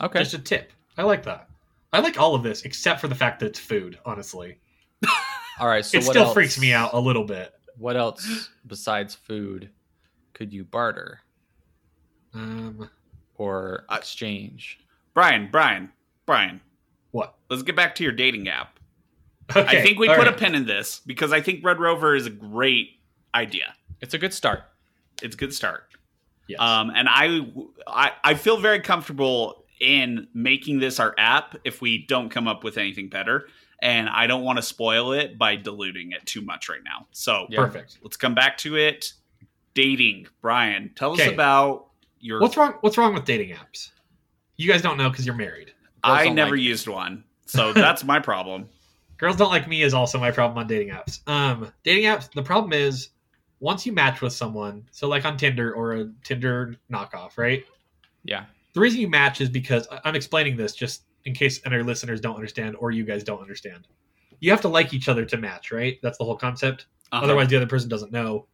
Okay. 0.00 0.18
just 0.20 0.34
a 0.34 0.38
tip. 0.38 0.72
I 0.96 1.04
like 1.04 1.22
that. 1.24 1.47
I 1.92 2.00
like 2.00 2.18
all 2.18 2.34
of 2.34 2.42
this 2.42 2.62
except 2.62 3.00
for 3.00 3.08
the 3.08 3.14
fact 3.14 3.40
that 3.40 3.46
it's 3.46 3.58
food. 3.58 3.98
Honestly, 4.04 4.58
All 5.60 5.66
right. 5.68 5.84
So 5.84 5.98
it 5.98 6.04
what 6.04 6.10
still 6.10 6.24
else- 6.24 6.34
freaks 6.34 6.58
me 6.60 6.72
out 6.72 6.92
a 6.92 6.98
little 7.00 7.24
bit. 7.24 7.52
What 7.76 7.96
else 7.96 8.50
besides 8.66 9.14
food 9.14 9.70
could 10.34 10.52
you 10.52 10.64
barter 10.64 11.20
Um, 12.34 12.90
or 13.36 13.84
I- 13.88 13.96
exchange? 13.98 14.78
Brian, 15.14 15.48
Brian, 15.50 15.90
Brian, 16.26 16.60
what? 17.10 17.34
let's 17.50 17.62
get 17.62 17.74
back 17.74 17.94
to 17.96 18.04
your 18.04 18.12
dating 18.12 18.48
app. 18.48 18.78
Okay, 19.56 19.78
I 19.78 19.82
think 19.82 19.98
we 19.98 20.06
put 20.08 20.18
right. 20.18 20.28
a 20.28 20.32
pin 20.32 20.54
in 20.54 20.66
this 20.66 21.00
because 21.06 21.32
I 21.32 21.40
think 21.40 21.64
Red 21.64 21.80
Rover 21.80 22.14
is 22.14 22.26
a 22.26 22.30
great 22.30 23.00
idea. 23.34 23.74
It's 24.00 24.12
a 24.14 24.18
good 24.18 24.34
start. 24.34 24.62
It's 25.22 25.34
a 25.34 25.38
good 25.38 25.54
start. 25.54 25.84
Yes. 26.48 26.60
Um, 26.60 26.90
and 26.94 27.08
I, 27.10 27.46
I, 27.86 28.12
I 28.22 28.34
feel 28.34 28.58
very 28.58 28.80
comfortable 28.80 29.64
in 29.80 30.28
making 30.34 30.78
this 30.80 30.98
our 31.00 31.14
app 31.18 31.56
if 31.64 31.80
we 31.80 32.04
don't 32.06 32.28
come 32.30 32.48
up 32.48 32.64
with 32.64 32.78
anything 32.78 33.08
better. 33.08 33.48
And 33.80 34.08
I 34.08 34.26
don't 34.26 34.42
want 34.42 34.56
to 34.58 34.62
spoil 34.62 35.12
it 35.12 35.38
by 35.38 35.54
diluting 35.56 36.10
it 36.12 36.26
too 36.26 36.40
much 36.40 36.68
right 36.68 36.82
now. 36.84 37.06
So 37.12 37.46
Yeah. 37.48 37.60
Perfect. 37.60 37.98
let's 38.02 38.16
come 38.16 38.34
back 38.34 38.58
to 38.58 38.76
it. 38.76 39.12
Dating, 39.74 40.26
Brian, 40.42 40.90
tell 40.96 41.12
us 41.12 41.20
Okay. 41.20 41.32
about 41.32 41.86
your. 42.18 42.40
What's 42.40 42.56
wrong? 42.56 42.74
What's 42.80 42.98
wrong 42.98 43.14
with 43.14 43.24
dating 43.24 43.54
apps? 43.54 43.90
You 44.56 44.66
guys 44.70 44.82
don't 44.82 44.96
know 44.96 45.08
because 45.08 45.24
you're 45.24 45.36
married. 45.36 45.72
I 46.02 46.28
never 46.30 46.52
like 46.56 46.60
it. 46.60 46.62
used 46.64 46.88
one, 46.88 47.22
so 47.46 47.72
that's 47.72 48.02
my 48.02 48.18
problem. 48.18 48.68
Girls 49.18 49.36
don't 49.36 49.50
like 49.50 49.68
me 49.68 49.82
is 49.82 49.94
also 49.94 50.18
my 50.18 50.30
problem 50.32 50.58
on 50.58 50.66
dating 50.66 50.92
apps. 50.92 51.20
Um, 51.28 51.72
dating 51.84 52.04
apps. 52.04 52.32
The 52.32 52.42
problem 52.42 52.72
is 52.72 53.10
once 53.60 53.84
you 53.86 53.92
match 53.92 54.20
with 54.20 54.32
someone, 54.32 54.88
so 54.90 55.06
like 55.08 55.24
on 55.24 55.36
Tinder 55.36 55.72
or 55.72 55.94
a 55.94 56.08
Tinder 56.24 56.74
knockoff, 56.92 57.36
right? 57.38 57.64
Yeah. 58.24 58.46
The 58.78 58.82
reason 58.82 59.00
you 59.00 59.08
match 59.08 59.40
is 59.40 59.48
because 59.48 59.88
I- 59.90 59.98
I'm 60.04 60.14
explaining 60.14 60.56
this 60.56 60.72
just 60.72 61.02
in 61.24 61.34
case 61.34 61.60
any 61.66 61.82
listeners 61.82 62.20
don't 62.20 62.36
understand 62.36 62.76
or 62.78 62.92
you 62.92 63.02
guys 63.02 63.24
don't 63.24 63.40
understand. 63.40 63.88
You 64.38 64.52
have 64.52 64.60
to 64.60 64.68
like 64.68 64.94
each 64.94 65.08
other 65.08 65.24
to 65.24 65.36
match, 65.36 65.72
right? 65.72 65.98
That's 66.00 66.16
the 66.16 66.22
whole 66.22 66.36
concept. 66.36 66.86
Uh-huh. 67.10 67.24
Otherwise, 67.24 67.48
the 67.48 67.56
other 67.56 67.66
person 67.66 67.88
doesn't 67.88 68.12
know. 68.12 68.46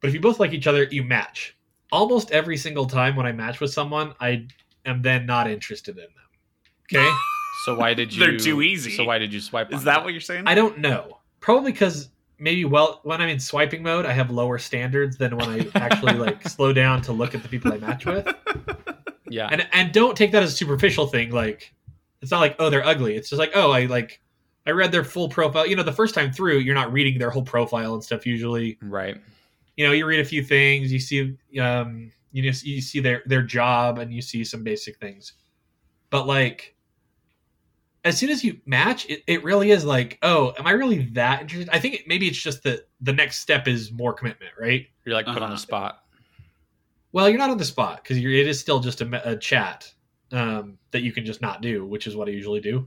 But 0.00 0.08
if 0.08 0.14
you 0.14 0.20
both 0.20 0.40
like 0.40 0.54
each 0.54 0.66
other, 0.66 0.84
you 0.84 1.02
match. 1.02 1.58
Almost 1.92 2.30
every 2.30 2.56
single 2.56 2.86
time 2.86 3.14
when 3.14 3.26
I 3.26 3.32
match 3.32 3.60
with 3.60 3.70
someone, 3.70 4.14
I 4.18 4.46
am 4.86 5.02
then 5.02 5.26
not 5.26 5.46
interested 5.46 5.98
in 5.98 6.04
them. 6.04 6.90
Okay? 6.90 7.12
So 7.66 7.76
why 7.76 7.92
did 7.92 8.12
you? 8.14 8.18
They're 8.18 8.38
too 8.38 8.62
easy. 8.62 8.92
So 8.92 9.04
why 9.04 9.18
did 9.18 9.32
you 9.32 9.38
swipe? 9.38 9.70
is 9.72 9.80
on 9.80 9.84
that 9.84 9.96
them? 9.96 10.04
what 10.04 10.14
you're 10.14 10.22
saying? 10.22 10.44
I 10.46 10.54
don't 10.54 10.78
know. 10.78 11.18
Probably 11.38 11.70
because 11.70 12.08
maybe 12.38 12.64
well 12.64 13.00
when 13.04 13.20
I'm 13.20 13.28
in 13.28 13.38
swiping 13.38 13.82
mode, 13.84 14.06
I 14.06 14.12
have 14.12 14.30
lower 14.30 14.58
standards 14.58 15.18
than 15.18 15.36
when 15.36 15.48
I 15.48 15.68
actually 15.74 16.14
like 16.14 16.48
slow 16.48 16.72
down 16.72 17.02
to 17.02 17.12
look 17.12 17.34
at 17.36 17.42
the 17.42 17.48
people 17.48 17.72
I 17.72 17.76
match 17.76 18.06
with. 18.06 18.26
Yeah. 19.32 19.48
And 19.50 19.66
and 19.72 19.92
don't 19.92 20.16
take 20.16 20.32
that 20.32 20.42
as 20.42 20.52
a 20.52 20.56
superficial 20.56 21.06
thing. 21.06 21.30
Like 21.30 21.72
it's 22.20 22.30
not 22.30 22.40
like 22.40 22.56
oh 22.58 22.70
they're 22.70 22.84
ugly. 22.86 23.16
It's 23.16 23.28
just 23.30 23.38
like 23.38 23.52
oh 23.54 23.70
I 23.72 23.86
like 23.86 24.20
I 24.66 24.70
read 24.70 24.92
their 24.92 25.04
full 25.04 25.28
profile. 25.28 25.66
You 25.66 25.74
know, 25.76 25.82
the 25.82 25.92
first 25.92 26.14
time 26.14 26.32
through, 26.32 26.58
you're 26.58 26.74
not 26.74 26.92
reading 26.92 27.18
their 27.18 27.30
whole 27.30 27.42
profile 27.42 27.94
and 27.94 28.04
stuff 28.04 28.24
usually. 28.26 28.78
right. 28.80 29.16
you 29.76 29.86
know 29.86 29.92
you 29.92 30.06
read 30.06 30.20
a 30.20 30.24
few 30.24 30.42
things 30.44 30.92
you 30.92 30.98
see 31.00 31.36
um 31.60 32.12
you 32.30 32.42
know 32.42 32.52
you 32.62 32.80
see 32.80 33.00
their 33.00 33.22
their 33.26 33.42
job 33.42 33.98
and 33.98 34.12
you 34.12 34.20
see 34.22 34.44
some 34.44 34.62
basic 34.62 34.98
things 34.98 35.32
but 36.10 36.26
like 36.26 36.74
as 38.04 38.18
soon 38.18 38.30
as 38.30 38.42
you 38.44 38.58
match 38.66 39.06
it, 39.08 39.22
it 39.26 39.42
really 39.44 39.70
is 39.70 39.84
like 39.84 40.18
oh 40.22 40.52
am 40.58 40.66
i 40.66 40.72
really 40.72 41.06
that 41.12 41.40
interested 41.40 41.68
i 41.72 41.78
think 41.78 41.94
it, 41.94 42.00
maybe 42.06 42.26
it's 42.28 42.40
just 42.40 42.62
that 42.64 42.88
the 43.00 43.12
next 43.12 43.40
step 43.40 43.66
is 43.68 43.90
more 43.92 44.12
commitment 44.12 44.52
right 44.60 44.86
You're 45.04 45.14
like 45.14 45.26
put 45.26 45.36
on 45.36 45.44
Uh-huh. 45.44 45.52
the 45.54 45.58
spot. 45.58 46.01
Well 47.12 47.28
you're 47.28 47.38
not 47.38 47.50
on 47.50 47.58
the 47.58 47.64
spot 47.64 48.02
because 48.02 48.16
it 48.18 48.24
is 48.24 48.58
still 48.58 48.80
just 48.80 49.00
a, 49.00 49.30
a 49.30 49.36
chat 49.36 49.92
um, 50.32 50.78
that 50.90 51.02
you 51.02 51.12
can 51.12 51.24
just 51.24 51.40
not 51.42 51.60
do 51.62 51.84
which 51.86 52.06
is 52.06 52.16
what 52.16 52.28
i 52.28 52.30
usually 52.30 52.60
do 52.60 52.86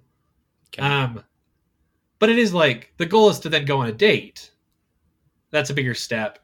Okay. 0.74 0.82
um, 0.82 1.24
but 2.20 2.30
it 2.30 2.38
is 2.40 2.54
like 2.54 2.92
the 2.98 3.06
goal 3.06 3.30
is 3.30 3.40
to 3.40 3.50
then 3.50 3.66
go 3.66 3.80
on 3.80 3.88
a 3.88 3.92
date. 3.92 4.52
That's 5.52 5.70
a 5.70 5.74
bigger 5.74 5.94
step. 5.94 6.40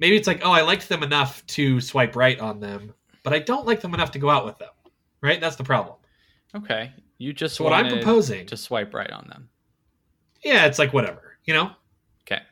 Maybe 0.00 0.16
it's 0.16 0.26
like, 0.26 0.40
oh, 0.44 0.50
I 0.50 0.62
liked 0.62 0.88
them 0.88 1.02
enough 1.02 1.46
to 1.48 1.80
swipe 1.80 2.16
right 2.16 2.38
on 2.40 2.58
them, 2.60 2.92
but 3.22 3.32
I 3.32 3.38
don't 3.38 3.66
like 3.66 3.80
them 3.80 3.94
enough 3.94 4.10
to 4.12 4.18
go 4.18 4.28
out 4.28 4.44
with 4.44 4.58
them. 4.58 4.70
Right? 5.22 5.40
That's 5.40 5.56
the 5.56 5.64
problem. 5.64 5.96
okay. 6.56 6.92
You 7.18 7.32
just 7.32 7.54
So 7.56 7.64
what 7.64 7.72
I'm 7.72 7.88
proposing, 7.88 8.44
to 8.46 8.56
swipe 8.56 8.92
right 8.92 9.10
on 9.10 9.26
them. 9.28 9.48
yeah, 10.42 10.64
it's 10.66 10.78
like 10.78 10.92
whatever, 10.92 11.36
you 11.44 11.54
know? 11.54 11.70
Okay. 12.22 12.42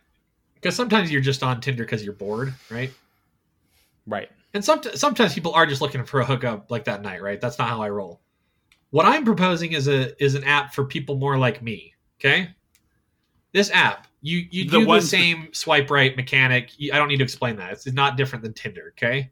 Because 0.55 0.77
sometimes 0.77 1.11
you're 1.11 1.21
just 1.23 1.43
on 1.43 1.61
Tinder 1.61 1.85
because 1.85 2.05
you're 2.05 2.13
bored, 2.15 2.55
right? 2.71 2.93
Right. 4.07 4.31
And 4.55 4.65
some, 4.65 4.81
sometimes 4.95 5.35
people 5.35 5.53
are 5.53 5.67
just 5.67 5.81
looking 5.81 6.05
for 6.05 6.21
a 6.21 6.25
hookup 6.25 6.71
like 6.71 6.85
that 6.85 7.03
night, 7.03 7.23
right? 7.23 7.41
That's 7.41 7.59
not 7.59 7.69
how 7.69 7.83
I 7.83 7.91
roll. 7.91 8.21
What 8.91 9.05
I'm 9.05 9.25
proposing 9.25 9.73
is 9.73 9.87
a 9.87 10.21
is 10.23 10.35
an 10.35 10.45
app 10.45 10.75
for 10.75 10.85
people 10.85 11.17
more 11.17 11.37
like 11.37 11.63
me. 11.63 11.95
Okay, 12.19 12.49
this 13.53 13.71
app 13.71 14.07
you 14.23 14.47
you 14.51 14.65
The 14.65 14.81
do 14.81 14.87
the 14.87 15.01
same 15.03 15.49
swipe 15.53 15.91
right 15.91 16.17
mechanic. 16.17 16.73
You, 16.79 16.93
I 16.93 16.97
don't 16.97 17.09
need 17.09 17.19
to 17.19 17.25
explain 17.25 17.57
that. 17.57 17.73
It's 17.73 17.87
not 17.93 18.17
different 18.17 18.43
than 18.43 18.55
Tinder. 18.55 18.95
Okay, 18.97 19.31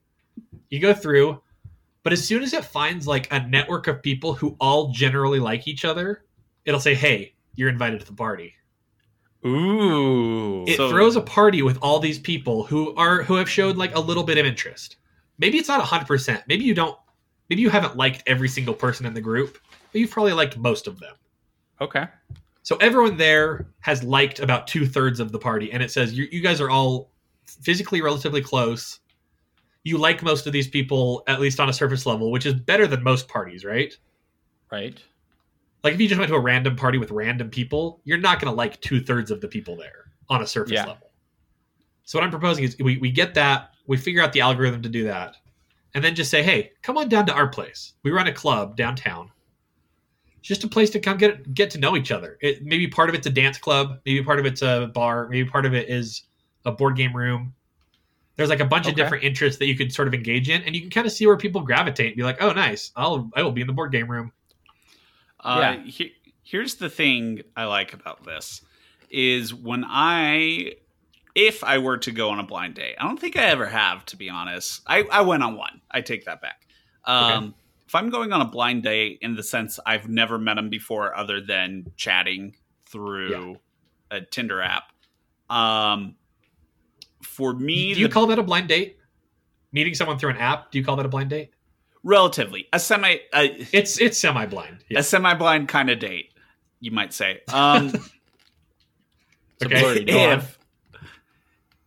you 0.68 0.78
go 0.78 0.92
through, 0.92 1.40
but 2.02 2.12
as 2.12 2.22
soon 2.26 2.42
as 2.42 2.52
it 2.52 2.64
finds 2.64 3.06
like 3.06 3.32
a 3.32 3.48
network 3.48 3.86
of 3.86 4.02
people 4.02 4.34
who 4.34 4.56
all 4.60 4.90
generally 4.90 5.40
like 5.40 5.66
each 5.66 5.86
other, 5.86 6.24
it'll 6.66 6.78
say, 6.80 6.94
"Hey, 6.94 7.34
you're 7.54 7.70
invited 7.70 8.00
to 8.00 8.06
the 8.06 8.12
party." 8.12 8.54
Ooh. 9.44 10.64
it 10.66 10.76
So- 10.76 10.90
throws 10.90 11.16
a 11.16 11.20
party 11.20 11.62
with 11.62 11.78
all 11.80 11.98
these 12.00 12.18
people 12.18 12.64
who 12.64 12.94
are 12.96 13.22
who 13.22 13.34
have 13.36 13.48
showed 13.48 13.76
like 13.76 13.94
a 13.94 14.00
little 14.00 14.24
bit 14.24 14.38
of 14.38 14.44
interest 14.46 14.96
maybe 15.38 15.58
it's 15.58 15.68
not 15.68 15.84
100% 15.84 16.42
maybe 16.48 16.64
you 16.64 16.74
don't 16.74 16.98
maybe 17.50 17.62
you 17.62 17.70
haven't 17.70 17.96
liked 17.96 18.22
every 18.26 18.48
single 18.48 18.74
person 18.74 19.06
in 19.06 19.14
the 19.14 19.20
group 19.20 19.58
but 19.92 20.00
you've 20.00 20.10
probably 20.10 20.32
liked 20.32 20.56
most 20.56 20.86
of 20.86 20.98
them 20.98 21.14
okay. 21.80 22.06
so 22.62 22.76
everyone 22.76 23.16
there 23.16 23.68
has 23.80 24.02
liked 24.02 24.40
about 24.40 24.66
two-thirds 24.66 25.20
of 25.20 25.32
the 25.32 25.38
party 25.38 25.72
and 25.72 25.82
it 25.82 25.90
says 25.90 26.16
you, 26.16 26.26
you 26.32 26.40
guys 26.40 26.60
are 26.60 26.70
all 26.70 27.12
physically 27.46 28.00
relatively 28.02 28.42
close 28.42 29.00
you 29.84 29.98
like 29.98 30.22
most 30.22 30.46
of 30.48 30.52
these 30.52 30.66
people 30.66 31.22
at 31.28 31.40
least 31.40 31.60
on 31.60 31.68
a 31.68 31.72
surface 31.72 32.06
level 32.06 32.30
which 32.32 32.44
is 32.46 32.54
better 32.54 32.86
than 32.86 33.02
most 33.02 33.28
parties 33.28 33.64
right 33.64 33.94
Right. 34.72 35.00
like 35.84 35.94
if 35.94 36.00
you 36.00 36.08
just 36.08 36.18
went 36.18 36.28
to 36.30 36.36
a 36.36 36.40
random 36.40 36.74
party 36.74 36.98
with 36.98 37.12
random 37.12 37.50
people, 37.50 38.00
you're 38.02 38.18
not 38.18 38.40
going 38.40 38.50
to 38.50 38.56
like 38.56 38.80
two 38.80 39.00
thirds 39.00 39.30
of 39.30 39.40
the 39.40 39.46
people 39.46 39.76
there 39.76 40.06
on 40.28 40.42
a 40.42 40.46
surface 40.46 40.72
Yeah. 40.72 40.86
level. 40.86 41.12
So 42.02 42.18
what 42.18 42.24
I'm 42.24 42.32
proposing 42.32 42.64
is 42.64 42.76
we, 42.80 42.96
we 42.98 43.12
get 43.12 43.34
that, 43.34 43.70
we 43.86 43.96
figure 43.96 44.22
out 44.22 44.32
the 44.32 44.40
algorithm 44.40 44.82
to 44.82 44.88
do 44.88 45.04
that, 45.04 45.36
and 45.94 46.02
then 46.04 46.14
just 46.14 46.30
say, 46.30 46.42
hey, 46.42 46.72
come 46.82 46.96
on 46.98 47.08
down 47.08 47.26
to 47.26 47.32
our 47.32 47.48
place. 47.48 47.94
We 48.02 48.10
run 48.10 48.26
a 48.26 48.32
club 48.32 48.76
downtown. 48.76 49.30
It's 50.38 50.48
just 50.48 50.64
a 50.64 50.68
place 50.68 50.90
to 50.90 51.00
come 51.00 51.16
get 51.18 51.54
get 51.54 51.70
to 51.72 51.78
know 51.78 51.96
each 51.96 52.12
other. 52.12 52.38
It 52.40 52.64
maybe 52.64 52.86
part 52.86 53.08
of 53.08 53.14
it's 53.14 53.26
a 53.26 53.30
dance 53.30 53.58
club, 53.58 53.98
maybe 54.06 54.22
part 54.22 54.38
of 54.38 54.46
it's 54.46 54.62
a 54.62 54.90
bar, 54.94 55.28
maybe 55.28 55.48
part 55.48 55.66
of 55.66 55.74
it 55.74 55.88
is 55.88 56.22
a 56.64 56.72
board 56.72 56.96
game 56.96 57.16
room. 57.16 57.52
There's 58.36 58.50
like 58.50 58.60
a 58.60 58.64
bunch 58.66 58.86
of 58.86 58.94
different 59.04 59.24
interests 59.24 59.58
that 59.60 59.66
you 59.66 59.74
could 59.76 59.92
sort 59.92 60.08
of 60.08 60.14
engage 60.14 60.50
in, 60.50 60.62
and 60.62 60.74
you 60.74 60.82
can 60.82 60.90
kind 60.90 61.06
of 61.06 61.12
see 61.12 61.26
where 61.26 61.36
people 61.38 61.62
gravitate 61.62 62.08
and 62.08 62.16
be 62.16 62.22
like, 62.22 62.42
oh, 62.42 62.52
nice, 62.52 62.92
I'll 62.94 63.30
I 63.34 63.42
will 63.42 63.52
be 63.52 63.62
in 63.62 63.66
the 63.66 63.72
board 63.72 63.92
game 63.92 64.10
room. 64.10 64.30
Uh, 65.40 65.58
Yeah. 65.76 65.82
he- 65.84 66.14
here's 66.42 66.74
the 66.76 66.90
thing 66.90 67.42
I 67.56 67.64
like 67.64 67.92
about 67.94 68.24
this 68.24 68.60
is 69.10 69.54
when 69.54 69.84
I, 69.88 70.74
if 71.36 71.62
I 71.62 71.78
were 71.78 71.98
to 71.98 72.10
go 72.10 72.30
on 72.30 72.40
a 72.40 72.42
blind 72.42 72.74
date, 72.74 72.96
I 72.98 73.04
don't 73.04 73.20
think 73.20 73.36
I 73.36 73.44
ever 73.44 73.66
have, 73.66 74.04
to 74.06 74.16
be 74.16 74.28
honest. 74.30 74.80
I, 74.86 75.04
I 75.12 75.20
went 75.20 75.42
on 75.44 75.56
one. 75.56 75.82
I 75.90 76.00
take 76.00 76.24
that 76.24 76.40
back. 76.40 76.66
Um, 77.04 77.54
If 77.86 77.94
I'm 77.94 78.10
going 78.10 78.32
on 78.32 78.40
a 78.40 78.46
blind 78.46 78.82
date 78.82 79.18
in 79.20 79.36
the 79.36 79.42
sense 79.44 79.78
I've 79.86 80.08
never 80.08 80.38
met 80.38 80.58
him 80.58 80.70
before, 80.70 81.14
other 81.16 81.40
than 81.40 81.92
chatting 81.96 82.56
through 82.86 83.58
a 84.10 84.20
Tinder 84.22 84.60
app, 84.62 84.84
um, 85.50 86.16
for 87.22 87.52
me, 87.52 87.94
Do 87.94 88.00
you 88.00 88.08
the- 88.08 88.12
call 88.12 88.26
that 88.28 88.38
a 88.38 88.42
blind 88.42 88.68
date? 88.68 88.96
Meeting 89.72 89.94
someone 89.94 90.18
through 90.18 90.30
an 90.30 90.38
app? 90.38 90.70
Do 90.72 90.78
you 90.78 90.84
call 90.84 90.96
that 90.96 91.06
a 91.06 91.08
blind 91.08 91.30
date? 91.30 91.50
relatively 92.02 92.68
a 92.72 92.78
semi 92.78 93.18
a, 93.34 93.66
It's 93.72 94.00
it's 94.00 94.16
semi 94.16 94.46
blind. 94.46 94.84
a 94.94 95.02
semi-blind 95.02 95.66
kind 95.68 95.90
of 95.90 95.98
date, 95.98 96.32
you 96.80 96.92
might 96.92 97.12
say. 97.12 97.40
Um, 97.52 97.92
Okay. 99.64 99.74
a 99.76 100.04
blurry. 100.04 100.24
On. 100.32 100.38
if 100.38 100.58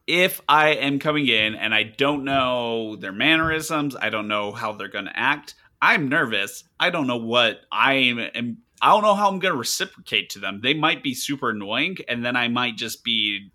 if 0.10 0.42
I 0.50 0.70
am 0.70 0.98
coming 0.98 1.28
in 1.28 1.54
and 1.54 1.72
I 1.72 1.84
don't 1.84 2.24
know 2.24 2.96
their 2.96 3.12
mannerisms, 3.12 3.96
I 3.96 4.10
don't 4.10 4.28
know 4.28 4.52
how 4.52 4.72
they're 4.72 4.88
going 4.88 5.06
to 5.06 5.16
act. 5.18 5.54
I'm 5.84 6.10
nervous. 6.10 6.64
I 6.80 6.90
don't 6.90 7.06
know 7.06 7.18
what 7.18 7.62
I 7.72 7.94
am. 7.94 8.58
I 8.82 8.90
don't 8.90 9.04
know 9.04 9.14
how 9.14 9.30
I'm 9.30 9.38
going 9.38 9.54
to 9.54 9.58
reciprocate 9.58 10.32
to 10.32 10.40
them. 10.40 10.62
They 10.64 10.74
might 10.74 11.04
be 11.04 11.14
super 11.14 11.52
annoying, 11.52 11.98
and 12.08 12.26
then 12.26 12.36
I 12.36 12.48
might 12.48 12.76
just 12.76 13.04
be 13.04 13.52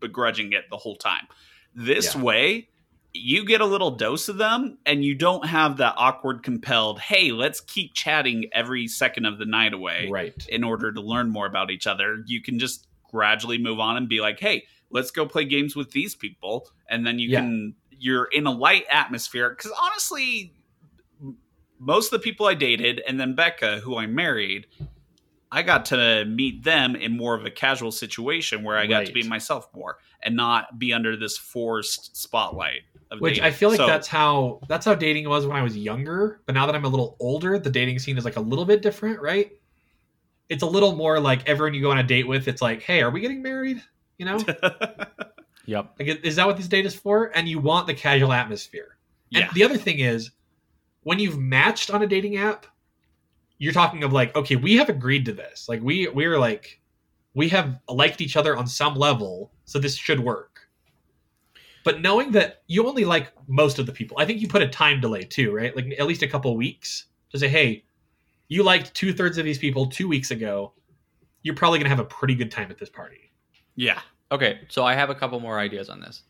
begrudging 0.00 0.52
it 0.52 0.64
the 0.70 0.76
whole 0.76 0.96
time. 0.96 1.26
This 1.74 2.14
Yeah. 2.14 2.20
way, 2.20 2.68
you 3.14 3.46
get 3.46 3.62
a 3.62 3.66
little 3.66 3.92
dose 3.92 4.28
of 4.28 4.36
them, 4.36 4.76
and 4.84 5.02
you 5.02 5.14
don't 5.14 5.46
have 5.46 5.78
that 5.78 5.94
awkward, 5.96 6.42
compelled. 6.42 7.00
Hey, 7.00 7.32
let's 7.32 7.62
keep 7.62 7.94
chatting 7.94 8.50
every 8.52 8.86
second 8.86 9.24
of 9.24 9.38
the 9.38 9.46
night 9.46 9.72
away 9.72 10.08
Right. 10.10 10.46
in 10.50 10.62
order 10.62 10.92
to 10.92 11.00
learn 11.00 11.30
more 11.30 11.46
about 11.46 11.70
each 11.70 11.86
other. 11.86 12.22
You 12.26 12.42
can 12.42 12.58
just 12.58 12.86
gradually 13.10 13.56
move 13.56 13.80
on 13.80 13.96
and 13.96 14.10
be 14.10 14.20
like, 14.20 14.38
hey, 14.40 14.64
let's 14.90 15.10
go 15.10 15.26
play 15.26 15.44
games 15.44 15.74
with 15.76 15.90
these 15.90 16.14
people. 16.14 16.68
And 16.88 17.06
then 17.06 17.18
you 17.18 17.28
Yeah. 17.30 17.40
can, 17.40 17.74
you're 17.98 18.26
in 18.26 18.46
a 18.46 18.50
light 18.50 18.84
atmosphere. 18.90 19.50
Because 19.50 19.72
honestly, 19.80 20.52
most 21.78 22.12
of 22.12 22.20
the 22.20 22.24
people 22.24 22.46
I 22.46 22.54
dated, 22.54 23.02
and 23.06 23.18
then 23.20 23.34
Becca, 23.34 23.80
who 23.80 23.96
I 23.96 24.06
married, 24.06 24.66
I 25.52 25.62
got 25.62 25.84
to 25.86 26.24
meet 26.24 26.64
them 26.64 26.96
in 26.96 27.16
more 27.16 27.34
of 27.34 27.44
a 27.44 27.50
casual 27.50 27.92
situation 27.92 28.62
where 28.62 28.76
I 28.76 28.86
got 28.86 29.06
to 29.06 29.12
be 29.12 29.22
myself 29.22 29.68
more 29.74 29.98
and 30.22 30.34
not 30.34 30.78
be 30.78 30.92
under 30.92 31.16
this 31.16 31.38
forced 31.38 32.16
spotlight. 32.16 32.82
Of 33.10 33.20
Which 33.20 33.34
dating. 33.34 33.44
I 33.44 33.50
feel 33.52 33.68
like 33.68 33.76
So- 33.76 33.86
that's 33.86 34.08
how 34.08 34.60
that's 34.68 34.84
how 34.84 34.94
dating 34.96 35.28
was 35.28 35.46
when 35.46 35.56
I 35.56 35.62
was 35.62 35.76
younger. 35.76 36.40
But 36.46 36.54
now 36.56 36.66
that 36.66 36.74
I'm 36.74 36.84
a 36.84 36.88
little 36.88 37.16
older, 37.20 37.56
the 37.58 37.70
dating 37.70 38.00
scene 38.00 38.18
is 38.18 38.24
like 38.24 38.34
a 38.36 38.40
little 38.40 38.64
bit 38.64 38.82
different, 38.82 39.20
right? 39.20 39.52
It's 40.48 40.64
a 40.64 40.66
little 40.66 40.96
more 40.96 41.20
like 41.20 41.48
everyone 41.48 41.74
you 41.74 41.82
go 41.82 41.92
on 41.92 41.98
a 41.98 42.02
date 42.02 42.26
with. 42.26 42.48
It's 42.48 42.60
like, 42.60 42.82
hey, 42.82 43.00
are 43.02 43.10
we 43.10 43.20
getting 43.20 43.42
married? 43.42 43.80
You 44.18 44.26
know, 44.26 44.38
Yep. 45.66 45.94
like 45.98 46.08
is 46.24 46.36
that 46.36 46.46
what 46.46 46.56
this 46.56 46.68
date 46.68 46.86
is 46.86 46.94
for? 46.94 47.32
And 47.34 47.48
you 47.48 47.58
want 47.58 47.86
the 47.86 47.94
casual 47.94 48.32
atmosphere. 48.32 48.96
And 49.34 49.44
yeah. 49.44 49.50
the 49.52 49.64
other 49.64 49.76
thing 49.76 49.98
is, 49.98 50.30
when 51.02 51.18
you've 51.18 51.38
matched 51.38 51.90
on 51.90 52.02
a 52.02 52.06
dating 52.06 52.36
app, 52.36 52.66
you're 53.58 53.72
talking 53.72 54.04
of 54.04 54.12
like, 54.12 54.34
okay, 54.36 54.56
we 54.56 54.76
have 54.76 54.88
agreed 54.88 55.24
to 55.26 55.32
this. 55.32 55.68
Like 55.68 55.82
we 55.82 56.08
we're 56.08 56.38
like 56.38 56.80
we 57.34 57.48
have 57.50 57.80
liked 57.88 58.20
each 58.20 58.36
other 58.36 58.56
on 58.56 58.66
some 58.66 58.94
level, 58.94 59.50
so 59.64 59.78
this 59.78 59.94
should 59.96 60.20
work. 60.20 60.60
But 61.84 62.00
knowing 62.00 62.32
that 62.32 62.62
you 62.66 62.86
only 62.88 63.04
like 63.04 63.32
most 63.46 63.78
of 63.78 63.86
the 63.86 63.92
people, 63.92 64.18
I 64.18 64.24
think 64.24 64.40
you 64.40 64.48
put 64.48 64.62
a 64.62 64.68
time 64.68 65.00
delay 65.00 65.22
too, 65.22 65.54
right? 65.54 65.74
Like 65.74 65.94
at 65.98 66.06
least 66.06 66.22
a 66.22 66.28
couple 66.28 66.56
weeks 66.56 67.06
to 67.30 67.38
say, 67.38 67.48
hey, 67.48 67.84
you 68.48 68.62
liked 68.62 68.94
two 68.94 69.12
thirds 69.12 69.38
of 69.38 69.44
these 69.44 69.58
people 69.58 69.86
two 69.86 70.08
weeks 70.08 70.30
ago. 70.30 70.72
You're 71.42 71.54
probably 71.54 71.78
gonna 71.78 71.90
have 71.90 72.00
a 72.00 72.04
pretty 72.04 72.34
good 72.34 72.50
time 72.50 72.70
at 72.70 72.78
this 72.78 72.90
party. 72.90 73.25
Yeah. 73.76 74.00
Okay, 74.32 74.66
so 74.68 74.84
I 74.84 74.94
have 74.94 75.10
a 75.10 75.14
couple 75.14 75.38
more 75.40 75.58
ideas 75.58 75.88
on 75.88 76.00
this. 76.00 76.24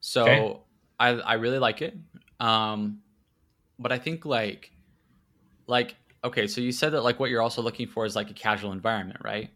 So 0.00 0.22
Okay. 0.22 0.60
I 0.98 1.08
I 1.08 1.34
really 1.34 1.58
like 1.58 1.82
it. 1.82 1.96
Um 2.40 3.02
but 3.78 3.92
I 3.92 3.98
think 3.98 4.24
like 4.26 4.72
like 5.66 5.96
okay, 6.24 6.46
so 6.46 6.60
you 6.60 6.72
said 6.72 6.90
that 6.90 7.02
like 7.02 7.20
what 7.20 7.30
you're 7.30 7.42
also 7.42 7.62
looking 7.62 7.86
for 7.88 8.06
is 8.06 8.16
like 8.16 8.30
a 8.30 8.34
casual 8.34 8.72
environment, 8.72 9.20
right? 9.24 9.50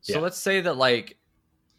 So 0.00 0.14
Yeah. 0.14 0.20
let's 0.20 0.38
say 0.38 0.60
that 0.62 0.76
like 0.76 1.18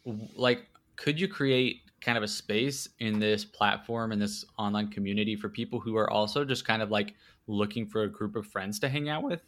like 0.05 0.67
could 0.95 1.19
you 1.19 1.27
create 1.27 1.81
kind 2.01 2.17
of 2.17 2.23
a 2.23 2.27
space 2.27 2.87
in 2.99 3.19
this 3.19 3.45
platform 3.45 4.11
in 4.11 4.19
this 4.19 4.43
online 4.57 4.89
community 4.91 5.35
for 5.35 5.49
people 5.49 5.79
who 5.79 5.95
are 5.95 6.09
also 6.11 6.43
just 6.45 6.65
kind 6.65 6.81
of 6.81 6.91
like 6.91 7.15
looking 7.47 7.87
for 7.87 8.03
a 8.03 8.09
group 8.09 8.35
of 8.35 8.45
friends 8.47 8.79
to 8.79 8.89
hang 8.89 9.09
out 9.09 9.23
with? 9.23 9.41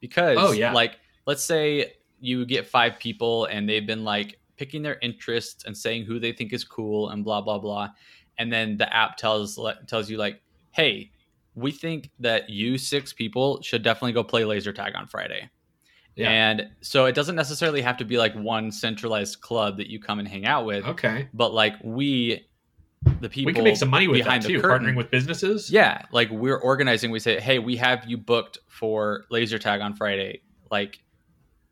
Because 0.00 0.38
Oh, 0.38 0.52
yeah. 0.52 0.72
like 0.72 1.00
let's 1.26 1.44
say 1.44 1.94
you 2.18 2.46
get 2.46 2.66
five 2.66 2.98
people 2.98 3.46
and 3.46 3.68
they've 3.68 3.86
been 3.86 4.04
like 4.04 4.40
picking 4.56 4.82
their 4.82 4.98
interests 5.02 5.64
and 5.64 5.76
saying 5.76 6.04
who 6.04 6.18
they 6.18 6.32
think 6.32 6.52
is 6.52 6.64
cool 6.64 7.10
and 7.10 7.24
blah 7.24 7.40
blah 7.40 7.58
blah 7.58 7.88
and 8.38 8.52
then 8.52 8.76
the 8.76 8.94
app 8.94 9.16
tells 9.16 9.58
tells 9.86 10.08
you 10.10 10.16
like 10.16 10.40
hey 10.72 11.10
we 11.54 11.70
think 11.72 12.10
that 12.20 12.50
you 12.50 12.76
six 12.78 13.12
people 13.12 13.60
should 13.62 13.82
definitely 13.82 14.12
go 14.12 14.22
play 14.24 14.44
laser 14.44 14.72
tag 14.72 14.94
on 14.94 15.06
friday 15.06 15.48
Yeah. 16.14 16.30
and 16.30 16.68
so 16.80 17.06
it 17.06 17.14
doesn't 17.14 17.36
necessarily 17.36 17.80
have 17.82 17.96
to 17.98 18.04
be 18.04 18.18
like 18.18 18.34
one 18.34 18.70
centralized 18.72 19.40
club 19.40 19.76
that 19.78 19.88
you 19.88 19.98
come 20.00 20.18
and 20.18 20.28
hang 20.28 20.46
out 20.46 20.64
with 20.66 20.84
Okay. 20.86 21.28
but 21.34 21.52
like 21.54 21.74
we 21.82 22.46
the 23.20 23.28
people 23.28 23.50
we 23.50 23.52
can 23.54 23.64
make 23.64 23.76
some 23.76 23.88
money 23.90 24.08
with 24.08 24.18
behind 24.18 24.42
that 24.42 24.48
the 24.48 24.54
too, 24.54 24.60
curtain- 24.60 24.86
partnering 24.88 24.96
with 24.96 25.10
businesses. 25.10 25.70
yeah, 25.70 26.02
like 26.10 26.28
we're 26.30 26.56
organizing. 26.56 27.12
We 27.12 27.20
say, 27.20 27.38
hey, 27.40 27.60
we 27.60 27.76
have 27.76 28.04
you 28.06 28.16
booked 28.16 28.58
for 28.68 29.24
laser 29.30 29.58
tag 29.60 29.80
on 29.80 29.94
Friday. 29.94 30.40
Like, 30.72 30.98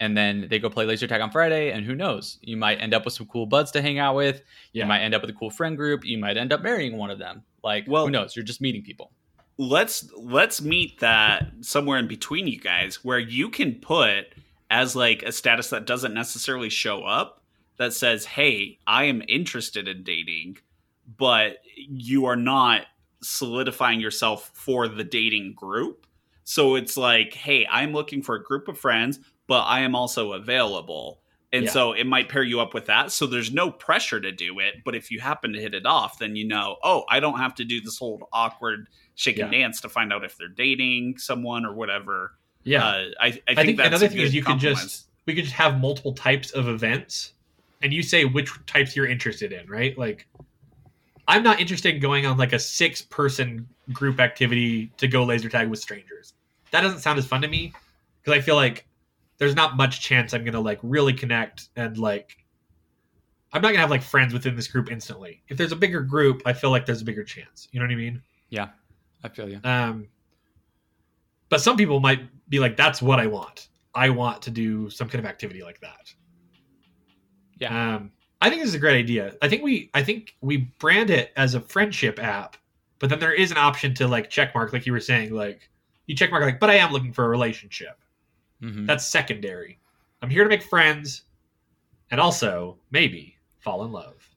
and 0.04 0.16
then 0.16 0.46
they 0.50 0.58
go 0.58 0.68
play 0.68 0.84
laser 0.84 1.06
tag 1.06 1.20
on 1.20 1.30
Friday, 1.30 1.70
and 1.72 1.84
who 1.86 1.94
knows? 1.94 2.38
You 2.42 2.56
might 2.56 2.76
end 2.76 2.92
up 2.94 3.04
with 3.04 3.14
some 3.14 3.26
cool 3.26 3.46
buds 3.46 3.70
to 3.72 3.82
hang 3.82 3.98
out 3.98 4.14
with. 4.14 4.42
Yeah. 4.72 4.84
You 4.84 4.88
might 4.88 5.00
end 5.00 5.14
up 5.14 5.22
with 5.22 5.30
a 5.30 5.34
cool 5.34 5.50
friend 5.50 5.76
group. 5.76 6.04
You 6.04 6.18
might 6.18 6.36
end 6.36 6.52
up 6.52 6.62
marrying 6.62 6.96
one 6.96 7.10
of 7.10 7.18
them. 7.18 7.42
Like, 7.62 7.84
Well- 7.88 8.04
who 8.04 8.10
knows? 8.10 8.36
You're 8.36 8.44
just 8.44 8.60
meeting 8.60 8.82
people. 8.82 9.10
let's 9.56 10.10
let's 10.16 10.60
meet 10.60 10.98
that 11.00 11.46
somewhere 11.60 11.98
in 11.98 12.08
between 12.08 12.46
you 12.48 12.58
guys 12.58 13.04
where 13.04 13.20
you 13.20 13.48
can 13.48 13.74
put 13.76 14.26
as 14.70 14.96
like 14.96 15.22
a 15.22 15.30
status 15.30 15.70
that 15.70 15.86
doesn't 15.86 16.12
necessarily 16.12 16.68
show 16.68 17.04
up 17.04 17.40
that 17.76 17.92
says 17.92 18.24
hey 18.24 18.76
i 18.88 19.04
am 19.04 19.22
interested 19.28 19.86
in 19.86 20.02
dating 20.02 20.56
but 21.18 21.58
you 21.76 22.24
are 22.26 22.34
not 22.34 22.86
solidifying 23.22 24.00
yourself 24.00 24.50
for 24.54 24.88
the 24.88 25.04
dating 25.04 25.54
group 25.54 26.04
so 26.42 26.74
it's 26.74 26.96
like 26.96 27.32
hey 27.32 27.64
i'm 27.70 27.92
looking 27.92 28.22
for 28.22 28.34
a 28.34 28.42
group 28.42 28.66
of 28.66 28.76
friends 28.76 29.20
but 29.46 29.62
i 29.62 29.80
am 29.80 29.94
also 29.94 30.32
available 30.32 31.20
And 31.52 31.66
Yeah. 31.66 31.70
so 31.70 31.92
it 31.92 32.06
might 32.06 32.28
pair 32.28 32.42
you 32.42 32.60
up 32.60 32.74
with 32.74 32.86
that. 32.86 33.12
So 33.12 33.26
there's 33.28 33.52
no 33.52 33.70
pressure 33.70 34.20
to 34.20 34.32
do 34.32 34.58
it. 34.58 34.82
But 34.84 34.96
if 34.96 35.12
you 35.12 35.20
happen 35.20 35.52
to 35.52 35.60
hit 35.60 35.72
it 35.72 35.86
off, 35.86 36.18
then 36.18 36.34
you 36.34 36.44
know, 36.48 36.78
oh, 36.82 37.04
I 37.08 37.20
don't 37.20 37.38
have 37.38 37.54
to 37.56 37.64
do 37.64 37.80
this 37.80 37.96
whole 37.96 38.28
awkward 38.32 38.88
shake 39.14 39.38
and 39.38 39.52
dance 39.52 39.80
to 39.82 39.88
find 39.88 40.12
out 40.12 40.24
if 40.24 40.36
they're 40.36 40.48
dating 40.48 41.18
someone 41.18 41.64
or 41.64 41.72
whatever. 41.72 42.32
Yeah. 42.64 42.84
Uh, 42.84 43.04
I, 43.20 43.26
I 43.26 43.30
think, 43.30 43.44
I 43.58 43.64
think 43.66 43.76
that's 43.76 43.86
another 43.86 44.08
thing 44.08 44.18
is 44.18 44.34
you 44.34 44.42
could 44.42 44.58
compromise. 44.58 44.82
just 44.82 45.06
we 45.26 45.34
could 45.36 45.44
just 45.44 45.54
have 45.54 45.78
multiple 45.80 46.12
types 46.12 46.50
of 46.50 46.66
events 46.66 47.34
and 47.82 47.92
you 47.92 48.02
say 48.02 48.24
which 48.24 48.50
types 48.66 48.96
you're 48.96 49.06
interested 49.06 49.52
in, 49.52 49.68
right? 49.68 49.96
Like 49.96 50.26
I'm 51.28 51.44
not 51.44 51.60
interested 51.60 51.94
in 51.94 52.00
going 52.00 52.26
on 52.26 52.36
like 52.36 52.52
a 52.52 52.58
six 52.58 53.00
person 53.00 53.68
group 53.92 54.18
activity 54.18 54.90
to 54.96 55.06
go 55.06 55.22
laser 55.22 55.48
tag 55.48 55.68
with 55.68 55.78
strangers. 55.78 56.34
That 56.72 56.80
doesn't 56.80 56.98
sound 56.98 57.20
as 57.20 57.26
fun 57.26 57.42
to 57.42 57.48
me 57.48 57.72
because 58.24 58.36
I 58.36 58.40
feel 58.42 58.56
like 58.56 58.86
there's 59.38 59.54
not 59.54 59.76
much 59.76 60.00
chance 60.00 60.34
I'm 60.34 60.44
gonna 60.44 60.60
like 60.60 60.78
really 60.82 61.12
connect 61.12 61.68
and 61.76 61.98
like 61.98 62.36
I'm 63.52 63.62
not 63.62 63.68
gonna 63.68 63.80
have 63.80 63.90
like 63.90 64.02
friends 64.02 64.32
within 64.32 64.56
this 64.56 64.66
group 64.66 64.90
instantly. 64.90 65.42
If 65.48 65.56
there's 65.56 65.72
a 65.72 65.76
bigger 65.76 66.00
group, 66.00 66.42
I 66.44 66.52
feel 66.52 66.70
like 66.70 66.86
there's 66.86 67.02
a 67.02 67.04
bigger 67.04 67.24
chance. 67.24 67.68
You 67.72 67.80
know 67.80 67.86
what 67.86 67.92
I 67.92 67.96
mean? 67.96 68.22
Yeah, 68.50 68.70
I 69.22 69.28
feel 69.28 69.48
you. 69.48 69.60
Um, 69.64 70.08
but 71.48 71.60
some 71.60 71.76
people 71.76 72.00
might 72.00 72.22
be 72.48 72.58
like, 72.58 72.76
"That's 72.76 73.00
what 73.00 73.20
I 73.20 73.26
want. 73.26 73.68
I 73.94 74.10
want 74.10 74.42
to 74.42 74.50
do 74.50 74.90
some 74.90 75.08
kind 75.08 75.24
of 75.24 75.30
activity 75.30 75.62
like 75.62 75.80
that." 75.80 76.12
Yeah. 77.58 77.94
Um, 77.94 78.10
I 78.40 78.50
think 78.50 78.60
this 78.60 78.68
is 78.68 78.74
a 78.74 78.80
great 78.80 78.98
idea. 78.98 79.34
I 79.40 79.48
think 79.48 79.62
we, 79.62 79.90
I 79.94 80.02
think 80.02 80.36
we 80.40 80.68
brand 80.78 81.10
it 81.10 81.32
as 81.36 81.54
a 81.54 81.60
friendship 81.60 82.22
app, 82.22 82.56
but 82.98 83.08
then 83.08 83.18
there 83.18 83.32
is 83.32 83.50
an 83.50 83.56
option 83.56 83.94
to 83.94 84.08
like 84.08 84.28
check 84.28 84.54
mark, 84.54 84.72
like 84.72 84.84
you 84.84 84.92
were 84.92 85.00
saying, 85.00 85.32
like 85.32 85.70
you 86.06 86.14
check 86.14 86.30
mark, 86.30 86.42
like, 86.42 86.60
but 86.60 86.70
I 86.70 86.74
am 86.74 86.92
looking 86.92 87.12
for 87.12 87.24
a 87.24 87.28
relationship. 87.28 88.03
Mhm. 88.64 88.86
That's 88.86 89.06
secondary. 89.06 89.78
I'm 90.22 90.30
here 90.30 90.42
to 90.42 90.48
make 90.48 90.62
friends, 90.62 91.22
and 92.10 92.20
also 92.20 92.78
maybe 92.90 93.36
fall 93.60 93.84
in 93.84 93.92
love. 93.92 94.28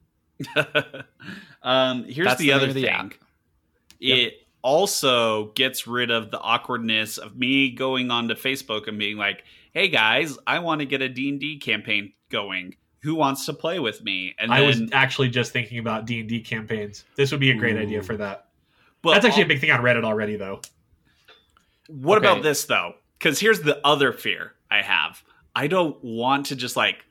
um, 1.63 2.03
here's 2.05 2.25
That's 2.25 2.39
the, 2.39 2.47
the 2.47 2.51
other 2.53 2.67
name 2.67 2.69
of 2.69 2.75
the 2.75 2.81
thing. 2.81 2.91
app. 2.91 3.13
It 3.99 4.33
also 4.61 5.51
gets 5.53 5.87
rid 5.87 6.11
of 6.11 6.29
the 6.29 6.39
awkwardness 6.39 7.17
of 7.17 7.37
me 7.37 7.69
going 7.71 8.11
onto 8.11 8.35
Facebook 8.35 8.87
and 8.87 8.99
being 8.99 9.17
like, 9.17 9.43
"Hey 9.73 9.87
guys, 9.87 10.37
I 10.45 10.59
want 10.59 10.79
to 10.79 10.85
get 10.85 11.01
a 11.01 11.09
D&D 11.09 11.57
campaign 11.59 12.13
going. 12.29 12.75
Who 13.01 13.15
wants 13.15 13.45
to 13.45 13.53
play 13.53 13.79
with 13.79 14.03
me?" 14.03 14.35
And 14.39 14.51
I 14.53 14.59
then 14.59 14.67
was 14.67 14.91
actually 14.91 15.29
just 15.29 15.53
thinking 15.53 15.79
about 15.79 16.05
D 16.05 16.19
and 16.19 16.29
D 16.29 16.41
campaigns. 16.41 17.05
This 17.15 17.31
would 17.31 17.39
be 17.39 17.51
a 17.51 17.55
great 17.55 17.75
Ooh. 17.77 17.79
idea 17.81 18.03
for 18.03 18.17
that. 18.17 18.49
but 19.01 19.13
That's 19.13 19.25
actually 19.25 19.43
a 19.43 19.47
big 19.47 19.61
thing 19.61 19.71
on 19.71 19.81
Reddit 19.81 20.03
already, 20.03 20.35
though. 20.35 20.59
What 21.87 22.17
Okay. 22.17 22.27
about 22.27 22.43
this 22.43 22.65
though? 22.65 22.95
Because 23.17 23.39
here's 23.39 23.61
the 23.61 23.85
other 23.85 24.11
fear 24.13 24.53
I 24.69 24.81
have. 24.81 25.23
I 25.55 25.67
don't 25.67 26.01
want 26.03 26.47
to 26.47 26.55
just 26.55 26.75
like 26.75 27.05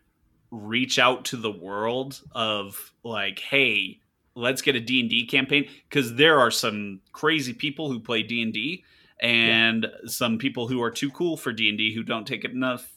reach 0.50 0.98
out 0.98 1.24
to 1.26 1.36
the 1.36 1.50
world 1.50 2.20
of 2.32 2.92
like, 3.02 3.40
hey, 3.40 4.00
let's 4.34 4.62
get 4.62 4.76
a 4.76 4.80
D 4.80 5.00
and 5.00 5.10
D 5.10 5.26
campaign 5.26 5.68
because 5.88 6.14
there 6.14 6.38
are 6.38 6.50
some 6.50 7.00
crazy 7.12 7.52
people 7.52 7.90
who 7.90 7.98
play 7.98 8.22
D 8.22 8.42
and 8.42 8.52
D, 8.52 8.84
and 9.20 9.86
some 10.04 10.38
people 10.38 10.68
who 10.68 10.82
are 10.82 10.90
too 10.90 11.10
cool 11.10 11.36
for 11.36 11.52
D 11.52 11.68
and 11.68 11.78
D 11.78 11.94
who 11.94 12.02
don't 12.02 12.26
take 12.26 12.44
it 12.44 12.52
enough, 12.52 12.88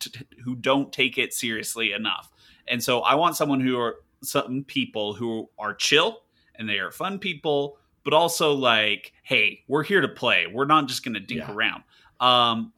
to, 0.00 0.10
who 0.44 0.54
don't 0.54 0.92
take 0.92 1.16
it 1.16 1.32
seriously 1.32 1.92
enough. 1.92 2.30
And 2.66 2.82
so 2.82 3.00
I 3.00 3.14
want 3.14 3.36
someone 3.36 3.60
who 3.60 3.78
are 3.78 3.96
some 4.22 4.64
people 4.64 5.14
who 5.14 5.48
are 5.58 5.72
chill 5.72 6.22
and 6.56 6.68
they 6.68 6.80
are 6.80 6.90
fun 6.90 7.18
people, 7.18 7.78
but 8.04 8.12
also 8.12 8.52
like, 8.52 9.12
hey, 9.22 9.62
we're 9.68 9.84
here 9.84 10.00
to 10.00 10.08
play. 10.08 10.46
We're 10.52 10.66
not 10.66 10.88
just 10.88 11.04
going 11.04 11.14
to 11.14 11.20
dink 11.20 11.40
Yeah. 11.40 11.52
around. 11.54 11.84
Um, 12.20 12.72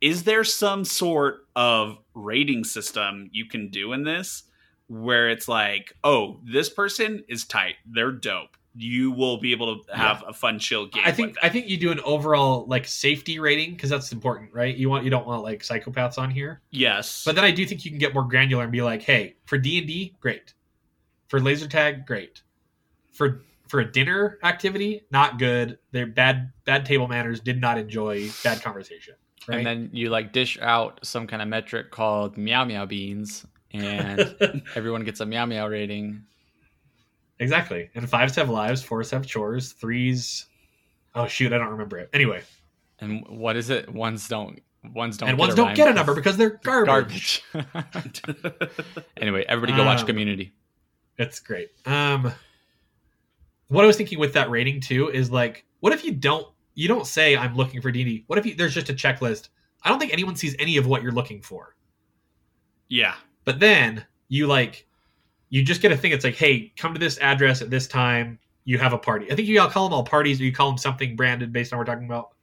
is 0.00 0.24
there 0.24 0.44
some 0.44 0.84
sort 0.84 1.46
of 1.56 1.98
rating 2.14 2.64
system 2.64 3.28
you 3.32 3.46
can 3.46 3.68
do 3.68 3.92
in 3.92 4.04
this 4.04 4.44
where 4.86 5.28
it's 5.28 5.48
like, 5.48 5.94
oh, 6.04 6.40
this 6.44 6.70
person 6.70 7.22
is 7.28 7.44
tight, 7.44 7.74
they're 7.86 8.12
dope. 8.12 8.56
You 8.74 9.10
will 9.10 9.38
be 9.38 9.50
able 9.52 9.82
to 9.82 9.96
have 9.96 10.22
a 10.26 10.32
fun, 10.32 10.60
chill 10.60 10.86
game. 10.86 11.02
I 11.04 11.10
think 11.10 11.36
I 11.42 11.48
think 11.48 11.68
you 11.68 11.76
do 11.76 11.90
an 11.90 11.98
overall 12.00 12.64
like 12.68 12.86
safety 12.86 13.40
rating 13.40 13.72
because 13.72 13.90
that's 13.90 14.12
important, 14.12 14.54
right? 14.54 14.76
You 14.76 14.88
want 14.88 15.02
you 15.02 15.10
don't 15.10 15.26
want 15.26 15.42
like 15.42 15.62
psychopaths 15.62 16.16
on 16.16 16.30
here, 16.30 16.60
yes, 16.70 17.24
but 17.24 17.34
then 17.34 17.44
I 17.44 17.50
do 17.50 17.66
think 17.66 17.84
you 17.84 17.90
can 17.90 17.98
get 17.98 18.14
more 18.14 18.22
granular 18.22 18.62
and 18.62 18.70
be 18.70 18.82
like, 18.82 19.02
hey, 19.02 19.34
for 19.46 19.58
D 19.58 19.78
and 19.78 19.86
D, 19.88 20.16
great. 20.20 20.54
For 21.26 21.40
laser 21.40 21.66
tag, 21.66 22.06
great. 22.06 22.42
For 23.12 23.42
for 23.68 23.80
a 23.80 23.90
dinner 23.90 24.38
activity, 24.42 25.02
not 25.10 25.38
good. 25.38 25.78
They're 25.92 26.06
bad 26.06 26.52
bad 26.64 26.84
table 26.86 27.06
manners. 27.08 27.40
Did 27.40 27.60
not 27.60 27.78
enjoy 27.78 28.28
bad 28.42 28.62
conversation. 28.62 29.14
Right. 29.46 29.58
And 29.58 29.66
then 29.66 29.90
you 29.92 30.10
like 30.10 30.32
dish 30.32 30.58
out 30.60 31.00
some 31.02 31.26
kind 31.26 31.40
of 31.40 31.48
metric 31.48 31.90
called 31.90 32.36
meow 32.36 32.64
meow 32.64 32.84
beans, 32.86 33.46
and 33.72 34.36
everyone 34.74 35.04
gets 35.04 35.20
a 35.20 35.26
meow 35.26 35.46
meow 35.46 35.68
rating. 35.68 36.22
exactly. 37.38 37.90
And 37.94 38.08
fives 38.08 38.36
have 38.36 38.50
lives, 38.50 38.82
fours 38.82 39.10
have 39.10 39.26
chores, 39.26 39.72
threes. 39.72 40.46
Oh 41.14 41.26
shoot, 41.26 41.52
I 41.52 41.58
don't 41.58 41.68
remember 41.70 41.98
it. 41.98 42.10
Anyway, 42.12 42.42
And 43.00 43.24
what 43.28 43.56
is 43.56 43.70
it? 43.70 43.88
Ones 43.92 44.28
don't. 44.28 44.60
Ones 44.94 45.16
don't. 45.16 45.28
and 45.30 45.38
get 45.38 45.40
ones 45.42 45.54
a 45.54 45.56
don't 45.56 45.74
get 45.74 45.88
a 45.88 45.94
number 45.94 46.14
because 46.14 46.36
they're 46.36 46.50
garbage. 46.62 47.42
Garbage. 47.52 48.22
anyway, 49.16 49.44
everybody 49.48 49.76
go 49.76 49.84
watch 49.84 50.00
Um, 50.00 50.06
Community. 50.06 50.52
It's 51.16 51.40
great. 51.40 51.70
Um, 51.84 52.32
what 53.68 53.84
I 53.84 53.86
was 53.86 53.96
thinking 53.96 54.18
with 54.18 54.32
that 54.34 54.50
rating 54.50 54.80
too 54.80 55.10
is 55.10 55.30
like, 55.30 55.64
what 55.80 55.92
if 55.92 56.04
you 56.04 56.12
don't 56.12 56.46
you 56.74 56.88
don't 56.88 57.06
say 57.06 57.36
I'm 57.36 57.56
looking 57.56 57.80
for 57.80 57.90
D&D? 57.90 58.24
What 58.28 58.38
if 58.38 58.46
you, 58.46 58.54
there's 58.54 58.74
just 58.74 58.88
a 58.88 58.94
checklist? 58.94 59.48
I 59.82 59.88
don't 59.88 59.98
think 59.98 60.12
anyone 60.12 60.36
sees 60.36 60.54
any 60.58 60.76
of 60.76 60.86
what 60.86 61.02
you're 61.02 61.12
looking 61.12 61.42
for. 61.42 61.74
yeah, 62.88 63.14
But 63.44 63.58
then 63.58 64.04
you 64.28 64.46
like 64.46 64.86
you 65.50 65.62
just 65.62 65.80
get 65.80 65.92
a 65.92 65.96
thing. 65.96 66.12
It's 66.12 66.24
like, 66.24 66.36
hey, 66.36 66.72
come 66.76 66.92
to 66.92 67.00
this 67.00 67.18
address 67.18 67.62
at 67.62 67.70
this 67.70 67.86
time. 67.86 68.38
You 68.64 68.78
have 68.78 68.92
a 68.92 68.98
party. 68.98 69.32
I 69.32 69.34
think 69.34 69.48
you 69.48 69.60
all 69.60 69.70
call 69.70 69.88
them 69.88 69.94
all 69.94 70.04
parties, 70.04 70.40
or 70.40 70.44
you 70.44 70.52
call 70.52 70.68
them 70.68 70.78
something 70.78 71.16
branded 71.16 71.52
based 71.52 71.72
on 71.72 71.78
what 71.78 71.88
we're 71.88 71.94
talking 71.94 72.06
about. 72.06 72.34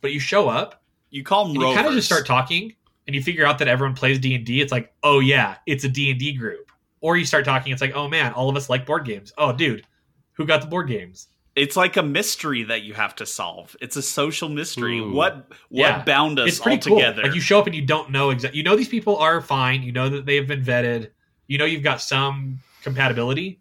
But 0.00 0.12
you 0.12 0.20
show 0.20 0.48
up 0.48 0.82
you 1.12 1.22
call 1.22 1.44
them 1.44 1.56
and 1.56 1.68
you 1.68 1.74
kind 1.74 1.86
of 1.86 1.92
just 1.92 2.06
start 2.06 2.26
talking, 2.26 2.74
and 3.06 3.14
you 3.14 3.22
figure 3.22 3.44
out 3.44 3.58
that 3.58 3.68
everyone 3.68 3.94
plays 3.94 4.18
D 4.18 4.34
and 4.34 4.44
D. 4.44 4.60
It's 4.60 4.72
like, 4.72 4.92
oh 5.02 5.20
yeah, 5.20 5.56
it's 5.66 5.84
a 5.84 5.88
D 5.88 6.10
and 6.10 6.18
D 6.18 6.32
group. 6.32 6.72
Or 7.02 7.16
you 7.16 7.26
start 7.26 7.44
talking, 7.44 7.72
it's 7.72 7.82
like, 7.82 7.94
oh 7.94 8.08
man, 8.08 8.32
all 8.32 8.48
of 8.48 8.56
us 8.56 8.70
like 8.70 8.86
board 8.86 9.04
games. 9.04 9.32
Oh 9.36 9.52
dude, 9.52 9.86
who 10.34 10.46
got 10.46 10.60
the 10.60 10.66
board 10.66 10.88
games? 10.88 11.28
It's 11.54 11.76
like 11.76 11.98
a 11.98 12.02
mystery 12.02 12.62
that 12.62 12.82
you 12.82 12.94
have 12.94 13.14
to 13.16 13.26
solve. 13.26 13.76
It's 13.80 13.96
a 13.96 14.02
social 14.02 14.48
mystery. 14.48 14.98
Ooh. 15.00 15.12
What 15.12 15.48
what 15.68 15.78
Yeah. 15.78 16.02
bound 16.04 16.38
us 16.38 16.48
it's 16.48 16.60
all 16.60 16.64
pretty 16.64 16.88
cool. 16.88 16.96
together? 16.98 17.22
Like 17.24 17.34
you 17.34 17.40
show 17.42 17.58
up 17.58 17.66
and 17.66 17.74
you 17.76 17.82
don't 17.84 18.10
know 18.10 18.30
exactly. 18.30 18.56
You 18.58 18.64
know 18.64 18.74
these 18.76 18.88
people 18.88 19.16
are 19.18 19.40
fine. 19.42 19.82
You 19.82 19.92
know 19.92 20.08
that 20.08 20.24
they've 20.24 20.46
been 20.48 20.64
vetted. 20.64 21.10
You 21.48 21.58
know 21.58 21.66
you've 21.66 21.82
got 21.82 22.00
some 22.00 22.60
compatibility, 22.82 23.60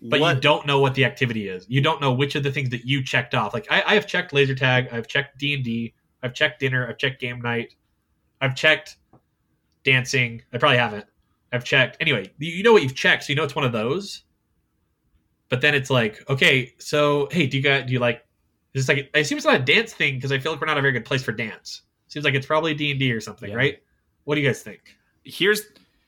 but 0.00 0.20
what, 0.20 0.36
you 0.36 0.40
don't 0.40 0.64
know 0.66 0.78
what 0.80 0.94
the 0.94 1.04
activity 1.04 1.48
is. 1.48 1.66
You 1.68 1.80
don't 1.80 2.00
know 2.00 2.12
which 2.12 2.36
of 2.36 2.44
the 2.44 2.52
things 2.52 2.70
that 2.70 2.84
you 2.84 3.02
checked 3.02 3.34
off. 3.34 3.52
Like 3.52 3.66
I, 3.68 3.82
I 3.82 3.94
have 3.94 4.06
checked 4.06 4.32
laser 4.32 4.54
tag. 4.54 4.88
I've 4.92 5.08
checked 5.08 5.38
D 5.38 5.54
and 5.54 5.64
D. 5.64 5.94
I've 6.22 6.34
checked 6.34 6.60
dinner. 6.60 6.86
I've 6.88 6.98
checked 6.98 7.20
game 7.20 7.40
night. 7.40 7.74
I've 8.40 8.54
checked 8.54 8.96
dancing. 9.84 10.42
I 10.52 10.58
probably 10.58 10.78
haven't. 10.78 11.06
I've 11.52 11.64
checked. 11.64 11.96
Anyway, 12.00 12.30
you 12.38 12.62
know 12.62 12.72
what 12.72 12.82
you've 12.82 12.94
checked, 12.94 13.24
so 13.24 13.32
you 13.32 13.36
know 13.36 13.44
it's 13.44 13.56
one 13.56 13.64
of 13.64 13.72
those. 13.72 14.22
But 15.52 15.60
then 15.60 15.74
it's 15.74 15.90
like, 15.90 16.24
okay, 16.30 16.72
so 16.78 17.28
hey, 17.30 17.46
do 17.46 17.58
you 17.58 17.62
got 17.62 17.86
do 17.86 17.92
you 17.92 17.98
like? 17.98 18.24
It's 18.72 18.88
like 18.88 19.10
I 19.14 19.18
assume 19.18 19.36
it's 19.36 19.44
not 19.44 19.56
a 19.56 19.62
dance 19.62 19.92
thing 19.92 20.14
because 20.14 20.32
I 20.32 20.38
feel 20.38 20.50
like 20.52 20.62
we're 20.62 20.66
not 20.66 20.78
a 20.78 20.80
very 20.80 20.94
good 20.94 21.04
place 21.04 21.22
for 21.22 21.32
dance. 21.32 21.82
Seems 22.08 22.24
like 22.24 22.32
it's 22.32 22.46
probably 22.46 22.72
D 22.72 22.90
and 22.90 22.98
D 22.98 23.12
or 23.12 23.20
something, 23.20 23.50
Yeah. 23.50 23.56
right? 23.56 23.82
What 24.24 24.36
do 24.36 24.40
you 24.40 24.48
guys 24.48 24.62
think? 24.62 24.80
here's 25.24 25.60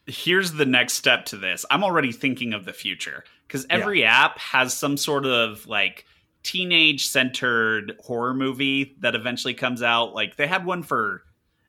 here's 0.07 0.52
the 0.52 0.64
next 0.64 0.94
step 0.94 1.26
to 1.26 1.37
this. 1.37 1.66
I'm 1.70 1.85
already 1.85 2.11
thinking 2.11 2.54
of 2.54 2.64
the 2.64 2.72
future 2.72 3.22
because 3.46 3.66
every 3.68 4.02
app 4.02 4.38
has 4.38 4.74
some 4.74 4.96
sort 4.96 5.26
of 5.26 5.66
like 5.66 6.07
teenage 6.42 7.07
centered 7.07 7.92
horror 8.00 8.33
movie 8.33 8.96
that 9.00 9.14
eventually 9.14 9.52
comes 9.52 9.83
out. 9.83 10.14
Like 10.14 10.37
they 10.37 10.46
had 10.46 10.64
one 10.64 10.83
for, 10.83 11.22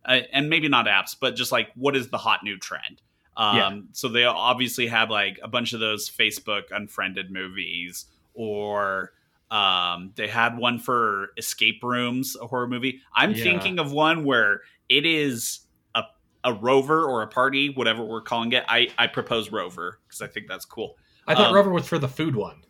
uh, 0.05 0.21
and 0.31 0.49
maybe 0.49 0.69
not 0.69 0.85
apps, 0.88 1.13
but 1.19 1.35
just 1.35 1.51
like 1.51 1.69
what 1.75 1.93
is 1.93 2.07
the 2.07 2.17
hot 2.17 2.41
new 2.41 2.57
trend? 2.57 3.01
Um, 3.38 3.56
Yeah. 3.58 3.80
So 3.91 4.08
they 4.08 4.24
obviously 4.24 4.88
have 4.88 5.10
like 5.10 5.39
a 5.43 5.48
bunch 5.48 5.74
of 5.74 5.80
those 5.80 6.10
Facebook 6.10 6.71
unfriended 6.71 7.32
movies, 7.32 8.06
or 8.34 9.13
um, 9.52 10.12
they 10.15 10.28
had 10.28 10.58
one 10.58 10.80
for 10.80 11.30
escape 11.38 11.84
rooms, 11.84 12.36
a 12.41 12.48
horror 12.48 12.67
movie. 12.67 13.02
I'm 13.13 13.34
Yeah. 13.34 13.43
thinking 13.43 13.80
of 13.80 13.91
one 13.91 14.24
where 14.24 14.62
it 14.89 15.06
is 15.06 15.60
a 15.95 16.04
a 16.43 16.54
rover 16.54 17.06
or 17.06 17.21
a 17.21 17.28
party, 17.28 17.69
whatever 17.69 18.04
we're 18.04 18.21
calling 18.21 18.52
it. 18.54 18.63
I 18.67 18.89
I 18.98 19.08
propose 19.08 19.52
rover 19.52 20.00
because 20.08 20.21
I 20.21 20.28
think 20.28 20.48
that's 20.48 20.65
cool. 20.65 20.98
I 21.28 21.36
thought 21.36 21.48
Um, 21.50 21.56
Rover 21.56 21.71
was 21.71 21.88
for 21.88 21.98
the 22.00 22.08
food 22.08 22.36
one. 22.36 22.63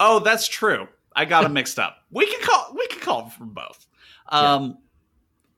Oh, 0.00 0.18
that's 0.20 0.46
true. 0.46 0.86
I 1.14 1.24
got 1.24 1.42
them 1.44 1.54
mixed 1.54 1.78
up. 1.78 2.04
We 2.10 2.26
can 2.26 2.40
call 2.42 2.74
we 2.76 2.86
can 2.88 3.00
call 3.00 3.22
them 3.22 3.30
from 3.30 3.50
both. 3.54 3.86
Um, 4.28 4.78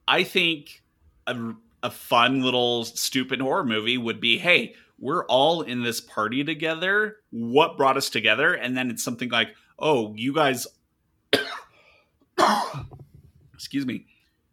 I 0.07 0.23
think 0.23 0.81
a, 1.27 1.53
a 1.83 1.91
fun 1.91 2.41
little 2.41 2.85
stupid 2.85 3.41
horror 3.41 3.65
movie 3.65 3.97
would 3.97 4.19
be, 4.19 4.37
hey, 4.37 4.75
we're 4.99 5.25
all 5.25 5.61
in 5.61 5.83
this 5.83 6.01
party 6.01 6.43
together. 6.43 7.17
What 7.31 7.77
brought 7.77 7.97
us 7.97 8.09
together? 8.09 8.53
And 8.53 8.75
then 8.75 8.89
it's 8.89 9.03
something 9.03 9.29
like, 9.29 9.55
oh, 9.77 10.13
you 10.15 10.33
guys, 10.33 10.67
excuse 13.53 13.85
me, 13.85 14.05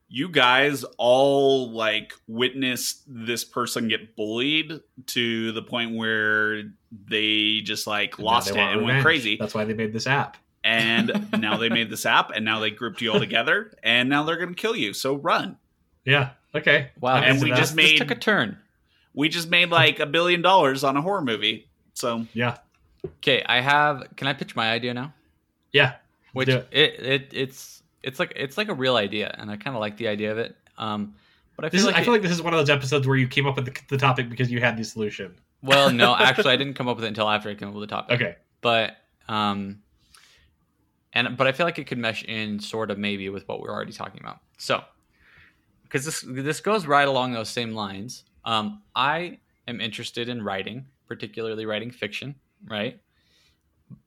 you 0.09 0.29
guys 0.29 0.85
all 0.99 1.71
like 1.73 2.13
witnessed 2.29 3.03
this 3.07 3.45
person 3.45 3.89
get 3.89 4.15
bullied 4.15 4.81
to 5.07 5.53
the 5.53 5.63
point 5.63 5.97
where 5.97 6.63
they 7.09 7.61
just 7.63 7.87
like 7.87 8.17
And 8.17 8.25
lost 8.25 8.51
it 8.51 8.57
and 8.57 8.85
went 8.85 9.03
crazy. 9.03 9.37
That's 9.39 9.55
why 9.55 9.65
they 9.65 9.75
made 9.75 9.93
this 9.93 10.07
app. 10.07 10.37
And 10.65 11.29
now 11.39 11.57
they 11.59 11.69
made 11.69 11.91
this 11.91 12.05
app 12.05 12.33
and 12.35 12.45
now 12.45 12.59
they 12.59 12.71
grouped 12.73 13.01
you 13.01 13.13
all 13.13 13.21
together 13.21 13.73
and 13.85 14.09
now 14.09 14.25
they're 14.25 14.37
going 14.37 14.53
to 14.53 14.61
kill 14.61 14.75
you. 14.75 14.95
So 14.95 15.15
run. 15.15 15.59
Yeah. 16.05 16.31
Okay. 16.57 16.91
Wow, 17.01 17.17
And 17.17 17.41
we 17.43 17.51
that. 17.51 17.57
just 17.59 17.77
this 17.77 17.91
made- 17.91 17.99
took 17.99 18.11
a 18.11 18.15
turn. 18.15 18.59
We 19.15 19.29
just 19.29 19.49
made 19.49 19.71
like 19.71 19.99
a 20.01 20.07
billion 20.07 20.43
dollars 20.43 20.85
on 20.85 20.97
a 20.97 21.03
horror 21.03 21.23
movie. 21.23 21.69
So 21.95 22.27
yeah. 22.35 22.59
Okay, 23.19 23.43
I 23.47 23.61
have. 23.61 24.05
Can 24.17 24.27
I 24.29 24.33
pitch 24.35 24.55
my 24.57 24.71
idea 24.71 24.93
now? 24.95 25.15
Yeah. 25.73 25.95
Which 26.33 26.49
do 26.49 26.57
it. 26.57 26.69
it. 26.71 27.01
it 27.01 27.29
it's 27.33 27.83
it's 28.03 28.19
like 28.19 28.33
it's 28.37 28.59
like 28.59 28.69
a 28.69 28.75
real 28.75 28.97
idea, 28.97 29.35
and 29.39 29.51
I 29.51 29.57
kind 29.57 29.75
of 29.77 29.81
like 29.81 29.97
the 29.97 30.09
idea 30.09 30.33
of 30.33 30.39
it. 30.39 30.55
Um, 30.77 31.15
but 31.57 31.65
I 31.65 31.69
This 31.71 31.81
feel 31.81 31.89
is, 31.89 31.95
like 31.95 32.03
I 32.03 32.05
feel 32.05 32.13
it- 32.13 32.17
like 32.19 32.23
this 32.23 32.33
is 32.33 32.43
one 32.43 32.53
of 32.53 32.59
those 32.61 32.69
episodes 32.69 33.07
where 33.07 33.17
you 33.17 33.27
came 33.29 33.47
up 33.47 33.57
with 33.57 33.65
the, 33.67 33.81
the 33.89 33.97
topic 33.97 34.29
because 34.29 34.51
you 34.51 34.61
had 34.61 34.77
the 34.77 34.85
solution. 34.85 35.35
well, 35.63 35.91
no, 35.91 36.15
actually, 36.19 36.53
I 36.53 36.57
didn't 36.57 36.75
come 36.75 36.89
up 36.89 36.97
with 36.97 37.05
it 37.07 37.09
until 37.09 37.29
after 37.29 37.49
I 37.49 37.55
came 37.55 37.69
up 37.69 37.75
with 37.75 37.89
the 37.89 37.95
topic. 37.95 38.21
Okay. 38.21 38.37
but 38.61 38.97
um 39.29 39.79
and 41.13 41.37
but 41.37 41.47
i 41.47 41.53
feel 41.53 41.67
like 41.67 41.79
it 41.79 41.87
could 41.87 41.99
mesh 41.99 42.23
in 42.25 42.61
sort 42.61 42.91
of 42.91 42.99
maybe 42.99 43.29
with 43.29 43.47
what 43.49 43.61
we're 43.61 43.73
already 43.73 43.93
talking 43.93 44.21
about 44.21 44.39
so 44.59 44.83
because 45.87 46.05
this 46.05 46.25
this 46.27 46.61
goes 46.61 46.87
right 46.87 47.09
along 47.09 47.33
those 47.33 47.49
same 47.49 47.73
lines. 47.73 48.25
Um 48.45 48.83
i 48.95 49.39
am 49.67 49.81
interested 49.81 50.29
in 50.29 50.43
writing 50.43 50.87
particularly 51.07 51.67
writing 51.67 51.91
fiction 51.91 52.35
right? 52.69 53.01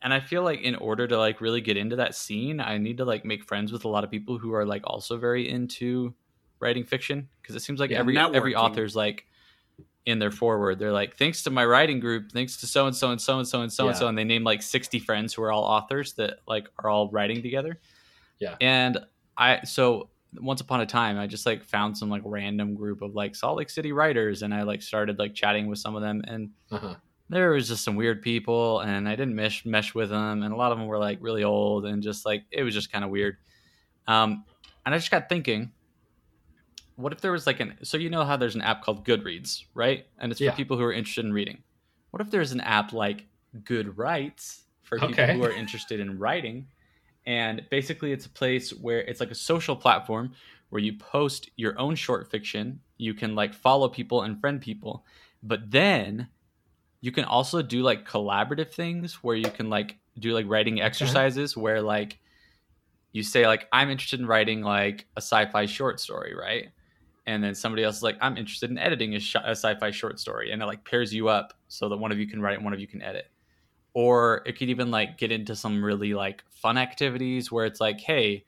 And 0.02 0.14
i 0.14 0.20
feel 0.20 0.44
like 0.44 0.62
in 0.62 0.76
order 0.76 1.08
to 1.08 1.18
like 1.18 1.42
really 1.42 1.62
get 1.62 1.78
into 1.78 1.96
that 1.96 2.14
scene 2.14 2.60
i 2.60 2.78
need 2.78 2.98
to 2.98 3.06
like 3.06 3.24
make 3.24 3.44
friends 3.46 3.72
with 3.72 3.86
a 3.86 3.88
lot 3.88 4.04
of 4.04 4.12
people 4.12 4.38
who 4.38 4.54
are 4.54 4.66
like 4.66 4.82
also 4.86 5.18
very 5.18 5.50
into 5.50 6.14
writing 6.60 6.84
fiction 6.84 7.30
because 7.42 7.56
it 7.56 7.62
seems 7.62 7.80
like 7.80 7.92
Yeah, 7.92 8.00
every 8.00 8.18
every 8.18 8.56
author's 8.56 8.96
like 8.96 9.26
in 10.06 10.20
their 10.20 10.32
forward. 10.32 10.80
They're 10.80 10.92
like 10.92 11.16
thanks 11.18 11.44
to 11.44 11.50
my 11.50 11.66
writing 11.66 12.00
group 12.00 12.32
thanks 12.32 12.58
to 12.58 12.68
so 12.68 12.88
and 12.88 12.96
so 12.96 13.12
and 13.12 13.22
so 13.22 13.38
and 13.40 13.48
so 13.48 13.62
and 13.62 13.72
so 13.72 13.88
and 13.88 13.98
so 13.98 14.08
and 14.08 14.18
they 14.18 14.24
name 14.24 14.44
like 14.44 14.62
60 14.62 15.00
friends 15.00 15.34
who 15.34 15.44
are 15.44 15.52
all 15.52 15.64
authors 15.64 16.14
that 16.14 16.40
like 16.48 16.68
are 16.80 16.90
all 16.90 17.10
writing 17.10 17.42
together. 17.42 17.80
Yeah. 18.40 18.56
and 18.62 19.00
i 19.38 19.64
so 19.64 20.10
once 20.36 20.62
upon 20.62 20.82
a 20.82 20.86
time 20.86 21.18
i 21.18 21.26
just 21.28 21.46
like 21.46 21.64
found 21.64 21.98
some 21.98 22.10
like 22.10 22.22
random 22.26 22.76
group 22.76 23.02
of 23.02 23.16
like 23.16 23.36
salt 23.36 23.58
lake 23.58 23.70
city 23.70 23.92
writers 23.92 24.42
and 24.44 24.54
i 24.54 24.62
like 24.64 24.82
started 24.82 25.18
like 25.20 25.34
chatting 25.34 25.68
with 25.68 25.80
some 25.80 25.96
of 25.96 26.02
them 26.02 26.22
and 26.28 26.52
Uh-huh. 26.72 26.96
there 27.30 27.52
was 27.52 27.68
just 27.68 27.84
some 27.84 27.96
weird 27.96 28.22
people 28.22 28.82
and 28.82 29.08
i 29.10 29.16
didn't 29.16 29.36
mesh 29.36 29.66
mesh 29.66 29.96
with 29.96 30.10
them 30.10 30.44
and 30.44 30.54
a 30.54 30.58
lot 30.58 30.72
of 30.72 30.78
them 30.78 30.88
were 30.88 31.00
like 31.00 31.18
really 31.22 31.44
old 31.44 31.86
and 31.86 32.04
just 32.04 32.26
like 32.26 32.44
it 32.52 32.64
was 32.64 32.74
just 32.74 32.92
kind 32.92 33.04
of 33.04 33.10
weird 33.12 33.38
um 34.08 34.46
and 34.86 34.96
i 34.96 34.98
just 34.98 35.12
got 35.12 35.30
thinking 35.30 35.74
what 36.96 37.14
if 37.14 37.22
there 37.22 37.32
was 37.32 37.48
like 37.48 37.60
an 37.60 37.78
so 37.84 37.98
you 37.98 38.10
know 38.10 38.26
how 38.26 38.36
there's 38.38 38.56
an 38.56 38.62
app 38.62 38.84
called 38.84 39.06
goodreads 39.06 39.64
right 39.74 40.06
and 40.20 40.32
it's 40.32 40.40
for 40.40 40.46
Yeah. 40.46 40.56
people 40.56 40.78
who 40.78 40.84
are 40.84 40.94
interested 40.94 41.26
in 41.26 41.34
reading 41.34 41.64
what 42.12 42.22
if 42.22 42.32
there's 42.32 42.52
an 42.52 42.62
app 42.62 42.94
like 42.94 43.28
good 43.64 43.88
goodwrites 43.88 44.62
for 44.84 45.00
people 45.00 45.12
Okay. 45.12 45.34
who 45.34 45.44
are 45.44 45.52
interested 45.52 46.00
in 46.00 46.18
writing 46.20 46.68
and 47.30 47.64
basically 47.70 48.12
it's 48.12 48.26
a 48.26 48.30
place 48.30 48.72
where 48.72 49.02
it's 49.02 49.20
like 49.20 49.30
a 49.30 49.36
social 49.36 49.76
platform 49.76 50.32
where 50.72 50.82
you 50.82 50.94
post 50.94 51.52
your 51.58 51.80
own 51.80 51.94
short 51.94 52.32
fiction. 52.32 52.80
You 52.98 53.14
can 53.14 53.36
like 53.36 53.54
follow 53.54 53.88
people 53.88 54.24
and 54.24 54.42
friend 54.42 54.60
people. 54.60 55.06
But 55.44 55.70
then 55.70 56.30
you 57.02 57.12
can 57.12 57.26
also 57.26 57.62
do 57.62 57.84
like 57.84 58.10
collaborative 58.10 58.74
things 58.74 59.24
where 59.24 59.36
you 59.36 59.52
can 59.52 59.70
like 59.70 60.00
do 60.18 60.34
like 60.34 60.48
writing 60.50 60.82
exercises 60.82 61.56
where 61.56 61.84
like 61.84 62.18
you 63.12 63.22
say 63.22 63.46
like 63.46 63.68
i'm 63.72 63.90
interested 63.90 64.20
in 64.20 64.26
writing 64.26 64.62
like 64.62 65.08
a 65.16 65.22
sci-fi 65.22 65.66
short 65.66 66.00
story 66.00 66.36
right? 66.36 66.70
And 67.26 67.44
then 67.44 67.56
somebody 67.56 67.84
else 67.84 67.98
is 67.98 68.04
like 68.04 68.18
i'm 68.22 68.38
interested 68.38 68.70
in 68.70 68.78
editing 68.78 69.16
a, 69.16 69.20
sh- 69.20 69.36
a 69.36 69.52
sci-fi 69.52 69.92
short 69.92 70.20
story 70.20 70.52
and 70.52 70.62
it 70.62 70.66
like 70.66 70.84
pairs 70.84 71.14
you 71.14 71.30
up 71.30 71.54
so 71.68 71.88
that 71.88 71.98
one 71.98 72.12
of 72.12 72.20
you 72.20 72.28
can 72.28 72.42
write 72.42 72.56
and 72.56 72.66
one 72.66 72.74
of 72.74 72.82
you 72.82 72.88
can 72.88 73.02
edit 73.02 73.28
or 73.94 74.42
it 74.46 74.58
could 74.58 74.70
even 74.70 74.92
like 74.92 75.18
get 75.18 75.32
into 75.32 75.56
some 75.56 75.84
really 75.84 76.14
like 76.14 76.44
fun 76.50 76.78
activities 76.78 77.52
where 77.52 77.66
it's 77.66 77.82
like 77.82 78.00
hey 78.00 78.44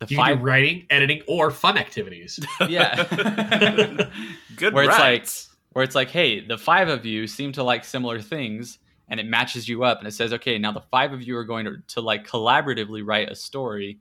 the 0.00 0.06
You 0.08 0.16
five 0.16 0.40
writing, 0.42 0.86
editing, 0.88 1.22
or 1.26 1.50
fun 1.50 1.76
activities. 1.76 2.40
yeah 2.68 3.04
good 4.56 4.72
Where 4.72 4.84
it's 4.84 4.98
like- 4.98 5.28
where 5.72 5.84
it's 5.84 5.94
like, 5.94 6.10
hey, 6.10 6.44
the 6.44 6.58
five 6.58 6.88
of 6.88 7.06
you 7.06 7.26
seem 7.26 7.52
to 7.52 7.62
like 7.62 7.84
similar 7.84 8.20
things, 8.20 8.78
and 9.08 9.20
it 9.20 9.26
matches 9.26 9.68
you 9.68 9.84
up, 9.84 9.98
and 9.98 10.08
it 10.08 10.12
says, 10.12 10.32
okay, 10.32 10.58
now 10.58 10.72
the 10.72 10.80
five 10.80 11.12
of 11.12 11.22
you 11.22 11.36
are 11.36 11.44
going 11.44 11.64
to, 11.64 11.76
to 11.88 12.00
like 12.00 12.26
collaboratively 12.26 13.02
write 13.06 13.30
a 13.30 13.34
story, 13.36 13.98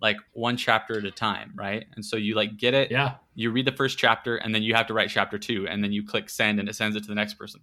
like 0.00 0.16
one 0.32 0.56
chapter 0.56 0.98
at 0.98 1.04
a 1.04 1.10
time, 1.10 1.52
right? 1.54 1.84
And 1.94 2.04
so 2.04 2.16
you 2.16 2.34
like 2.34 2.56
get 2.56 2.74
it, 2.74 2.90
yeah. 2.90 3.14
you 3.34 3.50
read 3.50 3.66
the 3.66 3.72
first 3.72 3.98
chapter, 3.98 4.36
and 4.36 4.54
then 4.54 4.62
you 4.62 4.74
have 4.74 4.86
to 4.88 4.94
write 4.94 5.10
chapter 5.10 5.38
two, 5.38 5.68
and 5.68 5.82
then 5.82 5.92
you 5.92 6.04
click 6.04 6.28
send, 6.28 6.58
and 6.58 6.68
it 6.68 6.74
sends 6.74 6.96
it 6.96 7.02
to 7.02 7.08
the 7.08 7.14
next 7.14 7.34
person. 7.34 7.60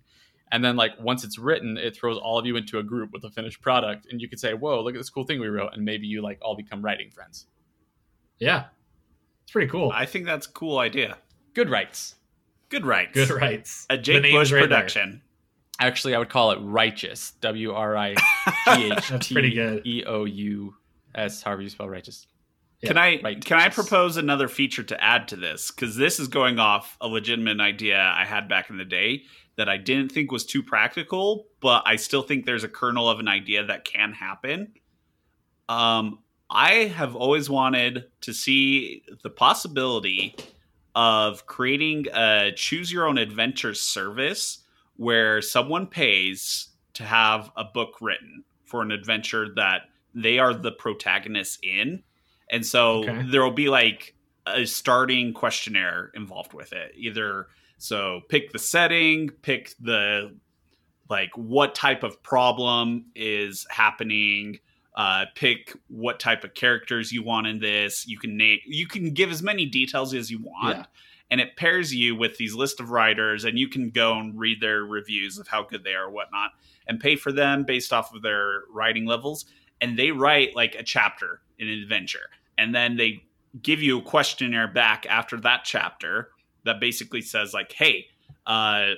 And 0.51 0.63
then 0.63 0.75
like 0.75 0.91
once 0.99 1.23
it's 1.23 1.37
written, 1.37 1.77
it 1.77 1.95
throws 1.95 2.17
all 2.17 2.39
of 2.39 2.45
you 2.45 2.55
into 2.55 2.79
a 2.79 2.83
group 2.83 3.11
with 3.11 3.23
a 3.23 3.29
finished 3.29 3.61
product, 3.61 4.07
and 4.11 4.21
you 4.21 4.27
could 4.27 4.39
say, 4.39 4.53
whoa, 4.53 4.81
look 4.81 4.95
at 4.95 4.99
this 4.99 5.09
cool 5.09 5.23
thing 5.23 5.39
we 5.39 5.47
wrote, 5.47 5.73
and 5.73 5.85
maybe 5.85 6.07
you 6.07 6.21
like 6.21 6.39
all 6.41 6.55
become 6.55 6.81
writing 6.81 7.11
friends. 7.11 7.45
Yeah. 8.39 8.65
It's 9.43 9.51
pretty 9.51 9.69
cool. 9.69 9.91
I 9.93 10.05
think 10.05 10.25
that's 10.25 10.47
a 10.47 10.51
cool 10.51 10.79
idea. 10.79 11.17
Good 11.53 11.69
rights. 11.69 12.15
Good 12.69 12.85
rights. 12.85 13.13
Good 13.13 13.29
rights. 13.29 13.85
A 13.89 13.97
Jake 13.97 14.21
name's 14.23 14.33
Bush 14.33 14.51
right 14.51 14.59
there. 14.59 14.67
production. 14.67 15.21
Actually, 15.79 16.15
I 16.15 16.19
would 16.19 16.29
call 16.29 16.51
it 16.51 16.59
righteous. 16.61 17.31
W 17.41 17.71
R 17.71 17.97
I 17.97 18.13
G 18.13 18.91
H 18.91 19.09
That's 19.09 19.31
pretty 19.31 19.49
T 19.49 19.55
good. 19.55 19.85
E 19.85 20.03
O 20.05 20.25
U 20.25 20.75
S. 21.15 21.41
However 21.41 21.61
you 21.61 21.69
spell 21.69 21.89
righteous. 21.89 22.27
Can 22.83 22.97
I 22.97 23.19
right. 23.21 23.43
can 23.43 23.59
I 23.59 23.69
propose 23.69 24.15
another 24.15 24.47
feature 24.47 24.83
to 24.83 25.03
add 25.03 25.27
to 25.29 25.35
this? 25.35 25.71
Because 25.71 25.95
this 25.97 26.19
is 26.19 26.27
going 26.27 26.59
off 26.59 26.95
a 27.01 27.07
legitimate 27.07 27.59
idea 27.59 27.99
I 27.99 28.25
had 28.25 28.47
back 28.47 28.69
in 28.69 28.77
the 28.77 28.85
day 28.85 29.23
that 29.59 29.67
I 29.67 29.75
didn't 29.75 30.13
think 30.13 30.31
was 30.31 30.45
too 30.45 30.63
practical, 30.63 31.45
but 31.59 31.83
I 31.85 31.97
still 31.97 32.21
think 32.21 32.45
there's 32.45 32.63
a 32.63 32.69
kernel 32.69 33.09
of 33.09 33.19
an 33.19 33.27
idea 33.27 33.65
that 33.65 33.83
can 33.83 34.13
happen. 34.13 34.71
Um, 35.67 36.19
I 36.49 36.85
have 36.85 37.13
always 37.13 37.49
wanted 37.49 38.05
to 38.21 38.33
see 38.33 39.03
the 39.21 39.29
possibility 39.29 40.33
of 40.95 41.45
creating 41.45 42.05
a 42.13 42.53
choose 42.55 42.89
your 42.89 43.05
own 43.05 43.17
adventure 43.17 43.73
service 43.73 44.59
where 44.95 45.41
someone 45.41 45.87
pays 45.87 46.69
to 46.93 47.03
have 47.03 47.51
a 47.57 47.65
book 47.65 47.97
written 47.99 48.45
for 48.63 48.81
an 48.81 48.91
adventure 48.91 49.53
that 49.55 49.89
they 50.15 50.39
are 50.39 50.53
the 50.53 50.71
protagonists 50.71 51.59
in. 51.61 52.01
And 52.49 52.65
so 52.65 53.03
Okay. 53.03 53.23
there 53.29 53.43
will 53.43 53.51
be 53.51 53.67
like 53.67 54.15
a 54.47 54.65
starting 54.65 55.33
questionnaire 55.33 56.11
involved 56.15 56.53
with 56.53 56.71
it. 56.71 56.93
Either 56.95 57.47
so 57.79 58.21
pick 58.27 58.51
the 58.51 58.59
setting, 58.59 59.29
pick 59.41 59.73
the 59.79 60.35
like 61.09 61.31
what 61.35 61.73
type 61.73 62.03
of 62.03 62.21
problem 62.21 63.05
is 63.15 63.65
happening, 63.71 64.59
uh, 64.95 65.25
pick 65.33 65.73
what 65.87 66.19
type 66.19 66.43
of 66.43 66.53
characters 66.53 67.11
you 67.11 67.23
want 67.23 67.47
in 67.47 67.59
this. 67.59 68.05
You 68.05 68.19
can 68.19 68.37
name 68.37 68.59
you 68.65 68.85
can 68.85 69.13
give 69.13 69.31
as 69.31 69.41
many 69.41 69.65
details 69.65 70.13
as 70.13 70.29
you 70.29 70.39
want. 70.39 70.77
Yeah. 70.77 70.85
And 71.31 71.39
it 71.39 71.55
pairs 71.55 71.93
you 71.93 72.15
with 72.15 72.37
these 72.37 72.53
list 72.53 72.79
of 72.79 72.89
writers, 72.89 73.45
and 73.45 73.57
you 73.57 73.69
can 73.69 73.91
go 73.91 74.17
and 74.17 74.37
read 74.37 74.61
their 74.61 74.83
reviews 74.83 75.37
of 75.37 75.47
how 75.47 75.63
good 75.63 75.83
they 75.83 75.93
are, 75.93 76.05
or 76.05 76.09
whatnot, 76.09 76.51
and 76.87 76.99
pay 76.99 77.15
for 77.15 77.31
them 77.31 77.63
based 77.63 77.93
off 77.93 78.13
of 78.13 78.23
their 78.23 78.63
writing 78.73 79.05
levels. 79.05 79.45
And 79.79 79.97
they 79.97 80.11
write 80.11 80.55
like 80.55 80.75
a 80.75 80.83
chapter 80.83 81.39
in 81.59 81.69
an 81.69 81.79
adventure, 81.81 82.29
and 82.57 82.75
then 82.75 82.97
they 82.97 83.23
give 83.61 83.81
you 83.81 83.99
a 83.99 84.01
questionnaire 84.01 84.67
back 84.67 85.05
after 85.07 85.39
that 85.41 85.61
chapter 85.63 86.31
that 86.65 86.79
basically 86.79 87.21
says 87.21 87.53
like, 87.53 87.71
"Hey, 87.71 88.07
uh, 88.45 88.91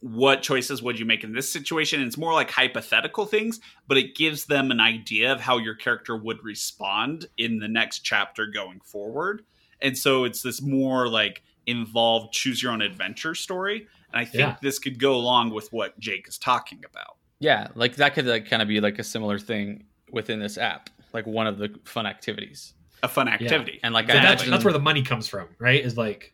what 0.00 0.42
choices 0.42 0.80
would 0.82 0.98
you 0.98 1.04
make 1.04 1.24
in 1.24 1.32
this 1.32 1.50
situation?" 1.50 2.00
And 2.00 2.06
it's 2.06 2.16
more 2.16 2.32
like 2.32 2.50
hypothetical 2.50 3.26
things, 3.26 3.60
but 3.86 3.96
it 3.96 4.14
gives 4.14 4.46
them 4.46 4.70
an 4.70 4.80
idea 4.80 5.32
of 5.32 5.40
how 5.40 5.58
your 5.58 5.74
character 5.74 6.16
would 6.16 6.42
respond 6.44 7.26
in 7.36 7.58
the 7.58 7.68
next 7.68 8.00
chapter 8.00 8.46
going 8.46 8.80
forward. 8.80 9.44
And 9.80 9.96
so 9.96 10.24
it's 10.24 10.42
this 10.42 10.60
more 10.62 11.08
like 11.08 11.42
involved 11.66 12.32
choose 12.32 12.62
your 12.62 12.72
own 12.72 12.82
adventure 12.82 13.34
story. 13.34 13.86
And 14.12 14.20
I 14.20 14.24
think 14.24 14.40
Yeah. 14.40 14.56
this 14.62 14.78
could 14.78 14.98
go 14.98 15.14
along 15.14 15.50
with 15.50 15.72
what 15.72 15.98
Jake 15.98 16.26
is 16.28 16.38
talking 16.38 16.82
about. 16.84 17.16
Yeah, 17.40 17.68
like 17.74 17.96
that 17.96 18.14
could 18.14 18.26
like 18.26 18.48
kind 18.48 18.62
of 18.62 18.68
be 18.68 18.80
like 18.80 18.98
a 18.98 19.04
similar 19.04 19.38
thing 19.38 19.84
within 20.10 20.40
this 20.40 20.58
app, 20.58 20.90
like 21.12 21.26
one 21.26 21.46
of 21.46 21.58
the 21.58 21.78
fun 21.84 22.06
activities. 22.06 22.72
A 23.02 23.08
fun 23.08 23.28
activity. 23.28 23.78
And 23.82 23.94
like 23.94 24.06
So 24.08 24.14
I 24.14 24.22
that's, 24.22 24.42
imagine, 24.42 24.50
that's 24.50 24.64
where 24.64 24.72
the 24.72 24.80
money 24.80 25.02
comes 25.02 25.28
from, 25.28 25.48
right? 25.58 25.84
Is 25.84 25.96
like 25.96 26.32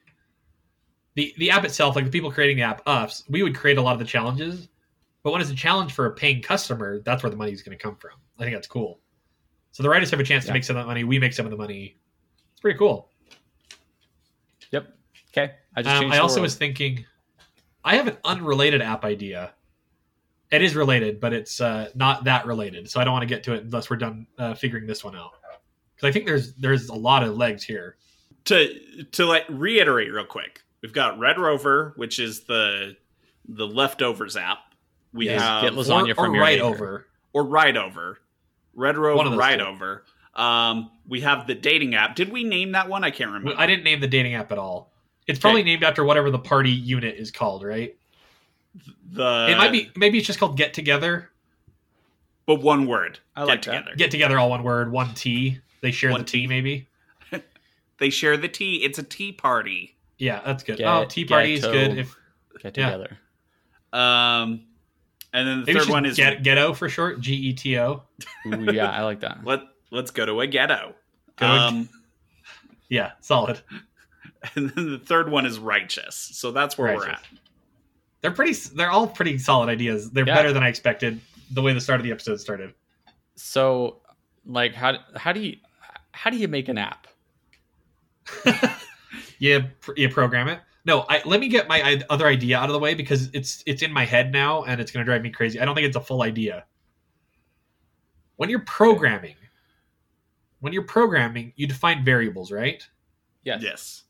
the 1.14 1.34
the 1.38 1.50
app 1.50 1.64
itself, 1.64 1.96
like 1.96 2.04
the 2.04 2.10
people 2.10 2.30
creating 2.30 2.56
the 2.56 2.62
app, 2.62 2.82
us, 2.86 3.24
we 3.28 3.42
would 3.42 3.54
create 3.54 3.78
a 3.78 3.82
lot 3.82 3.92
of 3.92 3.98
the 3.98 4.04
challenges. 4.04 4.68
But 5.22 5.32
when 5.32 5.40
it's 5.40 5.50
a 5.50 5.54
challenge 5.54 5.92
for 5.92 6.06
a 6.06 6.12
paying 6.12 6.42
customer, 6.42 7.00
that's 7.00 7.22
where 7.22 7.30
the 7.30 7.36
money 7.36 7.52
is 7.52 7.62
going 7.62 7.76
to 7.76 7.82
come 7.82 7.96
from. 7.96 8.12
I 8.38 8.42
think 8.42 8.54
that's 8.54 8.66
cool. 8.66 9.00
So 9.72 9.82
the 9.82 9.88
writers 9.88 10.10
have 10.10 10.20
a 10.20 10.24
chance 10.24 10.44
to 10.46 10.52
make 10.52 10.64
some 10.64 10.76
of 10.76 10.82
that 10.82 10.86
money. 10.86 11.02
We 11.02 11.18
make 11.18 11.32
some 11.32 11.46
of 11.46 11.50
the 11.50 11.56
money. 11.56 11.96
It's 12.52 12.60
pretty 12.60 12.78
cool. 12.78 13.10
Yep. 14.70 14.86
Okay. 15.30 15.54
I 15.74 15.82
just 15.82 15.94
Um, 15.94 16.02
changed 16.02 16.16
I 16.16 16.18
also 16.18 16.42
was 16.42 16.56
thinking, 16.56 17.04
I 17.84 17.96
have 17.96 18.06
an 18.06 18.18
unrelated 18.24 18.82
app 18.82 19.04
idea. 19.04 19.54
It 20.50 20.62
is 20.62 20.76
related, 20.76 21.20
but 21.20 21.32
it's 21.32 21.60
uh, 21.60 21.88
not 21.94 22.24
that 22.24 22.46
related. 22.46 22.90
So 22.90 23.00
I 23.00 23.04
don't 23.04 23.12
want 23.12 23.22
to 23.22 23.26
get 23.26 23.42
to 23.44 23.54
it 23.54 23.64
unless 23.64 23.90
we're 23.90 23.96
done 23.96 24.26
uh, 24.38 24.54
figuring 24.54 24.86
this 24.86 25.02
one 25.02 25.16
out. 25.16 25.32
Because 25.94 26.08
I 26.08 26.12
think 26.12 26.26
there's 26.26 26.54
there's 26.54 26.88
a 26.90 26.94
lot 26.94 27.22
of 27.22 27.36
legs 27.36 27.64
here. 27.64 27.96
to 28.44 29.04
to 29.12 29.24
like 29.24 29.44
reiterate 29.48 30.12
real 30.12 30.26
quick, 30.26 30.62
we've 30.84 30.92
got 30.92 31.18
Red 31.18 31.38
Rover, 31.38 31.94
which 31.96 32.18
is 32.18 32.40
the 32.40 32.94
the 33.48 33.66
leftovers 33.66 34.36
app. 34.36 34.58
We 35.14 35.26
Yes, 35.26 35.40
have 35.40 35.62
get 35.62 35.72
lasagna 35.72 36.10
or, 36.10 36.14
from 36.14 36.30
or 36.32 36.34
your 36.34 36.42
right 36.42 36.60
over. 36.60 37.06
or 37.32 37.44
right 37.44 37.74
Over, 37.74 38.18
Red 38.74 38.98
Rover, 38.98 39.34
right 39.36 39.58
two. 39.58 39.64
Over. 39.64 40.04
Um, 40.34 40.90
we 41.08 41.22
have 41.22 41.46
the 41.46 41.54
dating 41.54 41.94
app. 41.94 42.16
Did 42.16 42.30
we 42.30 42.44
name 42.44 42.72
that 42.72 42.88
one? 42.88 43.02
I 43.02 43.10
can't 43.10 43.30
remember. 43.30 43.54
I 43.58 43.66
didn't 43.66 43.84
name 43.84 44.00
the 44.00 44.08
dating 44.08 44.34
app 44.34 44.52
at 44.52 44.58
all. 44.58 44.92
It's 45.26 45.38
probably 45.38 45.62
Okay. 45.62 45.70
named 45.70 45.84
after 45.84 46.04
whatever 46.04 46.30
the 46.30 46.38
party 46.38 46.70
unit 46.70 47.14
is 47.16 47.30
called, 47.30 47.62
right? 47.64 47.96
the 49.12 49.46
it 49.50 49.56
might 49.56 49.72
be. 49.72 49.90
Maybe 49.96 50.18
it's 50.18 50.26
just 50.26 50.38
called 50.38 50.58
Get 50.58 50.74
Together. 50.74 51.30
but 52.46 52.56
one 52.60 52.86
word. 52.86 53.20
I 53.34 53.40
Get 53.42 53.46
like 53.46 53.62
that. 53.62 53.72
together. 53.72 53.96
Get 53.96 54.10
Together, 54.10 54.38
all 54.38 54.50
one 54.50 54.62
word, 54.64 54.90
one 54.92 55.14
T. 55.14 55.60
They 55.80 55.92
share 55.92 56.10
One 56.10 56.20
the 56.20 56.26
T, 56.26 56.46
maybe. 56.46 56.88
They 57.98 58.10
share 58.10 58.36
the 58.36 58.48
tea. 58.48 58.82
It's 58.82 58.98
a 58.98 59.02
tea 59.04 59.30
party. 59.32 59.96
Yeah, 60.24 60.40
that's 60.44 60.62
good. 60.62 60.78
Get- 60.78 60.86
oh, 60.88 61.04
Tea 61.04 61.26
Party 61.26 61.52
is 61.54 61.60
good. 61.60 61.98
If 61.98 62.16
Get 62.62 62.76
Yeah. 62.78 62.86
together. 62.92 63.18
Um, 63.92 64.64
and 65.34 65.46
then 65.46 65.60
the 65.60 65.66
maybe 65.66 65.80
third 65.80 65.88
one 65.90 66.06
is 66.06 66.16
get, 66.16 66.42
Ghetto 66.42 66.72
for 66.72 66.88
short. 66.88 67.20
G 67.20 67.34
E 67.34 67.52
T 67.52 67.78
O. 67.78 68.02
Yeah, 68.46 68.90
I 68.90 69.02
like 69.02 69.20
that. 69.20 69.40
let 69.44 69.60
let's 69.90 70.10
go 70.10 70.24
to 70.24 70.40
a 70.40 70.46
ghetto. 70.46 70.94
Go 71.36 71.46
to- 71.46 71.52
Um, 71.52 71.88
Yeah, 72.88 73.12
solid. 73.20 73.60
and 74.54 74.70
then 74.70 74.90
the 74.92 74.98
third 74.98 75.30
one 75.30 75.44
is 75.46 75.58
righteous. 75.58 76.14
So 76.16 76.52
that's 76.52 76.78
where 76.78 76.94
we're 76.96 77.08
at. 77.08 77.22
They're 78.22 78.30
pretty. 78.30 78.54
They're 78.74 78.90
all 78.90 79.06
pretty 79.06 79.36
solid 79.38 79.68
ideas. 79.68 80.10
They're 80.10 80.26
Yeah. 80.26 80.34
better 80.34 80.52
than 80.54 80.62
I 80.62 80.68
expected. 80.68 81.20
The 81.50 81.60
way 81.60 81.74
the 81.74 81.80
start 81.80 82.00
of 82.00 82.04
the 82.04 82.12
episode 82.12 82.40
started. 82.40 82.72
So, 83.36 84.00
like, 84.46 84.72
how 84.74 84.98
how 85.16 85.32
do 85.32 85.40
you 85.40 85.56
how 86.12 86.30
do 86.30 86.38
you 86.38 86.48
make 86.48 86.68
an 86.68 86.78
app? 86.78 87.06
You 89.38 89.64
pr- 89.80 89.92
you 89.96 90.08
program 90.08 90.48
it. 90.48 90.60
No, 90.86 91.06
I, 91.08 91.22
let 91.24 91.40
me 91.40 91.48
get 91.48 91.66
my 91.66 92.02
other 92.10 92.26
idea 92.26 92.58
out 92.58 92.68
of 92.68 92.74
the 92.74 92.78
way 92.78 92.94
because 92.94 93.30
it's 93.32 93.62
it's 93.66 93.82
in 93.82 93.92
my 93.92 94.04
head 94.04 94.32
now 94.32 94.64
and 94.64 94.80
it's 94.80 94.90
going 94.90 95.04
to 95.04 95.10
drive 95.10 95.22
me 95.22 95.30
crazy. 95.30 95.60
I 95.60 95.64
don't 95.64 95.74
think 95.74 95.86
it's 95.86 95.96
a 95.96 96.00
full 96.00 96.22
idea. 96.22 96.64
When 98.36 98.50
you're 98.50 98.60
programming, 98.60 99.36
when 100.60 100.72
you're 100.72 100.82
programming, 100.82 101.52
you 101.56 101.66
define 101.66 102.04
variables, 102.04 102.52
right? 102.52 102.86
Yes. 103.44 103.62
Yes. 103.62 104.02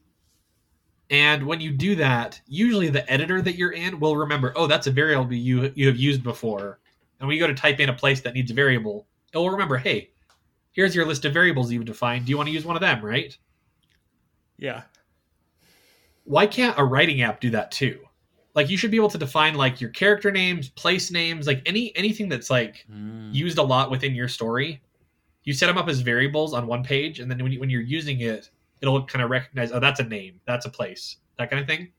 And 1.10 1.46
when 1.46 1.60
you 1.60 1.70
do 1.70 1.94
that, 1.96 2.40
usually 2.46 2.88
the 2.88 3.08
editor 3.12 3.42
that 3.42 3.56
you're 3.56 3.72
in 3.72 4.00
will 4.00 4.16
remember, 4.16 4.52
oh, 4.56 4.66
that's 4.66 4.86
a 4.86 4.90
variable 4.90 5.32
you 5.32 5.72
you 5.74 5.86
have 5.86 5.96
used 5.96 6.22
before. 6.22 6.80
And 7.20 7.28
when 7.28 7.36
you 7.36 7.42
go 7.42 7.46
to 7.46 7.54
type 7.54 7.78
in 7.78 7.88
a 7.88 7.94
place 7.94 8.20
that 8.22 8.34
needs 8.34 8.50
a 8.50 8.54
variable, 8.54 9.06
it 9.32 9.38
will 9.38 9.50
remember, 9.50 9.76
hey, 9.76 10.10
here's 10.72 10.94
your 10.94 11.06
list 11.06 11.24
of 11.24 11.32
variables 11.32 11.70
you've 11.70 11.84
defined. 11.84 12.26
Do 12.26 12.30
you 12.30 12.36
want 12.36 12.48
to 12.48 12.52
use 12.52 12.64
one 12.64 12.76
of 12.76 12.80
them, 12.80 13.04
right? 13.04 13.36
Yeah. 14.58 14.82
Why 16.24 16.46
can't 16.46 16.78
a 16.78 16.84
writing 16.84 17.22
app 17.22 17.40
do 17.40 17.50
that 17.50 17.70
too? 17.70 18.00
Like 18.54 18.70
you 18.70 18.76
should 18.76 18.90
be 18.90 18.96
able 18.96 19.10
to 19.10 19.18
define 19.18 19.54
like 19.54 19.80
your 19.80 19.90
character 19.90 20.30
names, 20.30 20.68
place 20.70 21.10
names, 21.10 21.46
like 21.46 21.60
any 21.66 21.94
anything 21.96 22.28
that's 22.28 22.50
like 22.50 22.86
Mm. 22.90 23.34
used 23.34 23.58
a 23.58 23.62
lot 23.62 23.90
within 23.90 24.14
your 24.14 24.28
story. 24.28 24.80
You 25.42 25.52
set 25.52 25.66
them 25.66 25.76
up 25.76 25.88
as 25.88 26.00
variables 26.00 26.54
on 26.54 26.66
one 26.66 26.82
page, 26.82 27.20
and 27.20 27.30
then 27.30 27.42
when, 27.42 27.52
you, 27.52 27.60
when 27.60 27.68
you're 27.68 27.82
using 27.82 28.20
it, 28.20 28.48
it'll 28.80 29.04
kind 29.04 29.22
of 29.22 29.30
recognize, 29.30 29.72
oh, 29.72 29.80
that's 29.80 30.00
a 30.00 30.04
name, 30.04 30.40
that's 30.46 30.64
a 30.66 30.70
place, 30.70 31.16
that 31.38 31.50
kind 31.50 31.60
of 31.60 31.68
thing. 31.68 31.92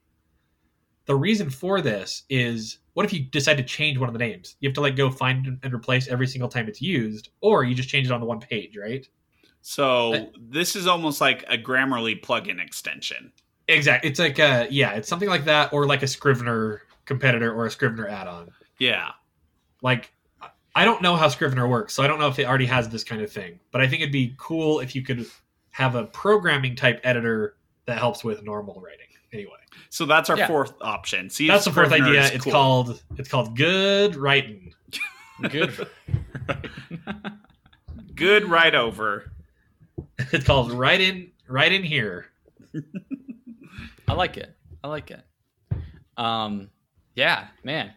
The 1.06 1.16
reason 1.16 1.52
for 1.52 1.82
this 1.82 2.24
is, 2.30 2.80
what 2.94 3.06
if 3.06 3.14
you 3.14 3.26
decide 3.26 3.58
to 3.58 3.64
change 3.64 4.00
one 4.00 4.10
of 4.10 4.14
the 4.14 4.20
names? 4.20 4.56
You 4.62 4.70
have 4.70 4.74
to 4.76 4.82
like 4.82 4.96
go 4.96 5.12
find 5.12 5.60
and 5.62 5.74
replace 5.74 6.08
every 6.08 6.26
single 6.26 6.50
time 6.50 6.68
it's 6.68 6.82
used, 6.82 7.30
or 7.42 7.64
you 7.64 7.76
just 7.76 7.90
change 7.90 8.08
it 8.08 8.12
on 8.12 8.20
the 8.20 8.26
one 8.26 8.40
page, 8.40 8.76
right? 8.76 9.08
So 9.62 10.14
I- 10.16 10.30
this 10.40 10.76
is 10.76 10.88
almost 10.88 11.22
like 11.22 11.44
a 11.48 11.58
Grammarly 11.58 12.20
plugin 12.22 12.60
extension. 12.60 13.32
Exactly. 13.68 14.10
It's 14.10 14.20
like 14.20 14.38
a 14.40 14.68
yeah, 14.70 14.92
it's 14.94 15.08
something 15.08 15.30
like 15.30 15.46
that, 15.46 15.74
or 15.74 15.86
like 15.88 16.04
a 16.04 16.08
Scrivener 16.08 16.82
competitor 17.06 17.54
or 17.54 17.66
a 17.66 17.72
Scrivener 17.72 18.08
add-on. 18.08 18.52
Yeah. 18.80 19.10
like 19.82 20.12
I 20.78 20.84
don't 20.84 21.02
know 21.02 21.16
how 21.16 21.30
Scrivener 21.30 21.68
works, 21.68 21.94
so 21.94 22.04
I 22.04 22.08
don't 22.08 22.20
know 22.20 22.28
if 22.28 22.38
it 22.38 22.46
already 22.46 22.66
has 22.66 22.90
this 22.90 23.04
kind 23.04 23.22
of 23.22 23.32
thing. 23.32 23.60
But 23.72 23.82
I 23.82 23.88
think 23.88 24.02
it'd 24.02 24.12
be 24.12 24.36
cool 24.38 24.82
if 24.82 24.94
you 24.96 25.04
could 25.04 25.26
have 25.72 25.96
a 25.96 26.04
programming 26.06 26.76
type 26.76 27.00
editor 27.04 27.56
that 27.86 27.98
helps 27.98 28.24
with 28.24 28.44
normal 28.44 28.82
writing. 28.82 29.08
Anyway, 29.34 29.52
So 29.90 30.06
that's 30.06 30.30
our 30.30 30.38
Yeah. 30.38 30.48
fourth 30.48 30.74
option. 30.82 31.30
See, 31.30 31.48
that's 31.48 31.66
the 31.66 31.72
fourth 31.72 31.88
Scrivener 31.88 32.10
idea. 32.10 32.24
is 32.26 32.32
It's 32.32 32.44
cool. 32.44 32.54
called 32.54 33.04
it's 33.18 33.30
called 33.30 33.56
good 33.58 34.16
writing. 34.16 34.74
Good. 35.50 35.88
Good 38.16 38.46
Right 38.50 38.74
Over. 38.76 39.32
It's 40.32 40.46
called 40.46 40.72
right 40.72 41.00
in 41.02 41.32
right 41.48 41.72
in 41.72 41.84
here. 41.84 42.28
I 44.08 44.14
like 44.14 44.38
it. 44.38 44.56
I 44.84 44.88
like 44.88 45.12
it. 45.12 45.22
Um, 46.18 46.70
yeah, 47.16 47.48
man, 47.64 47.92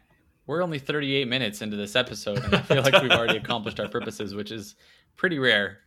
we're 0.46 0.62
only 0.62 0.78
38 0.78 1.28
minutes 1.28 1.60
into 1.62 1.76
this 1.76 1.94
episode, 1.96 2.38
and 2.42 2.54
I 2.54 2.62
feel 2.62 2.82
like 2.82 3.00
we've 3.02 3.10
already 3.12 3.36
accomplished 3.36 3.78
our 3.80 3.88
purposes, 3.88 4.34
which 4.34 4.50
is 4.50 4.74
pretty 5.16 5.38
rare. 5.38 5.78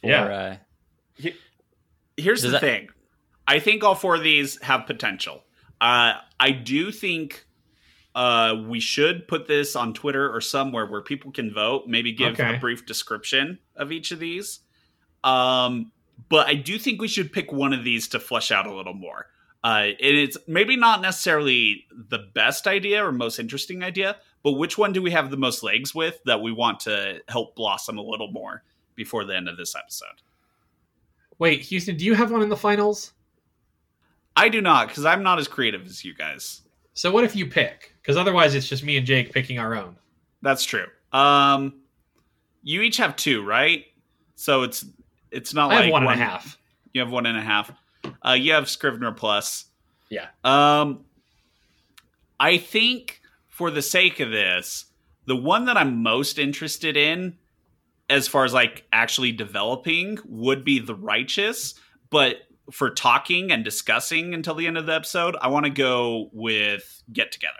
For, 0.00 0.08
Yeah. 0.08 0.24
Uh, 0.24 1.30
Here's 2.16 2.42
the 2.42 2.50
that- 2.50 2.60
thing. 2.60 2.88
I 3.46 3.60
think 3.60 3.82
all 3.82 3.94
four 3.94 4.16
of 4.16 4.22
these 4.22 4.60
have 4.62 4.86
potential. 4.86 5.42
Uh, 5.80 6.14
I 6.38 6.50
do 6.50 6.90
think 6.92 7.46
uh, 8.14 8.56
we 8.66 8.78
should 8.80 9.26
put 9.28 9.46
this 9.46 9.74
on 9.76 9.94
Twitter 9.94 10.28
or 10.30 10.40
somewhere 10.40 10.84
where 10.86 11.00
people 11.00 11.30
can 11.30 11.52
vote. 11.54 11.84
Maybe 11.86 12.12
give 12.12 12.32
Okay. 12.38 12.56
a 12.56 12.58
brief 12.58 12.84
description 12.84 13.58
of 13.76 13.90
each 13.92 14.10
of 14.10 14.18
these. 14.18 14.60
Um, 15.24 15.92
but 16.28 16.46
I 16.48 16.54
do 16.54 16.78
think 16.78 17.00
we 17.00 17.08
should 17.08 17.32
pick 17.32 17.52
one 17.52 17.72
of 17.72 17.84
these 17.84 18.08
to 18.08 18.20
flesh 18.20 18.50
out 18.50 18.66
a 18.66 18.74
little 18.74 18.92
more. 18.94 19.26
Uh, 19.64 19.88
and 19.88 19.96
it's 20.00 20.36
maybe 20.46 20.76
not 20.76 21.02
necessarily 21.02 21.84
the 21.90 22.18
best 22.34 22.66
idea 22.66 23.04
or 23.04 23.10
most 23.10 23.38
interesting 23.38 23.82
idea, 23.82 24.16
but 24.42 24.52
which 24.52 24.78
one 24.78 24.92
do 24.92 25.02
we 25.02 25.10
have 25.10 25.30
the 25.30 25.36
most 25.36 25.62
legs 25.62 25.94
with 25.94 26.20
that 26.24 26.40
we 26.40 26.52
want 26.52 26.80
to 26.80 27.18
help 27.28 27.56
blossom 27.56 27.98
a 27.98 28.02
little 28.02 28.30
more 28.30 28.62
before 28.94 29.24
the 29.24 29.36
end 29.36 29.48
of 29.48 29.56
this 29.56 29.74
episode? 29.74 30.22
Wait, 31.38 31.60
Houston, 31.62 31.96
do 31.96 32.04
you 32.04 32.14
have 32.14 32.30
one 32.30 32.42
in 32.42 32.48
the 32.48 32.56
finals? 32.56 33.12
I 34.36 34.48
do 34.48 34.60
not, 34.60 34.88
because 34.88 35.04
I'm 35.04 35.22
not 35.22 35.38
as 35.38 35.48
creative 35.48 35.84
as 35.86 36.04
you 36.04 36.14
guys. 36.14 36.62
So 36.94 37.10
what 37.10 37.24
if 37.24 37.34
you 37.34 37.46
pick? 37.46 37.94
Because 38.00 38.16
otherwise, 38.16 38.54
it's 38.54 38.68
just 38.68 38.84
me 38.84 38.96
and 38.96 39.06
Jake 39.06 39.32
picking 39.32 39.58
our 39.58 39.76
own. 39.76 39.96
That's 40.42 40.64
true. 40.64 40.86
Um, 41.12 41.80
you 42.62 42.82
each 42.82 42.96
have 42.98 43.16
two, 43.16 43.44
right? 43.44 43.84
So 44.36 44.62
it's 44.62 44.84
it's 45.30 45.54
not 45.54 45.72
I 45.72 45.76
like 45.76 45.84
have 45.84 45.92
one 45.92 46.02
and 46.04 46.20
a 46.20 46.24
half. 46.24 46.58
You 46.92 47.00
have 47.00 47.10
one 47.10 47.26
and 47.26 47.36
a 47.36 47.42
half. 47.42 47.72
Uh, 48.24 48.32
you 48.32 48.52
have 48.52 48.68
Scrivener 48.68 49.12
Plus. 49.12 49.66
Yeah. 50.10 50.26
Um, 50.44 51.04
I 52.40 52.58
think 52.58 53.20
for 53.48 53.70
the 53.70 53.82
sake 53.82 54.20
of 54.20 54.30
this, 54.30 54.86
the 55.26 55.36
one 55.36 55.66
that 55.66 55.76
I'm 55.76 56.02
most 56.02 56.38
interested 56.38 56.96
in, 56.96 57.36
as 58.08 58.28
far 58.28 58.44
as 58.44 58.54
like 58.54 58.86
actually 58.92 59.32
developing, 59.32 60.18
would 60.24 60.64
be 60.64 60.78
the 60.78 60.94
Righteous. 60.94 61.74
But 62.10 62.36
for 62.70 62.90
talking 62.90 63.50
and 63.50 63.64
discussing 63.64 64.34
until 64.34 64.54
the 64.54 64.66
end 64.66 64.78
of 64.78 64.86
the 64.86 64.94
episode, 64.94 65.36
I 65.40 65.48
want 65.48 65.64
to 65.66 65.70
go 65.70 66.30
with 66.32 67.02
Get 67.12 67.32
Together. 67.32 67.54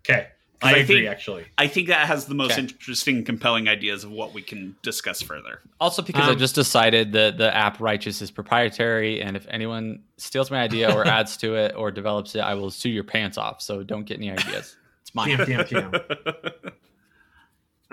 Okay, 0.00 0.28
I, 0.62 0.68
I 0.68 0.76
agree. 0.78 0.96
think- 1.02 1.08
actually, 1.08 1.44
I 1.58 1.66
think 1.68 1.88
that 1.88 2.06
has 2.06 2.24
the 2.26 2.34
most 2.34 2.52
Okay. 2.52 2.62
interesting, 2.62 3.24
compelling 3.24 3.68
ideas 3.68 4.04
of 4.04 4.10
what 4.10 4.32
we 4.32 4.40
can 4.42 4.74
discuss 4.82 5.20
further. 5.20 5.60
also, 5.80 6.00
because 6.02 6.26
I 6.28 6.32
Um, 6.32 6.38
just 6.38 6.54
decided 6.54 7.12
that 7.12 7.36
the 7.36 7.54
app 7.54 7.78
Righteous 7.78 8.22
is 8.22 8.30
proprietary, 8.30 9.20
and 9.20 9.36
if 9.36 9.46
anyone 9.50 10.02
steals 10.16 10.50
my 10.50 10.60
idea 10.62 10.90
or 10.94 11.06
adds 11.06 11.36
to 11.38 11.56
it 11.56 11.74
or 11.76 11.90
develops 11.90 12.34
it, 12.34 12.40
I 12.40 12.54
will 12.54 12.70
sue 12.70 12.88
your 12.90 13.04
pants 13.04 13.36
off. 13.36 13.60
So 13.60 13.82
don't 13.82 14.04
get 14.04 14.16
any 14.18 14.30
ideas. 14.30 14.76
It's 15.02 15.14
mine. 15.14 15.36
damn, 15.36 15.46
damn, 15.46 15.90
damn. 15.92 16.72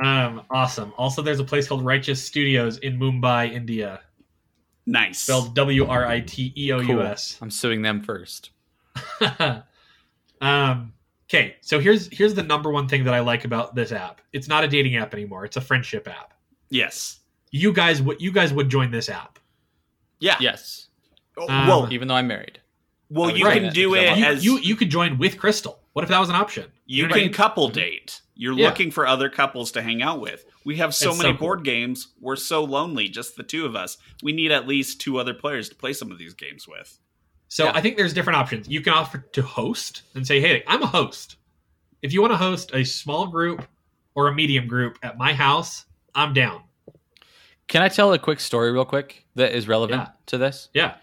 Um, 0.03 0.41
awesome. 0.49 0.91
Also, 0.97 1.22
there's 1.22 1.39
a 1.39 1.43
place 1.43 1.68
called 1.68 1.86
Righteous 1.86 2.24
Studios 2.24 2.78
in 2.80 2.97
Mumbai, 2.97 3.51
India, 3.53 3.99
nice. 4.88 5.20
spelled 5.20 5.53
W 5.53 5.86
R 5.86 6.07
I 6.07 6.22
T 6.22 6.51
E 6.57 6.72
O 6.72 6.80
U 6.80 7.01
S. 7.03 7.38
I'm 7.41 7.51
suing 7.51 7.84
them 7.84 8.01
first. 8.01 8.49
um, 10.41 10.93
okay, 11.34 11.55
so 11.61 11.79
here's 11.79 12.07
here's 12.15 12.34
the 12.34 12.43
number 12.43 12.71
one 12.71 12.88
thing 12.88 13.03
that 13.05 13.13
I 13.13 13.19
like 13.21 13.45
about 13.45 13.75
this 13.75 13.91
app. 13.91 14.21
It's 14.34 14.47
not 14.47 14.63
a 14.63 14.67
dating 14.67 14.95
app 14.97 15.13
anymore. 15.13 15.45
It's 15.45 15.57
a 15.57 15.61
friendship 15.61 16.07
app. 16.07 16.34
yes. 16.69 17.19
You 17.55 17.71
guys 17.71 18.01
would 18.01 18.19
you 18.19 18.31
guys 18.31 18.51
would 18.51 18.67
join 18.69 18.89
this 18.89 19.09
app. 19.09 19.38
Yeah. 20.19 20.38
Yes, 20.39 20.88
Oh, 21.38 21.47
Um, 21.47 21.67
well, 21.67 21.88
even 21.93 22.07
though 22.07 22.15
I'm 22.15 22.27
married. 22.27 22.59
well, 23.09 23.29
you 23.29 23.43
join 23.43 23.53
can 23.61 23.73
do 23.73 23.93
it 23.93 24.07
want- 24.07 24.19
You, 24.19 24.25
as 24.25 24.43
you 24.45 24.57
you 24.59 24.75
could 24.75 24.89
join 24.89 25.17
with 25.19 25.38
Crystal. 25.38 25.79
What 25.93 26.01
if 26.03 26.09
that 26.09 26.19
was 26.19 26.29
an 26.29 26.36
option? 26.36 26.71
You 26.88 27.03
know 27.03 27.09
what 27.09 27.15
I 27.15 27.19
can 27.19 27.27
mean? 27.27 27.34
couple 27.34 27.69
date. 27.69 28.21
You're 28.36 28.57
Yeah. 28.57 28.69
looking 28.69 28.89
for 28.89 29.05
other 29.05 29.29
couples 29.29 29.71
to 29.73 29.84
hang 29.84 30.01
out 30.01 30.19
with. 30.19 30.45
We 30.65 30.77
have 30.77 30.95
so 30.95 31.09
It's 31.09 31.17
so 31.19 31.23
many 31.23 31.38
cool. 31.38 31.45
board 31.47 31.63
games. 31.63 32.07
We're 32.19 32.36
so 32.38 32.63
lonely, 32.63 33.07
just 33.07 33.36
the 33.36 33.43
two 33.43 33.67
of 33.67 33.75
us. 33.75 33.97
We 34.23 34.31
need 34.31 34.51
at 34.51 34.67
least 34.67 34.99
two 34.99 35.19
other 35.19 35.36
players 35.36 35.69
to 35.69 35.75
play 35.75 35.93
some 35.93 36.11
of 36.11 36.17
these 36.17 36.34
games 36.34 36.67
with. 36.67 36.97
So 37.54 37.66
Yeah. 37.66 37.74
I 37.76 37.82
think 37.82 37.97
there's 37.97 38.14
different 38.14 38.38
options. 38.38 38.68
You 38.68 38.82
can 38.82 38.93
offer 38.93 39.20
to 39.20 39.41
host 39.43 40.01
and 40.16 40.26
say, 40.26 40.41
"Hey, 40.41 40.64
I'm 40.66 40.82
a 40.82 40.88
host. 40.88 41.36
If 42.01 42.12
you 42.12 42.20
want 42.20 42.34
to 42.34 42.38
host 42.38 42.72
a 42.74 42.84
small 42.84 43.28
group 43.28 43.68
or 44.16 44.28
a 44.28 44.34
medium 44.34 44.66
group 44.66 44.97
at 45.04 45.20
my 45.20 45.34
house, 45.34 45.86
I'm 46.16 46.34
down." 46.34 46.64
Can 47.68 47.84
I 47.84 47.89
tell 47.89 48.12
a 48.12 48.18
quick 48.18 48.39
story 48.39 48.72
real 48.72 48.86
quick 48.86 49.28
that 49.36 49.54
is 49.54 49.68
relevant 49.68 50.01
Yeah. 50.01 50.08
to 50.26 50.39
this? 50.39 50.70
Yeah. 50.74 50.95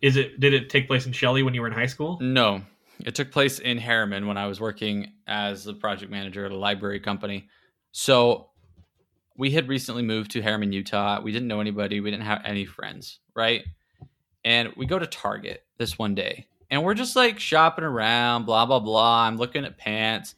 Is 0.00 0.16
it? 0.16 0.38
Did 0.38 0.54
it 0.54 0.70
take 0.70 0.86
place 0.86 1.06
in 1.06 1.12
Shelley 1.12 1.42
when 1.42 1.54
you 1.54 1.60
were 1.60 1.66
in 1.66 1.72
high 1.72 1.86
school? 1.86 2.18
No, 2.20 2.62
it 3.04 3.16
took 3.16 3.32
place 3.32 3.58
in 3.58 3.76
Herriman 3.80 4.28
when 4.28 4.36
I 4.38 4.46
was 4.46 4.60
working 4.60 5.12
as 5.26 5.64
the 5.64 5.74
project 5.74 6.08
manager 6.12 6.44
at 6.44 6.52
a 6.52 6.56
library 6.56 7.00
company. 7.00 7.48
So 7.90 8.50
we 9.36 9.50
had 9.50 9.66
recently 9.66 10.04
moved 10.04 10.30
to 10.32 10.40
Herriman, 10.40 10.72
Utah. 10.72 11.20
We 11.20 11.32
didn't 11.32 11.48
know 11.48 11.58
anybody. 11.60 11.98
We 11.98 12.12
didn't 12.12 12.26
have 12.26 12.42
any 12.44 12.64
friends, 12.64 13.18
right? 13.34 13.64
And 14.44 14.72
we 14.76 14.86
go 14.86 15.00
to 15.00 15.06
Target 15.06 15.63
this 15.78 15.98
one 15.98 16.14
day, 16.14 16.46
and 16.70 16.82
we're 16.82 16.94
just 16.94 17.16
like 17.16 17.38
shopping 17.38 17.84
around, 17.84 18.44
blah 18.46 18.66
blah 18.66 18.80
blah. 18.80 19.22
I'm 19.26 19.36
looking 19.36 19.64
at 19.64 19.78
pants. 19.78 20.34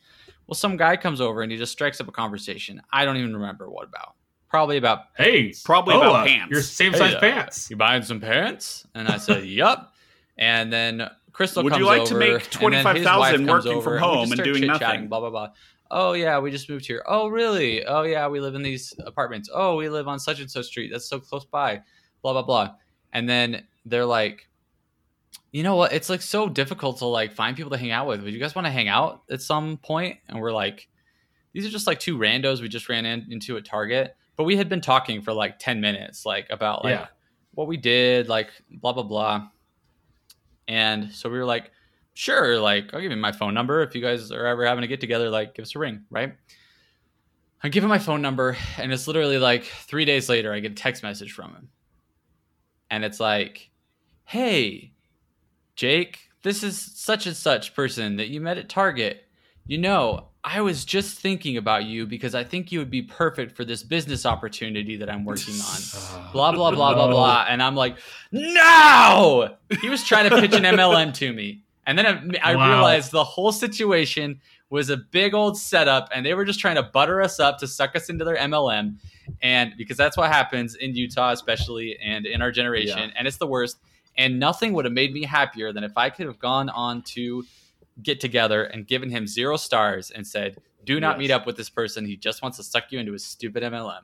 Well, 0.46 0.54
some 0.54 0.76
guy 0.76 0.96
comes 0.96 1.20
over 1.20 1.42
and 1.42 1.50
he 1.50 1.58
just 1.58 1.72
strikes 1.72 2.00
up 2.00 2.08
a 2.08 2.12
conversation. 2.12 2.80
I 2.92 3.04
don't 3.04 3.16
even 3.16 3.34
remember 3.34 3.68
what 3.68 3.88
about. 3.88 4.14
Probably 4.48 4.76
about 4.76 5.06
Hey, 5.16 5.52
Probably 5.64 5.94
oh, 5.94 6.00
about 6.00 6.14
uh, 6.14 6.26
pants. 6.26 6.52
Your 6.52 6.62
same 6.62 6.92
Hey, 6.92 6.98
size 6.98 7.14
uh, 7.14 7.20
pants. 7.20 7.68
you 7.68 7.76
buying 7.76 8.02
some 8.02 8.20
pants? 8.20 8.86
And 8.94 9.08
I 9.08 9.16
said, 9.18 9.44
Yup. 9.46 9.92
And 10.38 10.72
then 10.72 11.10
Crystal 11.32 11.64
Would 11.64 11.72
comes 11.72 11.80
you 11.80 11.86
like 11.86 12.04
to 12.04 12.14
over, 12.14 12.18
make 12.20 12.30
and 12.30 12.72
then 12.72 12.94
his 12.94 13.04
25,000 13.04 13.18
wife 13.18 13.34
comes 13.36 13.48
working 13.48 13.72
over, 13.72 13.90
from 13.90 13.98
home 13.98 14.28
just 14.28 14.40
and 14.40 14.44
doing 14.44 14.66
nothing? 14.66 15.08
Blah 15.08 15.20
blah 15.20 15.30
blah. 15.30 15.48
Oh 15.90 16.12
yeah, 16.12 16.38
we 16.38 16.50
just 16.50 16.68
moved 16.70 16.86
here. 16.86 17.02
Oh 17.06 17.28
really? 17.28 17.84
Oh 17.84 18.02
yeah, 18.02 18.28
we 18.28 18.40
live 18.40 18.54
in 18.54 18.62
these 18.62 18.94
apartments. 19.04 19.50
Oh, 19.52 19.76
we 19.76 19.88
live 19.88 20.06
on 20.08 20.18
such 20.18 20.40
and 20.40 20.50
such 20.50 20.66
street. 20.66 20.90
That's 20.92 21.08
so 21.08 21.18
close 21.18 21.44
by. 21.44 21.82
Blah 22.22 22.32
blah 22.34 22.42
blah. 22.42 22.74
And 23.12 23.28
then 23.28 23.64
they're 23.84 24.06
like, 24.06 24.48
you 25.52 25.62
know 25.62 25.76
what? 25.76 25.92
It's 25.92 26.08
like 26.10 26.22
so 26.22 26.48
difficult 26.48 26.98
to 26.98 27.06
like 27.06 27.32
find 27.32 27.56
people 27.56 27.70
to 27.70 27.78
hang 27.78 27.90
out 27.90 28.06
with. 28.06 28.22
Would 28.22 28.32
you 28.32 28.40
guys 28.40 28.54
want 28.54 28.66
to 28.66 28.70
hang 28.70 28.88
out 28.88 29.22
at 29.30 29.40
some 29.40 29.78
point? 29.78 30.18
And 30.28 30.40
we're 30.40 30.52
like, 30.52 30.88
these 31.52 31.64
are 31.66 31.70
just 31.70 31.86
like 31.86 31.98
two 32.00 32.18
randos 32.18 32.60
we 32.60 32.68
just 32.68 32.88
ran 32.88 33.06
in, 33.06 33.26
into 33.30 33.56
at 33.56 33.64
Target. 33.64 34.16
But 34.36 34.44
we 34.44 34.56
had 34.56 34.68
been 34.68 34.82
talking 34.82 35.22
for 35.22 35.32
like 35.32 35.58
10 35.58 35.80
minutes, 35.80 36.26
like 36.26 36.46
about 36.50 36.84
like 36.84 36.92
Yeah. 36.98 37.06
what 37.54 37.66
we 37.68 37.76
did, 37.78 38.28
like 38.28 38.50
blah 38.70 38.92
blah 38.92 39.02
blah. 39.02 39.48
And 40.68 41.12
so 41.12 41.30
we 41.30 41.38
were 41.38 41.44
like, 41.44 41.70
sure, 42.14 42.58
like 42.60 42.92
I'll 42.92 43.00
give 43.00 43.10
you 43.10 43.16
my 43.16 43.32
phone 43.32 43.54
number. 43.54 43.82
If 43.82 43.94
you 43.94 44.02
guys 44.02 44.30
are 44.32 44.46
ever 44.46 44.66
having 44.66 44.84
a 44.84 44.86
get 44.86 45.00
together, 45.00 45.30
like 45.30 45.54
give 45.54 45.62
us 45.62 45.74
a 45.74 45.78
ring, 45.78 46.04
right? 46.10 46.34
I 47.62 47.68
give 47.68 47.82
him 47.82 47.88
my 47.88 47.98
phone 47.98 48.20
number, 48.20 48.56
and 48.76 48.92
it's 48.92 49.06
literally 49.08 49.38
like 49.38 49.64
three 49.64 50.04
days 50.04 50.28
later, 50.28 50.52
I 50.52 50.60
get 50.60 50.72
a 50.72 50.74
text 50.74 51.02
message 51.02 51.32
from 51.32 51.52
him. 51.52 51.68
And 52.90 53.04
it's 53.04 53.18
like, 53.18 53.70
hey, 54.24 54.92
Jake, 55.76 56.20
this 56.42 56.62
is 56.62 56.80
such 56.80 57.26
and 57.26 57.36
such 57.36 57.74
person 57.74 58.16
that 58.16 58.28
you 58.28 58.40
met 58.40 58.58
at 58.58 58.68
Target. 58.68 59.24
You 59.66 59.78
know, 59.78 60.28
I 60.44 60.60
was 60.60 60.84
just 60.84 61.18
thinking 61.18 61.56
about 61.56 61.84
you 61.84 62.06
because 62.06 62.34
I 62.34 62.44
think 62.44 62.70
you 62.70 62.78
would 62.78 62.90
be 62.90 63.02
perfect 63.02 63.56
for 63.56 63.64
this 63.64 63.82
business 63.82 64.24
opportunity 64.24 64.96
that 64.96 65.10
I'm 65.10 65.24
working 65.24 65.54
on. 65.54 65.60
Ah. 66.18 66.30
Blah, 66.32 66.52
blah, 66.52 66.70
blah, 66.70 66.94
blah, 66.94 67.08
blah. 67.08 67.46
And 67.48 67.62
I'm 67.62 67.74
like, 67.74 67.96
no! 68.30 69.56
He 69.80 69.88
was 69.88 70.04
trying 70.04 70.28
to 70.30 70.36
pitch 70.40 70.54
an 70.54 70.62
MLM 70.76 71.12
to 71.14 71.32
me. 71.32 71.62
And 71.86 71.98
then 71.98 72.06
I, 72.42 72.52
I 72.52 72.56
Wow. 72.56 72.68
realized 72.68 73.12
the 73.12 73.24
whole 73.24 73.52
situation 73.52 74.40
was 74.70 74.90
a 74.90 74.96
big 74.96 75.34
old 75.34 75.56
setup 75.58 76.08
and 76.14 76.24
they 76.26 76.34
were 76.34 76.44
just 76.44 76.58
trying 76.60 76.74
to 76.76 76.82
butter 76.82 77.20
us 77.22 77.38
up 77.40 77.58
to 77.58 77.66
suck 77.66 77.94
us 77.96 78.08
into 78.08 78.24
their 78.24 78.36
MLM. 78.36 78.96
And 79.42 79.72
because 79.76 79.96
that's 79.96 80.16
what 80.16 80.30
happens 80.30 80.74
in 80.74 80.94
Utah, 80.94 81.30
especially, 81.32 81.96
and 82.02 82.24
in 82.26 82.40
our 82.42 82.50
generation. 82.52 82.98
Yeah. 83.10 83.14
And 83.16 83.26
it's 83.28 83.36
the 83.36 83.46
worst. 83.46 83.78
And 84.18 84.38
nothing 84.38 84.72
would 84.72 84.84
have 84.84 84.94
made 84.94 85.12
me 85.12 85.24
happier 85.24 85.72
than 85.72 85.84
if 85.84 85.96
I 85.96 86.10
could 86.10 86.26
have 86.26 86.38
gone 86.38 86.68
on 86.70 87.02
to 87.14 87.44
get 88.02 88.20
together 88.20 88.64
and 88.64 88.86
given 88.86 89.10
him 89.10 89.26
zero 89.26 89.56
stars 89.56 90.10
and 90.10 90.26
said, 90.26 90.56
do 90.84 91.00
not 91.00 91.16
Yes. 91.16 91.18
meet 91.18 91.30
up 91.32 91.46
with 91.46 91.56
this 91.56 91.68
person. 91.68 92.06
He 92.06 92.16
just 92.16 92.42
wants 92.42 92.56
to 92.58 92.62
suck 92.64 92.84
you 92.92 92.98
into 92.98 93.12
his 93.12 93.24
stupid 93.24 93.62
MLM. 93.62 94.02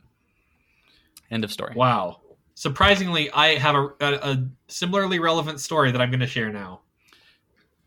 End 1.31 1.45
of 1.45 1.53
story. 1.53 1.75
Wow. 1.75 2.21
Surprisingly, 2.55 3.31
I 3.31 3.55
have 3.57 3.75
a, 3.75 3.87
a, 4.01 4.13
a 4.33 4.49
similarly 4.69 5.19
relevant 5.19 5.61
story 5.61 5.91
that 5.93 6.01
I'm 6.01 6.11
going 6.11 6.21
to 6.21 6.27
share 6.27 6.53
now. 6.53 6.81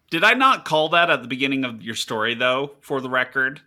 Did 0.09 0.23
I 0.23 0.33
not 0.33 0.65
call 0.65 0.89
that 0.89 1.09
at 1.09 1.21
the 1.21 1.27
beginning 1.27 1.65
of 1.65 1.81
your 1.83 1.95
story, 1.95 2.33
though? 2.35 2.75
For 2.81 3.01
the 3.01 3.09
record, 3.09 3.61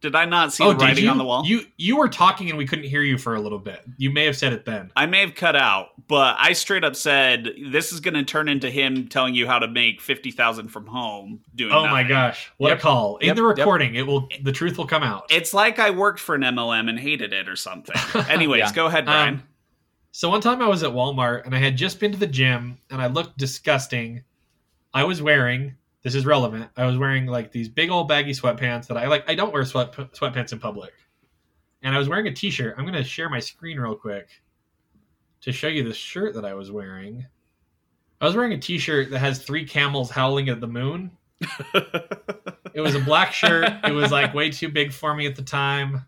did 0.00 0.14
I 0.16 0.24
not 0.24 0.52
see 0.52 0.64
oh, 0.64 0.72
the 0.72 0.78
writing 0.84 1.04
you? 1.04 1.10
on 1.10 1.18
the 1.18 1.24
wall? 1.24 1.44
You 1.44 1.62
you 1.76 1.96
were 1.96 2.08
talking 2.08 2.48
and 2.48 2.56
we 2.56 2.66
couldn't 2.66 2.86
hear 2.86 3.02
you 3.02 3.18
for 3.18 3.34
a 3.34 3.40
little 3.40 3.58
bit. 3.58 3.84
You 3.98 4.10
may 4.10 4.24
have 4.24 4.36
said 4.36 4.52
it 4.52 4.64
then. 4.64 4.90
I 4.96 5.06
may 5.06 5.20
have 5.20 5.34
cut 5.34 5.56
out, 5.56 5.88
but 6.08 6.36
I 6.38 6.52
straight 6.54 6.84
up 6.84 6.96
said 6.96 7.48
this 7.70 7.92
is 7.92 8.00
going 8.00 8.14
to 8.14 8.24
turn 8.24 8.48
into 8.48 8.70
him 8.70 9.08
telling 9.08 9.34
you 9.34 9.46
how 9.46 9.58
to 9.58 9.68
make 9.68 10.00
fifty 10.00 10.30
thousand 10.30 10.68
from 10.68 10.86
home. 10.86 11.40
Doing 11.54 11.72
Oh 11.72 11.86
my 11.86 12.02
gosh! 12.02 12.50
What 12.56 12.70
Yep. 12.70 12.78
a 12.78 12.80
call! 12.80 13.16
In 13.18 13.26
Yep, 13.28 13.36
the 13.36 13.42
yep. 13.48 13.58
recording, 13.58 13.94
it 13.94 14.06
will 14.06 14.28
the 14.42 14.52
truth 14.52 14.78
will 14.78 14.86
come 14.86 15.02
out. 15.02 15.26
It's 15.30 15.52
like 15.52 15.78
I 15.78 15.90
worked 15.90 16.20
for 16.20 16.34
an 16.34 16.42
MLM 16.42 16.88
and 16.88 16.98
hated 16.98 17.32
it 17.32 17.48
or 17.48 17.56
something. 17.56 17.96
Anyways, 18.28 18.60
Yeah. 18.60 18.72
go 18.72 18.86
ahead, 18.86 19.04
Brian. 19.04 19.34
Um, 19.34 19.42
So 20.12 20.28
one 20.30 20.40
time 20.40 20.60
I 20.62 20.66
was 20.68 20.82
at 20.82 20.90
Walmart 20.90 21.44
and 21.46 21.54
I 21.54 21.58
had 21.58 21.76
just 21.76 22.00
been 22.00 22.10
to 22.12 22.18
the 22.18 22.26
gym 22.26 22.78
and 22.90 23.00
I 23.00 23.06
looked 23.06 23.36
disgusting. 23.38 24.24
I 24.92 25.04
was 25.04 25.22
wearing 25.22 25.76
this 26.02 26.14
is 26.14 26.24
relevant. 26.26 26.70
I 26.76 26.86
was 26.86 26.98
wearing 26.98 27.26
like 27.26 27.52
these 27.52 27.68
big 27.68 27.90
old 27.90 28.08
baggy 28.08 28.32
sweatpants 28.32 28.86
that 28.88 28.96
I 28.96 29.06
like. 29.06 29.28
I 29.28 29.34
don't 29.34 29.52
wear 29.52 29.64
sweat 29.64 29.92
sweatpants 29.92 30.52
in 30.52 30.58
public, 30.58 30.92
and 31.82 31.94
I 31.94 31.98
was 31.98 32.08
wearing 32.08 32.26
a 32.26 32.34
t-shirt. 32.34 32.74
I'm 32.78 32.84
gonna 32.84 33.04
share 33.04 33.28
my 33.28 33.40
screen 33.40 33.78
real 33.78 33.94
quick 33.94 34.28
to 35.42 35.52
show 35.52 35.68
you 35.68 35.82
the 35.82 35.94
shirt 35.94 36.34
that 36.34 36.44
I 36.44 36.54
was 36.54 36.70
wearing. 36.70 37.26
I 38.20 38.26
was 38.26 38.36
wearing 38.36 38.52
a 38.52 38.58
t-shirt 38.58 39.10
that 39.10 39.18
has 39.18 39.42
three 39.42 39.64
camels 39.64 40.10
howling 40.10 40.48
at 40.48 40.60
the 40.60 40.66
moon. 40.66 41.10
It 42.74 42.80
was 42.80 42.94
a 42.94 43.00
black 43.00 43.32
shirt. 43.32 43.70
It 43.84 43.92
was 43.92 44.10
like 44.10 44.34
way 44.34 44.50
too 44.50 44.68
big 44.68 44.92
for 44.92 45.14
me 45.14 45.26
at 45.26 45.36
the 45.36 45.42
time. 45.42 46.06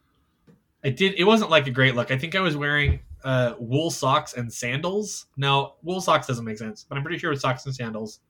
I 0.84 0.90
did. 0.90 1.14
It 1.16 1.24
wasn't 1.24 1.50
like 1.50 1.66
a 1.66 1.70
great 1.70 1.94
look. 1.94 2.10
I 2.10 2.18
think 2.18 2.34
I 2.34 2.40
was 2.40 2.56
wearing 2.56 3.00
uh, 3.24 3.54
wool 3.58 3.90
socks 3.90 4.34
and 4.34 4.52
sandals. 4.52 5.26
Now, 5.36 5.74
wool 5.82 6.00
socks 6.00 6.26
doesn't 6.26 6.44
make 6.44 6.58
sense, 6.58 6.84
but 6.88 6.96
I'm 6.96 7.04
pretty 7.04 7.18
sure 7.18 7.30
it 7.30 7.34
was 7.34 7.40
socks 7.40 7.66
and 7.66 7.74
sandals. 7.74 8.20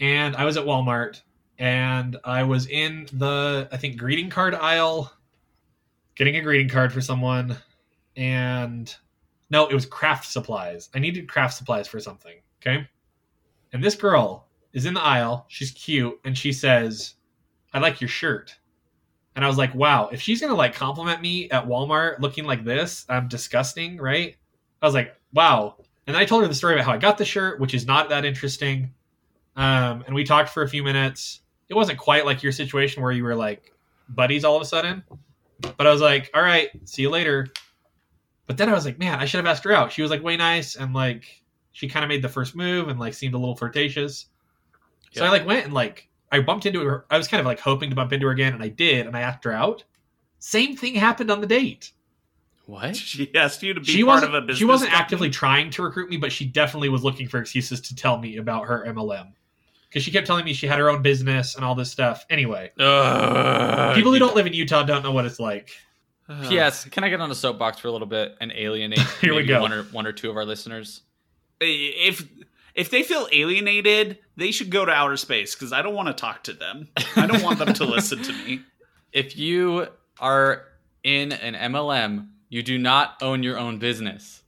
And 0.00 0.34
I 0.36 0.44
was 0.44 0.56
at 0.56 0.64
Walmart, 0.64 1.20
and 1.58 2.16
I 2.24 2.42
was 2.42 2.66
in 2.66 3.06
the 3.12 3.68
I 3.70 3.76
think 3.76 3.98
greeting 3.98 4.30
card 4.30 4.54
aisle, 4.54 5.12
getting 6.14 6.36
a 6.36 6.40
greeting 6.40 6.68
card 6.68 6.92
for 6.92 7.00
someone, 7.00 7.56
and 8.16 8.94
no, 9.50 9.66
it 9.66 9.74
was 9.74 9.86
craft 9.86 10.26
supplies. 10.26 10.88
I 10.94 10.98
needed 10.98 11.28
craft 11.28 11.54
supplies 11.54 11.86
for 11.86 12.00
something. 12.00 12.36
Okay, 12.60 12.88
and 13.72 13.84
this 13.84 13.94
girl 13.94 14.48
is 14.72 14.86
in 14.86 14.94
the 14.94 15.02
aisle. 15.02 15.44
She's 15.48 15.70
cute, 15.72 16.18
and 16.24 16.36
she 16.36 16.52
says, 16.52 17.14
"I 17.72 17.78
like 17.78 18.00
your 18.00 18.08
shirt." 18.08 18.56
And 19.36 19.44
I 19.44 19.48
was 19.48 19.58
like, 19.58 19.74
wow, 19.74 20.08
if 20.12 20.20
she's 20.20 20.40
gonna 20.40 20.54
like 20.54 20.74
compliment 20.74 21.20
me 21.22 21.48
at 21.50 21.66
Walmart 21.66 22.20
looking 22.20 22.44
like 22.44 22.64
this, 22.64 23.06
I'm 23.08 23.28
disgusting, 23.28 23.96
right? 23.96 24.36
I 24.82 24.86
was 24.86 24.94
like, 24.94 25.14
wow. 25.32 25.76
And 26.06 26.16
I 26.16 26.24
told 26.24 26.42
her 26.42 26.48
the 26.48 26.54
story 26.54 26.74
about 26.74 26.86
how 26.86 26.92
I 26.92 26.98
got 26.98 27.16
the 27.16 27.24
shirt, 27.24 27.60
which 27.60 27.72
is 27.72 27.86
not 27.86 28.08
that 28.08 28.24
interesting. 28.24 28.92
Um, 29.60 30.02
and 30.06 30.14
we 30.14 30.24
talked 30.24 30.48
for 30.48 30.62
a 30.62 30.68
few 30.68 30.82
minutes. 30.82 31.40
It 31.68 31.74
wasn't 31.74 31.98
quite 31.98 32.24
like 32.24 32.42
your 32.42 32.50
situation 32.50 33.02
where 33.02 33.12
you 33.12 33.22
were 33.22 33.34
like 33.36 33.74
buddies 34.08 34.42
all 34.42 34.56
of 34.56 34.62
a 34.62 34.64
sudden. 34.64 35.04
But 35.76 35.86
I 35.86 35.90
was 35.90 36.00
like, 36.00 36.30
all 36.32 36.40
right, 36.40 36.70
see 36.86 37.02
you 37.02 37.10
later. 37.10 37.46
But 38.46 38.56
then 38.56 38.70
I 38.70 38.72
was 38.72 38.86
like, 38.86 38.98
man, 38.98 39.18
I 39.20 39.26
should 39.26 39.36
have 39.36 39.46
asked 39.46 39.62
her 39.64 39.72
out. 39.72 39.92
She 39.92 40.00
was 40.00 40.10
like 40.10 40.22
way 40.22 40.38
nice 40.38 40.76
and 40.76 40.94
like 40.94 41.42
she 41.72 41.88
kind 41.88 42.02
of 42.04 42.08
made 42.08 42.22
the 42.22 42.28
first 42.28 42.56
move 42.56 42.88
and 42.88 42.98
like 42.98 43.12
seemed 43.12 43.34
a 43.34 43.38
little 43.38 43.54
flirtatious. 43.54 44.26
So 45.12 45.26
I 45.26 45.28
like 45.28 45.46
went 45.46 45.66
and 45.66 45.74
like 45.74 46.08
I 46.32 46.40
bumped 46.40 46.64
into 46.64 46.80
her. 46.84 47.04
I 47.10 47.18
was 47.18 47.28
kind 47.28 47.40
of 47.40 47.46
like 47.46 47.60
hoping 47.60 47.90
to 47.90 47.96
bump 47.96 48.14
into 48.14 48.26
her 48.26 48.32
again, 48.32 48.54
and 48.54 48.62
I 48.62 48.68
did, 48.68 49.06
and 49.06 49.16
I 49.16 49.20
asked 49.20 49.44
her 49.44 49.52
out. 49.52 49.84
Same 50.38 50.76
thing 50.76 50.94
happened 50.94 51.30
on 51.30 51.40
the 51.40 51.46
date. 51.46 51.92
What? 52.66 52.96
she 52.96 53.34
asked 53.34 53.62
you 53.62 53.74
to 53.74 53.80
be 53.80 53.86
She 53.86 54.04
part 54.04 54.16
wasn't. 54.22 54.34
of 54.36 54.42
a 54.44 54.46
business. 54.46 54.58
she 54.58 54.64
wasn't 54.64 54.90
company? 54.90 55.02
actively 55.02 55.30
trying 55.30 55.70
to 55.70 55.82
recruit 55.82 56.08
me, 56.08 56.16
but 56.16 56.32
she 56.32 56.46
definitely 56.46 56.88
was 56.88 57.04
looking 57.04 57.28
for 57.28 57.38
excuses 57.40 57.80
to 57.82 57.94
tell 57.96 58.16
me 58.18 58.36
about 58.38 58.66
her 58.66 58.84
MLM 58.88 59.32
because 59.90 60.04
she 60.04 60.10
kept 60.12 60.26
telling 60.26 60.44
me 60.44 60.54
she 60.54 60.66
had 60.68 60.78
her 60.78 60.88
own 60.88 61.02
business 61.02 61.56
and 61.56 61.64
all 61.64 61.74
this 61.74 61.90
stuff. 61.90 62.24
Anyway, 62.30 62.70
Ugh. 62.78 63.94
people 63.96 64.12
who 64.12 64.18
don't 64.20 64.34
live 64.36 64.46
in 64.46 64.52
Utah 64.54 64.84
don't 64.84 65.02
know 65.02 65.12
what 65.12 65.26
it's 65.26 65.40
like. 65.40 65.70
P.S. 66.48 66.84
Can 66.84 67.02
I 67.02 67.08
get 67.08 67.20
on 67.20 67.28
a 67.30 67.34
soapbox 67.34 67.80
for 67.80 67.88
a 67.88 67.90
little 67.90 68.06
bit 68.06 68.36
and 68.40 68.52
alienate 68.52 69.00
Here 69.20 69.34
we 69.34 69.42
go. 69.44 69.60
one 69.60 69.72
or 69.72 69.82
one 69.84 70.06
or 70.06 70.12
two 70.12 70.30
of 70.30 70.36
our 70.36 70.44
listeners? 70.44 71.02
if 71.60 72.26
if 72.74 72.88
they 72.90 73.02
feel 73.02 73.26
alienated, 73.32 74.18
they 74.36 74.52
should 74.52 74.70
go 74.70 74.84
to 74.84 74.92
outer 74.92 75.16
space 75.16 75.56
because 75.56 75.72
I 75.72 75.82
don't 75.82 75.94
want 75.94 76.06
to 76.06 76.14
talk 76.14 76.44
to 76.44 76.52
them. 76.52 76.88
I 77.16 77.26
don't 77.26 77.42
want 77.42 77.58
them 77.58 77.74
to 77.74 77.84
listen 77.96 78.22
to 78.22 78.32
me. 78.32 78.60
If 79.12 79.36
you 79.36 79.88
are 80.20 80.66
in 81.02 81.32
an 81.32 81.54
MLM, 81.72 82.28
you 82.48 82.62
do 82.62 82.78
not 82.78 83.16
own 83.20 83.42
your 83.42 83.58
own 83.58 83.78
business. 83.78 84.42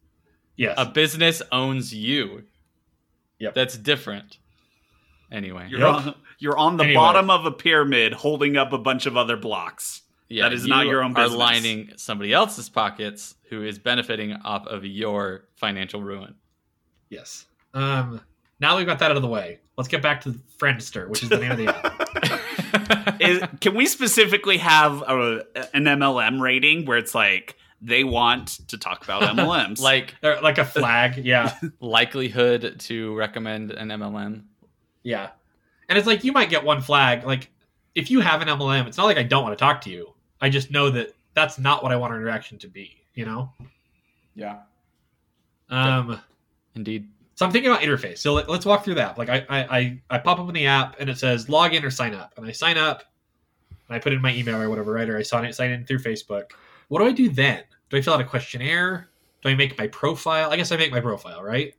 Yes. 0.56 0.74
A 0.78 0.86
business 0.86 1.42
owns 1.50 1.92
you. 1.92 2.44
Yep. 3.40 3.54
That's 3.54 3.76
different. 3.76 4.38
Anyway, 5.32 5.66
You're 5.70 5.80
Yep. 5.80 5.88
on, 5.94 6.14
you're 6.38 6.58
on 6.58 6.76
the 6.76 6.84
Anyway. 6.84 6.96
bottom 6.96 7.30
of 7.30 7.46
a 7.46 7.50
pyramid, 7.50 8.12
holding 8.12 8.56
up 8.56 8.72
a 8.72 8.78
bunch 8.78 9.06
of 9.06 9.16
other 9.16 9.36
blocks. 9.36 10.02
yeah, 10.28 10.44
that 10.44 10.52
is 10.52 10.66
not 10.66 10.86
your 10.86 11.02
own 11.02 11.12
business. 11.14 11.32
Are 11.34 11.36
lining 11.36 11.92
somebody 11.96 12.32
else's 12.32 12.68
pockets 12.68 13.34
who 13.48 13.62
is 13.64 13.78
benefiting 13.78 14.32
off 14.44 14.66
of 14.66 14.84
your 14.84 15.44
financial 15.56 16.02
ruin. 16.02 16.34
yes. 17.10 17.46
Um. 17.74 18.20
Now 18.60 18.76
we've 18.76 18.86
got 18.86 18.98
that 19.00 19.10
out 19.10 19.16
of 19.16 19.22
the 19.22 19.28
way. 19.28 19.58
Let's 19.76 19.88
get 19.88 20.02
back 20.02 20.20
to 20.22 20.38
Friendster, 20.58 21.08
which 21.08 21.22
is 21.24 21.28
the 21.30 21.38
name 21.38 21.50
of 21.50 21.56
the 21.58 21.66
app. 21.74 23.16
Is, 23.20 23.42
can 23.60 23.74
we 23.74 23.86
specifically 23.86 24.58
have 24.58 25.02
a, 25.02 25.44
an 25.74 25.84
MLM 25.84 26.40
rating 26.40 26.84
where 26.84 26.98
it's 26.98 27.14
like 27.14 27.56
they 27.80 28.04
want 28.04 28.58
to 28.68 28.78
talk 28.78 29.02
about 29.04 29.22
MLMs. 29.22 29.80
like 29.90 30.14
like 30.22 30.58
a 30.58 30.64
flag. 30.64 31.24
Yeah. 31.24 31.56
likelihood 31.80 32.76
to 32.80 33.14
recommend 33.16 33.70
an 33.72 33.88
MLM. 33.88 34.44
Yeah. 35.02 35.30
And 35.88 35.98
it's 35.98 36.06
like 36.06 36.24
you 36.24 36.32
might 36.32 36.50
get 36.50 36.64
one 36.64 36.80
flag. 36.80 37.24
Like 37.24 37.50
if 37.94 38.10
you 38.10 38.20
have 38.20 38.40
an 38.42 38.48
MLM, 38.48 38.86
it's 38.86 38.96
not 38.96 39.04
like 39.06 39.18
I 39.18 39.22
don't 39.22 39.42
want 39.42 39.56
to 39.56 39.62
talk 39.62 39.80
to 39.82 39.90
you. 39.90 40.14
I 40.40 40.48
just 40.48 40.70
know 40.70 40.90
that 40.90 41.14
that's 41.34 41.58
not 41.58 41.82
what 41.82 41.92
I 41.92 41.96
want 41.96 42.12
our 42.12 42.18
interaction 42.18 42.58
to 42.58 42.68
be, 42.68 43.02
you 43.14 43.24
know? 43.24 43.52
Yeah, 44.34 44.60
Um 45.70 46.20
indeed. 46.74 47.08
so 47.34 47.44
I'm 47.44 47.52
thinking 47.52 47.70
about 47.70 47.82
interface. 47.82 48.18
So 48.18 48.32
let, 48.34 48.48
us 48.48 48.64
walk 48.64 48.84
through 48.84 48.94
that. 48.94 49.18
Like 49.18 49.28
I, 49.28 49.44
I 49.48 49.78
I 49.78 50.02
I 50.10 50.18
pop 50.18 50.38
up 50.38 50.48
in 50.48 50.54
the 50.54 50.66
app 50.66 50.96
and 50.98 51.10
it 51.10 51.18
says 51.18 51.48
log 51.48 51.74
in 51.74 51.84
or 51.84 51.90
sign 51.90 52.14
up. 52.14 52.32
And 52.36 52.46
I 52.46 52.52
sign 52.52 52.78
up 52.78 53.04
and 53.88 53.96
I 53.96 53.98
put 53.98 54.12
in 54.12 54.22
my 54.22 54.34
email 54.34 54.60
or 54.60 54.70
whatever, 54.70 54.92
right? 54.92 55.08
Or 55.08 55.18
I 55.18 55.22
sign 55.22 55.44
it 55.44 55.54
sign 55.54 55.70
in 55.70 55.84
through 55.84 55.98
Facebook. 55.98 56.52
What 56.88 57.00
do 57.00 57.06
I 57.06 57.12
do 57.12 57.28
then? 57.28 57.62
Do 57.90 57.96
I 57.98 58.00
fill 58.00 58.14
out 58.14 58.20
a 58.20 58.24
questionnaire? 58.24 59.10
Do 59.42 59.48
I 59.50 59.54
make 59.54 59.76
my 59.76 59.88
profile? 59.88 60.50
I 60.50 60.56
guess 60.56 60.72
I 60.72 60.76
make 60.76 60.92
my 60.92 61.00
profile, 61.00 61.42
right? 61.42 61.74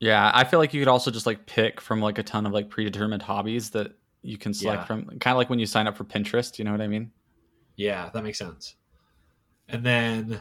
Yeah, 0.00 0.30
I 0.32 0.44
feel 0.44 0.60
like 0.60 0.72
you 0.72 0.80
could 0.80 0.88
also 0.88 1.10
just 1.10 1.26
like 1.26 1.46
pick 1.46 1.80
from 1.80 2.00
like 2.00 2.18
a 2.18 2.22
ton 2.22 2.46
of 2.46 2.52
like 2.52 2.70
predetermined 2.70 3.22
hobbies 3.22 3.70
that 3.70 3.92
you 4.22 4.38
can 4.38 4.54
select 4.54 4.82
Yeah. 4.82 4.86
from. 4.86 5.04
Kind 5.18 5.32
of 5.34 5.38
like 5.38 5.50
when 5.50 5.58
you 5.58 5.66
sign 5.66 5.86
up 5.86 5.96
for 5.96 6.04
Pinterest. 6.04 6.58
You 6.58 6.64
know 6.64 6.72
what 6.72 6.80
I 6.80 6.86
mean? 6.86 7.10
Yeah, 7.76 8.10
that 8.14 8.22
makes 8.22 8.38
sense. 8.38 8.76
And 9.68 9.84
then 9.84 10.40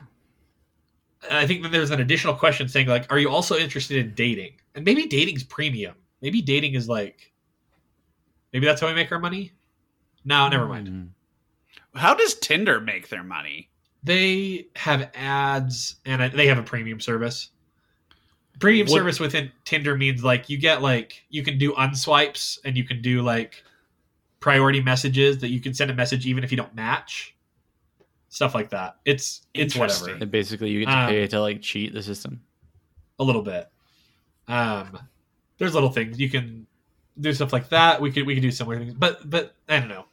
I 1.32 1.48
think 1.48 1.64
that 1.64 1.72
there's 1.72 1.92
an 1.92 2.00
additional 2.02 2.34
question 2.36 2.68
saying 2.70 2.88
like, 2.88 3.12
are 3.12 3.18
you 3.20 3.30
also 3.30 3.56
interested 3.58 3.98
in 3.98 4.14
dating? 4.14 4.54
And 4.76 4.86
maybe 4.86 5.06
dating's 5.08 5.44
premium. 5.44 5.96
Maybe 6.22 6.42
dating 6.42 6.76
is 6.76 6.88
like, 6.88 7.32
maybe 8.54 8.66
that's 8.66 8.80
how 8.82 8.88
we 8.88 8.94
make 8.94 9.12
our 9.12 9.20
money. 9.20 9.52
No, 10.24 10.48
never 10.50 10.68
mind. 10.68 10.88
Mm. 10.88 11.10
How 11.96 12.14
does 12.14 12.36
Tinder 12.36 12.80
make 12.80 13.10
their 13.10 13.24
money? 13.24 13.70
They 14.04 14.68
have 14.76 15.10
ads 15.16 15.96
and 16.06 16.22
a- 16.22 16.30
they 16.30 16.48
have 16.48 16.58
a 16.60 16.64
premium 16.64 17.00
service. 17.00 17.50
Premium 18.60 18.88
What- 18.88 18.96
service 18.98 19.20
within 19.20 19.52
Tinder 19.66 19.96
means 19.96 20.24
like 20.24 20.50
you 20.50 20.58
get 20.58 20.82
like 20.82 21.24
you 21.30 21.44
can 21.44 21.58
do 21.58 21.74
unswipes 21.74 22.58
and 22.66 22.76
you 22.78 22.84
can 22.84 23.02
do 23.02 23.22
like 23.22 23.64
priority 24.40 24.82
messages 24.82 25.40
that 25.40 25.50
you 25.50 25.60
can 25.60 25.74
send 25.74 25.92
a 25.92 25.94
message 25.94 26.26
even 26.26 26.44
if 26.44 26.52
you 26.52 26.58
don't 26.58 26.74
match. 26.76 27.36
Stuff 28.30 28.54
like 28.56 28.70
that. 28.72 28.98
It's 29.06 29.42
it's 29.54 29.76
whatever. 29.76 30.10
And 30.12 30.30
basically, 30.32 30.70
you 30.72 30.80
get 30.82 30.92
to 30.92 30.98
Um, 30.98 31.10
pay 31.10 31.28
to 31.28 31.42
like 31.42 31.62
cheat 31.62 31.94
the 31.94 32.04
system. 32.04 32.42
a 33.20 33.24
little 33.24 33.42
bit. 33.42 33.68
Um, 34.48 35.00
there's 35.58 35.74
little 35.74 35.90
things 35.90 36.20
you 36.20 36.30
can 36.30 36.68
do 37.20 37.34
stuff 37.34 37.52
like 37.54 37.70
that. 37.70 38.00
We 38.02 38.12
could 38.12 38.26
we 38.28 38.36
could 38.36 38.42
do 38.44 38.52
similar 38.52 38.78
things, 38.78 38.94
but 38.94 39.28
but 39.30 39.56
I 39.70 39.80
don't 39.80 39.90
know. 39.90 40.06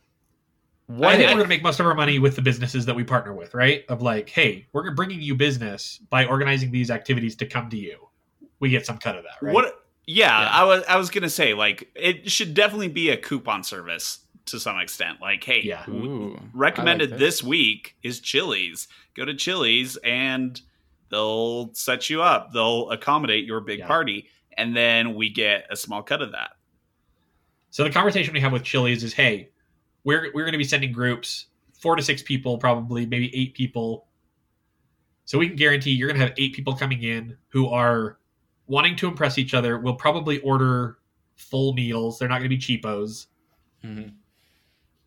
I 1.02 1.16
think 1.16 1.22
if- 1.24 1.30
we're 1.30 1.36
gonna 1.38 1.48
make 1.48 1.62
most 1.62 1.80
of 1.80 1.86
our 1.86 1.94
money 1.94 2.18
with 2.18 2.36
the 2.36 2.42
businesses 2.42 2.84
that 2.86 2.94
we 2.94 3.04
partner 3.04 3.32
with, 3.34 3.54
right? 3.54 3.84
Of 3.88 4.00
like, 4.02 4.28
hey, 4.28 4.66
we're 4.72 4.90
bringing 4.92 5.20
you 5.20 5.34
business 5.34 6.00
by 6.10 6.24
organizing 6.26 6.70
these 6.70 6.90
activities 6.90 7.36
to 7.36 7.46
come 7.46 7.68
to 7.70 7.76
you. 7.78 8.08
We 8.60 8.70
get 8.70 8.86
some 8.86 8.98
cut 8.98 9.16
of 9.16 9.24
that, 9.24 9.42
right? 9.42 9.54
What? 9.54 9.80
Yeah, 10.06 10.40
Yeah. 10.40 10.48
I 10.50 10.64
was 10.64 10.84
I 10.88 10.96
was 10.96 11.10
gonna 11.10 11.30
say 11.30 11.54
like 11.54 11.90
it 11.94 12.30
should 12.30 12.54
definitely 12.54 12.88
be 12.88 13.10
a 13.10 13.16
coupon 13.16 13.62
service 13.64 14.20
to 14.46 14.60
some 14.60 14.78
extent. 14.78 15.20
Like, 15.20 15.42
hey, 15.42 15.62
Yeah. 15.62 15.88
Ooh, 15.88 16.38
recommended 16.52 17.10
I 17.10 17.12
like 17.12 17.20
this 17.20 17.42
week 17.42 17.96
is 18.02 18.20
Chili's. 18.20 18.88
Go 19.14 19.24
to 19.24 19.34
Chili's 19.34 19.96
and 19.98 20.60
they'll 21.10 21.72
set 21.74 22.10
you 22.10 22.22
up. 22.22 22.52
They'll 22.52 22.90
accommodate 22.90 23.44
your 23.46 23.60
big 23.60 23.78
Yeah. 23.80 23.86
party, 23.86 24.28
and 24.58 24.76
then 24.76 25.14
we 25.14 25.30
get 25.30 25.66
a 25.70 25.76
small 25.76 26.02
cut 26.02 26.20
of 26.22 26.32
that. 26.32 26.50
So 27.70 27.82
the 27.84 27.90
conversation 27.90 28.34
we 28.34 28.40
have 28.40 28.52
with 28.52 28.62
Chili's 28.64 29.02
is, 29.02 29.14
hey, 29.14 29.50
we're 30.04 30.30
we're 30.34 30.44
going 30.44 30.52
to 30.52 30.58
be 30.58 30.64
sending 30.64 30.92
groups, 30.92 31.46
four 31.72 31.96
to 31.96 32.02
six 32.02 32.22
people, 32.22 32.58
probably 32.58 33.06
maybe 33.06 33.34
eight 33.34 33.54
people. 33.54 34.06
So 35.24 35.38
we 35.38 35.48
can 35.48 35.56
guarantee 35.56 35.92
you're 35.92 36.08
going 36.08 36.20
to 36.20 36.26
have 36.26 36.34
eight 36.36 36.54
people 36.54 36.74
coming 36.74 37.02
in 37.02 37.36
who 37.48 37.68
are 37.68 38.18
wanting 38.66 38.96
to 38.96 39.08
impress 39.08 39.38
each 39.38 39.54
other. 39.54 39.78
Will 39.78 39.94
probably 39.94 40.40
order 40.40 40.98
full 41.36 41.72
meals. 41.74 42.18
They're 42.18 42.28
not 42.28 42.38
going 42.38 42.48
to 42.50 42.56
be 42.56 42.58
cheapos. 42.58 43.26
Mhm. 43.84 44.14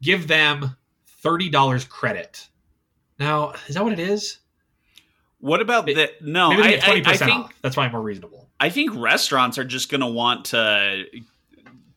Give 0.01 0.27
them 0.27 0.75
thirty 1.21 1.49
dollars 1.49 1.85
credit. 1.85 2.47
Now, 3.19 3.53
is 3.67 3.75
that 3.75 3.83
what 3.83 3.93
it 3.93 3.99
is? 3.99 4.39
What 5.39 5.61
about 5.61 5.85
Maybe- 5.85 6.01
the 6.01 6.11
no? 6.21 6.49
Maybe 6.49 6.61
they 6.63 6.69
get 6.71 6.83
twenty 6.83 6.99
I, 6.99 7.09
I 7.09 7.11
percent 7.11 7.31
think 7.31 7.45
off. 7.45 7.53
That's 7.61 7.77
why 7.77 7.89
more 7.89 8.01
reasonable. 8.01 8.49
I 8.59 8.69
think 8.69 8.91
restaurants 8.95 9.57
are 9.57 9.63
just 9.63 9.89
going 9.89 10.01
to 10.01 10.07
want 10.07 10.45
to 10.45 11.03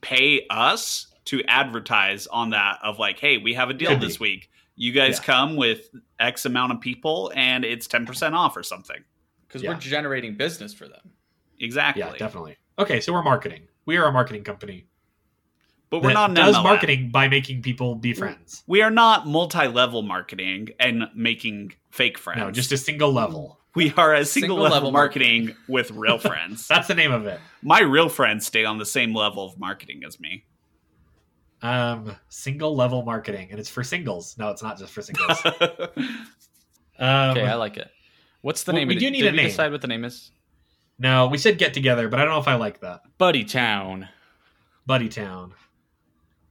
pay 0.03 0.47
us 0.51 1.07
to 1.27 1.43
advertise 1.45 2.27
on 2.27 2.51
that 2.51 2.79
of 2.83 2.99
like, 2.99 3.19
hey, 3.19 3.39
we 3.39 3.55
have 3.55 3.71
a 3.71 3.75
deal 3.75 3.89
Could 3.91 4.01
be. 4.01 4.07
this 4.07 4.19
week. 4.21 4.51
You 4.77 4.93
guys 4.93 5.19
Yeah. 5.19 5.25
come 5.25 5.57
with 5.57 5.91
X 6.19 6.45
amount 6.47 6.73
of 6.73 6.81
people, 6.81 7.33
and 7.37 7.65
it's 7.65 7.87
ten 7.87 8.07
percent 8.07 8.35
off 8.35 8.57
or 8.57 8.63
something. 8.63 9.03
because 9.47 9.63
Yeah. 9.65 9.71
we're 9.71 9.81
generating 9.81 10.37
business 10.37 10.73
for 10.73 10.87
them. 10.87 11.11
Exactly. 11.61 12.01
Yeah, 12.01 12.17
definitely. 12.17 12.57
Okay, 12.79 13.01
so 13.01 13.13
we're 13.13 13.23
marketing. 13.23 13.63
We 13.87 13.97
are 13.99 14.07
a 14.07 14.13
marketing 14.13 14.45
company. 14.45 14.87
But 15.91 16.03
we're 16.03 16.13
not 16.13 16.33
does 16.35 16.55
MLM. 16.57 16.63
marketing 16.63 17.11
by 17.11 17.27
making 17.29 17.63
people 17.63 17.97
be 17.97 18.15
friends. 18.15 18.63
We 18.69 18.81
are 18.83 18.91
not 18.93 19.27
multi-level 19.27 20.03
marketing 20.03 20.69
and 20.79 21.09
making 21.17 21.73
fake 21.91 22.17
friends. 22.17 22.39
No, 22.39 22.51
just 22.53 22.71
a 22.71 22.77
single 22.77 23.13
level. 23.13 23.59
we 23.75 23.93
are 23.97 24.15
a 24.15 24.25
single, 24.25 24.57
Single 24.57 24.57
level, 24.59 24.77
level 24.77 24.93
marketing 24.93 25.57
with 25.69 25.91
real 25.91 26.19
friends. 26.31 26.69
That's 26.69 26.87
the 26.87 26.95
name 26.95 27.11
of 27.11 27.27
it. 27.27 27.41
My 27.63 27.81
real 27.81 28.09
friends 28.09 28.47
stay 28.47 28.65
on 28.65 28.79
the 28.79 28.87
same 28.87 29.13
level 29.15 29.45
of 29.45 29.59
marketing 29.59 30.03
as 30.07 30.21
me. 30.21 30.45
Um, 31.63 32.17
single 32.29 32.75
level 32.77 33.03
marketing, 33.03 33.49
and 33.51 33.59
it's 33.61 33.69
for 33.69 33.83
singles. 33.85 34.37
No, 34.39 34.49
it's 34.51 34.63
not 34.63 34.79
just 34.79 34.93
for 34.93 35.03
singles. 35.03 35.43
Um, 36.99 37.31
Okay, 37.31 37.47
I 37.47 37.55
like 37.55 37.79
it. 37.79 37.91
What's 38.43 38.65
the 38.65 38.73
well, 38.73 38.81
name? 38.83 38.89
we 38.89 38.95
do 38.97 39.11
need 39.11 39.23
Did 39.23 39.33
a 39.33 39.37
name. 39.37 39.47
decide 39.47 39.73
what 39.73 39.81
the 39.81 39.87
name 39.89 40.05
is? 40.05 40.31
No, 41.01 41.27
we 41.27 41.39
said 41.39 41.59
get 41.59 41.75
together, 41.75 42.09
but 42.09 42.21
I 42.21 42.25
don't 42.25 42.33
know 42.35 42.41
if 42.41 42.47
I 42.49 42.55
like 42.55 42.81
that. 42.81 43.01
Buddy 43.19 43.43
Town. 43.45 44.09
Buddy 44.87 45.09
Town. 45.09 45.53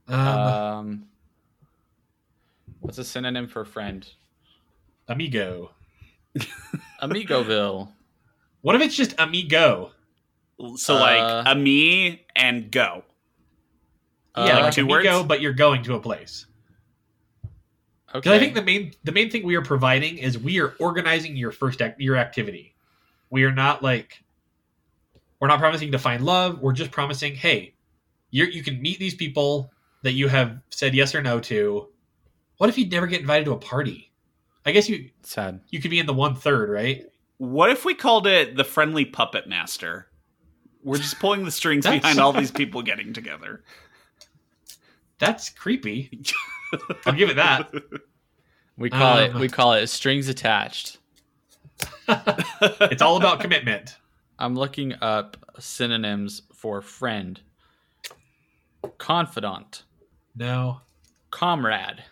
Um, 0.08 0.18
Um, 0.28 1.08
what's 2.82 2.98
a 2.98 3.04
synonym 3.06 3.48
for 3.48 3.64
friend? 3.64 4.08
amigo. 5.08 5.72
Amigoville. 7.02 7.90
What 8.62 8.76
if 8.76 8.82
it's 8.82 8.96
just 8.96 9.16
amigo? 9.18 9.92
So 10.76 10.96
Uh, 10.98 11.00
like 11.00 11.48
a 11.48 11.56
me 11.58 12.26
and 12.36 12.70
go. 12.72 13.04
yeah, 14.38 14.58
Uh, 14.58 14.62
like 14.64 14.74
two 14.74 14.82
amigo, 14.84 15.18
words? 15.20 15.28
but 15.28 15.42
you're 15.42 15.54
going 15.54 15.82
to 15.84 15.96
a 15.96 16.00
place. 16.00 16.46
okay. 17.46 18.20
Because 18.20 18.34
I 18.34 18.40
think 18.40 18.54
the 18.56 18.62
main 18.62 18.94
the 19.04 19.12
main 19.12 19.30
thing 19.32 19.44
we 19.44 19.56
are 19.56 19.62
providing 19.64 20.18
is 20.18 20.38
we 20.38 20.60
are 20.60 20.76
organizing 20.80 21.36
your 21.38 21.52
first 21.52 21.82
act, 21.82 22.00
your 22.02 22.18
activity. 22.18 22.76
We 23.30 23.44
are 23.46 23.52
not 23.54 23.82
like 23.82 24.24
we're 25.40 25.48
not 25.48 25.60
promising 25.60 25.92
to 25.92 26.00
find 26.00 26.24
love. 26.26 26.60
We're 26.60 26.74
just 26.74 26.92
promising, 26.92 27.36
hey, 27.36 27.74
you 28.32 28.46
you 28.46 28.64
can 28.64 28.82
meet 28.82 29.00
these 29.00 29.16
people 29.16 29.72
that 30.04 30.14
you 30.14 30.28
have 30.28 30.60
said 30.70 30.94
yes 30.94 31.14
or 31.16 31.22
no 31.22 31.40
to. 31.42 31.88
What 32.58 32.70
if 32.70 32.78
you 32.78 32.88
never 32.88 33.08
get 33.08 33.22
invited 33.22 33.46
to 33.46 33.54
a 33.54 33.58
party? 33.58 34.12
I 34.66 34.72
guess 34.72 34.90
you 34.90 35.10
sad. 35.24 35.62
you 35.70 35.80
could 35.82 35.92
be 35.92 36.00
in 36.00 36.06
the 36.06 36.14
one 36.14 36.36
third, 36.36 36.70
right? 36.70 37.06
What 37.38 37.72
if 37.72 37.86
we 37.86 37.94
called 37.94 38.28
it 38.28 38.56
the 38.58 38.66
friendly 38.66 39.06
puppet 39.06 39.48
master? 39.48 40.08
We're 40.84 40.98
just 40.98 41.20
pulling 41.20 41.46
the 41.46 41.52
strings 41.52 41.86
behind 41.86 42.20
all 42.20 42.34
these 42.34 42.52
people 42.62 42.82
getting 42.82 43.14
together. 43.14 43.64
That's 45.18 45.50
creepy. 45.50 46.22
I'll 47.06 47.14
give 47.14 47.30
it 47.30 47.36
that. 47.38 47.74
We 48.78 48.90
call 48.90 49.18
it. 49.18 49.34
Um, 49.34 49.42
We 49.42 49.50
call 49.50 49.74
it 49.74 49.88
strings 49.88 50.28
attached. 50.28 50.98
It's 52.12 53.02
all 53.02 53.18
about 53.18 53.40
commitment. 53.40 53.98
I'm 54.40 54.56
looking 54.56 54.94
up 55.02 55.38
synonyms 55.60 56.42
for 56.54 56.82
friend, 56.82 57.40
confidant, 58.98 59.84
No, 60.36 60.82
comrade. 61.32 62.04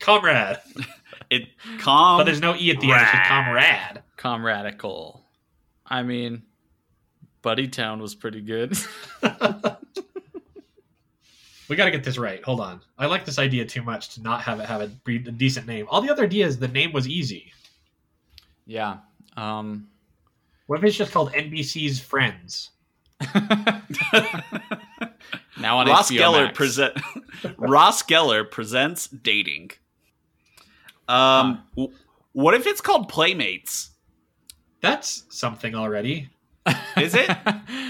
comrade. 0.00 0.58
It 1.28 1.48
calm. 1.80 2.18
But 2.18 2.24
there's 2.24 2.40
no 2.40 2.54
e 2.54 2.70
at 2.70 2.78
the 2.80 2.92
end. 2.92 3.00
It's 3.02 3.10
just 3.10 3.24
comrade. 3.28 4.02
comradical. 4.16 5.22
I 5.84 6.04
mean, 6.04 6.42
Buddy 7.42 7.66
Town 7.66 8.00
was 8.00 8.14
pretty 8.14 8.40
good. 8.42 8.76
We 11.68 11.74
got 11.74 11.86
to 11.86 11.90
get 11.90 12.04
this 12.04 12.16
right. 12.16 12.40
Hold 12.44 12.60
on. 12.60 12.80
I 12.96 13.06
like 13.06 13.24
this 13.24 13.40
idea 13.40 13.64
too 13.64 13.82
much 13.82 14.10
to 14.14 14.22
not 14.22 14.40
have 14.42 14.60
it 14.60 14.66
have 14.66 14.82
a, 14.82 14.90
a 15.08 15.18
decent 15.18 15.66
name. 15.66 15.86
All 15.90 16.00
the 16.00 16.10
other 16.10 16.22
ideas, 16.22 16.58
the 16.60 16.68
name 16.68 16.92
was 16.92 17.08
easy. 17.08 17.52
yeah. 18.66 18.98
Um. 19.36 19.88
What 20.66 20.78
if 20.78 20.84
it's 20.84 20.96
just 20.96 21.12
called 21.12 21.32
NBC's 21.32 22.00
Friends? 22.00 22.70
now 25.60 25.78
on 25.78 25.86
Ross 25.86 26.10
HBO 26.10 26.18
Geller 26.18 26.44
Max. 26.44 26.56
present. 26.56 27.00
Ross 27.56 28.02
Geller 28.02 28.50
presents 28.50 29.06
dating. 29.08 29.70
Um, 31.08 31.62
w- 31.76 31.94
what 32.32 32.54
if 32.54 32.66
it's 32.66 32.80
called 32.80 33.08
Playmates? 33.08 33.90
That's 34.82 35.24
something 35.30 35.74
already. 35.74 36.30
Is 36.96 37.14
it? 37.14 37.30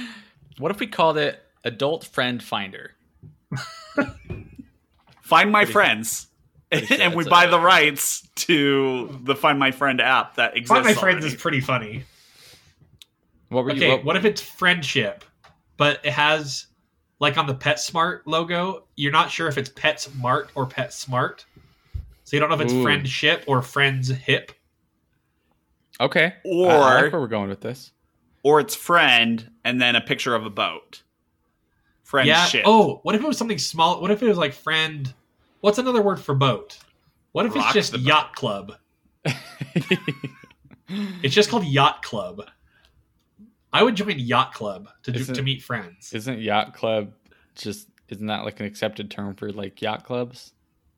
what 0.59 0.71
if 0.71 0.79
we 0.79 0.87
called 0.87 1.17
it 1.19 1.43
Adult 1.65 2.05
Friend 2.05 2.43
Finder? 2.43 2.93
Find 5.23 5.51
my 5.51 5.65
friends. 5.65 6.29
Pretty 6.71 6.87
sure 6.87 7.01
and 7.01 7.15
we 7.15 7.25
buy 7.25 7.47
it. 7.47 7.51
the 7.51 7.61
rights 7.61 8.29
to 8.37 9.19
the 9.23 9.35
Find 9.35 9.59
My 9.59 9.71
Friend 9.71 10.01
app 10.01 10.37
that 10.37 10.57
exists. 10.57 10.69
Find 10.69 10.85
my 10.85 10.95
friends 10.95 11.25
is 11.25 11.35
pretty 11.35 11.61
funny. 11.61 12.05
What 13.49 13.65
were 13.65 13.71
you? 13.71 13.77
Okay, 13.77 13.91
what- 13.91 14.05
what 14.05 14.17
if 14.17 14.25
it's 14.25 14.41
friendship, 14.41 15.25
but 15.77 16.01
it 16.05 16.13
has 16.13 16.67
like 17.21 17.39
on 17.39 17.47
the 17.47 17.55
PetSmart 17.55 18.21
logo, 18.27 18.85
you're 18.97 19.13
not 19.13 19.31
sure 19.31 19.49
if 19.49 19.57
it's 19.57 19.71
PetSmart 19.71 20.49
or 20.55 20.67
PetSmart. 20.67 21.45
So 22.25 22.37
you 22.37 22.41
don't 22.41 22.49
know 22.51 22.57
if 22.57 22.61
it's 22.63 22.73
Ooh. 22.73 22.83
friendship 22.83 23.45
or 23.47 23.63
friends 23.63 24.09
hip. 24.09 24.53
okay. 26.01 26.35
I- 26.45 26.49
I 26.49 26.51
or 26.99 27.03
like 27.05 27.13
where 27.13 27.21
we're 27.21 27.27
going 27.29 27.49
with 27.49 27.61
this. 27.63 27.93
or 28.43 28.61
it's 28.61 28.75
friend 28.75 29.51
and 29.65 29.81
then 29.81 29.97
a 29.97 30.01
picture 30.01 30.35
of 30.35 30.45
a 30.45 30.51
boat. 30.51 31.03
Friend 32.03 32.27
yeah. 32.29 32.49
Oh, 32.65 33.01
what 33.03 33.15
if 33.15 33.23
it 33.23 33.27
was 33.27 33.39
something 33.39 33.59
small? 33.59 34.01
What 34.01 34.11
if 34.11 34.23
it 34.23 34.29
was 34.29 34.39
like 34.39 34.53
friend? 34.53 35.13
What's 35.61 35.79
another 35.79 36.03
word 36.03 36.21
for 36.21 36.35
boat? 36.35 36.79
What 37.33 37.47
if 37.47 37.55
Rock 37.55 37.65
it's 37.67 37.75
just 37.75 37.93
the 37.93 37.99
boat. 37.99 38.07
yacht 38.07 38.35
club? 38.37 38.75
It's 41.23 41.35
just 41.35 41.51
called 41.51 41.65
yacht 41.65 42.03
club. 42.03 42.49
I 43.77 43.83
would 43.83 43.95
join 43.95 44.19
yacht 44.19 44.55
club 44.55 44.89
to 45.03 45.13
do, 45.13 45.23
to 45.23 45.43
meet 45.43 45.63
friends. 45.63 46.13
Isn't 46.15 46.41
yacht 46.41 46.73
club 46.73 47.13
just 47.55 47.89
isn't 48.09 48.27
that 48.27 48.45
like 48.45 48.59
an 48.61 48.67
accepted 48.67 49.11
term 49.11 49.35
for 49.35 49.53
like 49.53 49.83
yacht 49.83 50.05
clubs? 50.05 50.53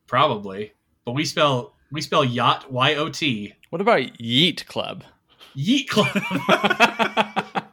Probably, 0.07 0.73
but 1.05 1.13
we 1.13 1.25
spell 1.25 1.75
we 1.91 2.01
spell 2.01 2.25
yacht 2.25 2.71
y 2.71 2.95
o 2.95 3.09
t 3.09 3.55
What 3.71 3.81
about 3.81 4.01
yeet 4.19 4.65
club? 4.67 5.03
yeet 5.57 5.89
club. 5.89 6.07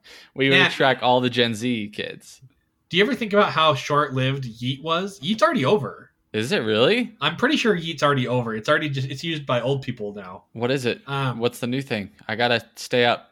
we 0.34 0.48
would 0.48 0.60
attract 0.60 1.02
all 1.02 1.20
the 1.20 1.30
Gen 1.30 1.54
Z 1.54 1.88
kids. 1.88 2.40
Do 2.88 2.96
you 2.96 3.02
ever 3.02 3.14
think 3.14 3.32
about 3.32 3.50
how 3.50 3.74
short 3.74 4.14
lived 4.14 4.44
Yeet 4.44 4.82
was? 4.82 5.20
Yeet's 5.20 5.42
already 5.42 5.64
over. 5.64 6.10
Is 6.32 6.52
it 6.52 6.58
really? 6.58 7.16
I'm 7.20 7.36
pretty 7.36 7.56
sure 7.56 7.76
Yeet's 7.76 8.02
already 8.02 8.28
over. 8.28 8.54
It's 8.54 8.68
already 8.68 8.88
just 8.88 9.08
it's 9.08 9.24
used 9.24 9.46
by 9.46 9.60
old 9.60 9.82
people 9.82 10.12
now. 10.14 10.44
What 10.52 10.70
is 10.70 10.86
it? 10.86 11.02
Um, 11.06 11.38
What's 11.38 11.58
the 11.58 11.66
new 11.66 11.82
thing? 11.82 12.10
I 12.28 12.36
gotta 12.36 12.64
stay 12.76 13.04
up. 13.04 13.29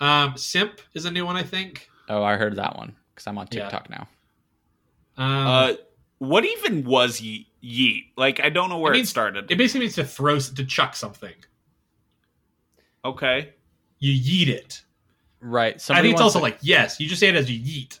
Um, 0.00 0.36
Simp 0.36 0.80
is 0.94 1.04
a 1.04 1.10
new 1.10 1.24
one, 1.26 1.36
I 1.36 1.42
think. 1.42 1.88
Oh, 2.08 2.22
I 2.22 2.36
heard 2.36 2.56
that 2.56 2.76
one 2.76 2.94
because 3.14 3.26
I'm 3.26 3.38
on 3.38 3.48
Yeah. 3.50 3.62
TikTok 3.62 3.88
now. 3.90 4.08
Um, 5.16 5.46
Uh, 5.46 5.72
what 6.18 6.44
even 6.44 6.84
was 6.84 7.20
ye- 7.20 7.48
yeet? 7.62 8.06
Like, 8.16 8.40
I 8.40 8.48
don't 8.50 8.68
know 8.68 8.78
where 8.78 8.92
It 8.94 9.00
it, 9.00 9.08
started. 9.08 9.50
it 9.50 9.56
basically 9.56 9.80
means 9.80 9.94
to 9.96 10.04
throw 10.04 10.38
to 10.38 10.64
chuck 10.64 10.94
something. 10.96 11.34
okay. 13.04 13.54
You 13.98 14.12
yeet 14.12 14.48
it. 14.48 14.82
Right. 15.40 15.74
I 15.90 16.00
think 16.02 16.12
it's 16.12 16.20
also 16.20 16.38
to- 16.38 16.42
like 16.42 16.58
yes, 16.62 16.98
you 17.00 17.08
just 17.08 17.20
say 17.20 17.28
it 17.28 17.34
as 17.34 17.50
you 17.50 17.58
yeet. 17.60 18.00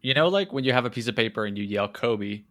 you 0.00 0.14
know, 0.14 0.28
like 0.28 0.52
when 0.52 0.64
you 0.64 0.72
have 0.72 0.84
a 0.84 0.90
piece 0.90 1.06
of 1.06 1.14
paper 1.14 1.44
and 1.46 1.56
you 1.56 1.64
yell 1.64 1.88
Kobe, 1.88 2.42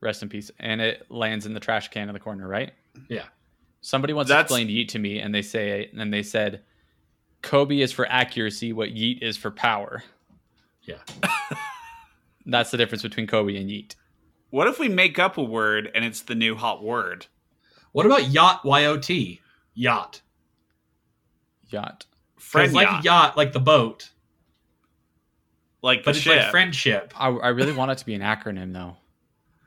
rest 0.00 0.22
in 0.22 0.28
peace, 0.28 0.50
and 0.58 0.80
it 0.80 1.06
lands 1.10 1.46
in 1.46 1.54
the 1.54 1.60
trash 1.60 1.88
can 1.88 2.08
in 2.08 2.12
the 2.12 2.20
corner, 2.20 2.46
right? 2.46 2.72
Yeah. 3.08 3.24
Somebody 3.80 4.12
once 4.12 4.28
That's- 4.28 4.44
explained 4.44 4.68
yeet 4.70 4.88
to 4.88 4.98
me, 4.98 5.18
and 5.20 5.34
they 5.34 5.42
say, 5.42 5.88
and 5.96 6.12
they 6.12 6.22
said, 6.22 6.62
Kobe 7.42 7.80
is 7.80 7.92
for 7.92 8.06
accuracy, 8.06 8.72
what 8.72 8.90
yeet 8.90 9.20
is 9.22 9.36
for 9.36 9.50
power. 9.50 10.02
Yeah. 10.82 10.98
That's 12.46 12.70
the 12.70 12.76
difference 12.76 13.02
between 13.02 13.26
Kobe 13.26 13.56
and 13.56 13.68
yeet. 13.70 13.94
What 14.50 14.66
if 14.68 14.78
we 14.78 14.88
make 14.88 15.18
up 15.18 15.38
a 15.38 15.42
word 15.42 15.90
and 15.94 16.04
it's 16.04 16.22
the 16.22 16.34
new 16.34 16.54
hot 16.54 16.82
word? 16.82 17.26
What 17.92 18.06
about 18.06 18.28
yacht 18.30 18.64
y 18.64 18.84
o 18.86 18.96
t? 18.98 19.40
Yacht. 19.74 20.22
Yacht. 21.70 22.06
'Cause 22.36 22.44
Friend 22.44 22.72
like 22.74 22.88
yacht. 22.88 23.04
yacht, 23.04 23.36
like 23.36 23.52
the 23.52 23.60
boat, 23.60 24.10
Like 25.82 26.00
but 26.04 26.12
the 26.12 26.18
it's 26.18 26.20
ship. 26.20 26.36
like 26.42 26.50
friendship. 26.50 27.12
I, 27.16 27.28
I 27.28 27.48
really 27.48 27.72
want 27.72 27.90
it 27.92 27.98
to 27.98 28.06
be 28.06 28.14
an 28.14 28.20
acronym 28.20 28.72
though. 28.72 28.96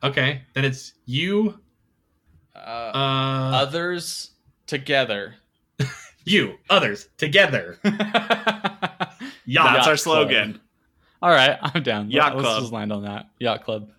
Okay, 0.03 0.41
then 0.53 0.65
it's 0.65 0.93
you, 1.05 1.59
Uh, 2.55 2.59
uh, 2.59 3.51
others 3.55 4.32
together. 4.67 5.36
You, 6.26 6.55
others 6.69 7.07
together. 7.17 7.78
That's 7.84 9.15
Yacht, 9.45 9.78
our 9.78 9.84
Club. 9.84 9.99
slogan. 9.99 10.59
All 11.21 11.30
right, 11.32 11.57
I'm 11.61 11.82
down. 11.84 12.11
Yacht 12.11 12.36
Let's 12.36 12.47
Club. 12.47 12.61
just 12.61 12.73
land 12.73 12.91
on 12.91 13.03
that. 13.03 13.30
Yacht 13.39 13.63
club. 13.63 13.89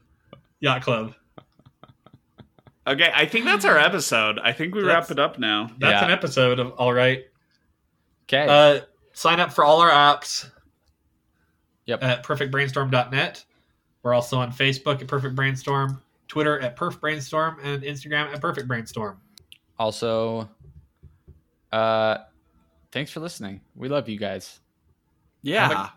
yacht 0.60 0.82
club. 0.82 1.14
Okay, 2.86 3.10
I 3.14 3.26
think 3.26 3.44
that's 3.46 3.64
our 3.64 3.78
episode. 3.78 4.38
I 4.38 4.52
think 4.52 4.74
we 4.74 4.82
That's- 4.82 5.08
wrap 5.08 5.10
it 5.10 5.18
up 5.18 5.38
now. 5.38 5.70
That's 5.78 6.00
Yeah. 6.00 6.04
an 6.04 6.10
episode 6.12 6.58
of 6.60 6.72
all 6.72 6.92
right. 6.92 7.24
Okay. 8.24 8.46
Uh, 8.48 8.80
sign 9.12 9.40
up 9.40 9.52
for 9.52 9.64
all 9.64 9.80
our 9.80 9.90
apps. 9.90 10.48
Yep. 11.86 12.02
At 12.04 12.24
perfectbrainstorm.net. 12.24 13.44
We're 14.02 14.14
also 14.14 14.38
on 14.38 14.52
Facebook 14.52 15.00
at 15.00 15.08
Perfect 15.08 15.34
Brainstorm, 15.34 16.00
Twitter 16.28 16.60
at 16.60 16.76
Perf 16.76 17.00
Brainstorm, 17.00 17.58
and 17.62 17.82
Instagram 17.82 18.32
at 18.32 18.40
Perfect 18.40 18.68
Brainstorm. 18.68 19.20
also, 19.78 20.48
uh, 21.76 22.18
thanks 22.92 23.10
for 23.10 23.20
listening. 23.20 23.60
We 23.74 23.88
love 23.88 24.08
you 24.08 24.18
guys. 24.18 24.60
Yeah. 25.42 25.90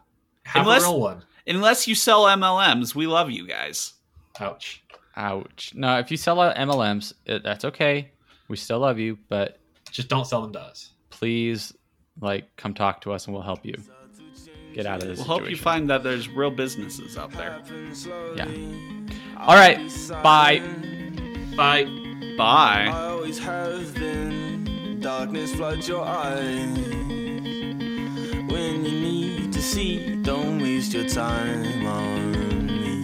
Have 0.44 0.64
Unless- 0.64 0.84
a 0.84 0.88
real 0.88 1.00
one. 1.00 1.24
Unless 1.48 1.88
you 1.88 1.96
sell 1.96 2.26
MLMs, 2.26 2.94
we 2.94 3.08
love 3.08 3.32
you 3.32 3.48
guys. 3.48 3.94
Ouch. 4.40 4.84
Ouch. 5.16 5.72
No, 5.76 5.98
if 5.98 6.12
you 6.12 6.18
sell 6.18 6.40
out 6.40 6.56
MLMs, 6.56 7.14
it, 7.26 7.42
that's 7.44 7.66
okay. 7.66 8.12
We 8.50 8.56
still 8.56 8.80
love 8.80 9.00
you, 9.00 9.18
but 9.30 9.58
Just 9.92 10.10
don't 10.10 10.26
sell 10.28 10.42
them 10.44 10.54
to 10.54 10.60
us. 10.60 10.92
please, 11.10 11.74
like, 12.22 12.56
come 12.56 12.76
talk 12.76 13.02
to 13.02 13.12
us 13.14 13.26
and 13.26 13.34
we'll 13.34 13.42
help 13.44 13.66
you 13.66 13.74
get 14.74 14.86
out 14.86 15.02
of 15.02 15.10
this 15.10 15.18
We'll 15.18 15.28
help 15.40 15.50
you 15.50 15.58
find 15.58 15.90
that 15.90 16.04
there's 16.04 16.30
real 16.30 16.52
businesses 16.52 17.18
out 17.18 17.32
there. 17.32 17.60
Yeah. 18.36 18.48
All 19.38 19.56
right. 19.56 19.80
Bye. 20.22 20.62
Bye. 21.58 21.86
Bye. 22.38 24.69
Darkness 25.00 25.56
floods 25.56 25.88
your 25.88 26.04
eyes. 26.04 26.78
When 28.48 28.84
you 28.84 28.92
need 28.92 29.54
to 29.54 29.62
see, 29.62 30.16
don't 30.22 30.62
waste 30.62 30.94
your 30.94 31.08
time 31.08 31.88
on 31.88 32.66
me. 32.66 33.02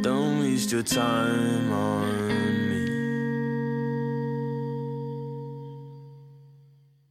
Don't 0.00 0.40
waste 0.40 0.72
your 0.72 0.82
time 0.82 1.70
on 1.70 2.29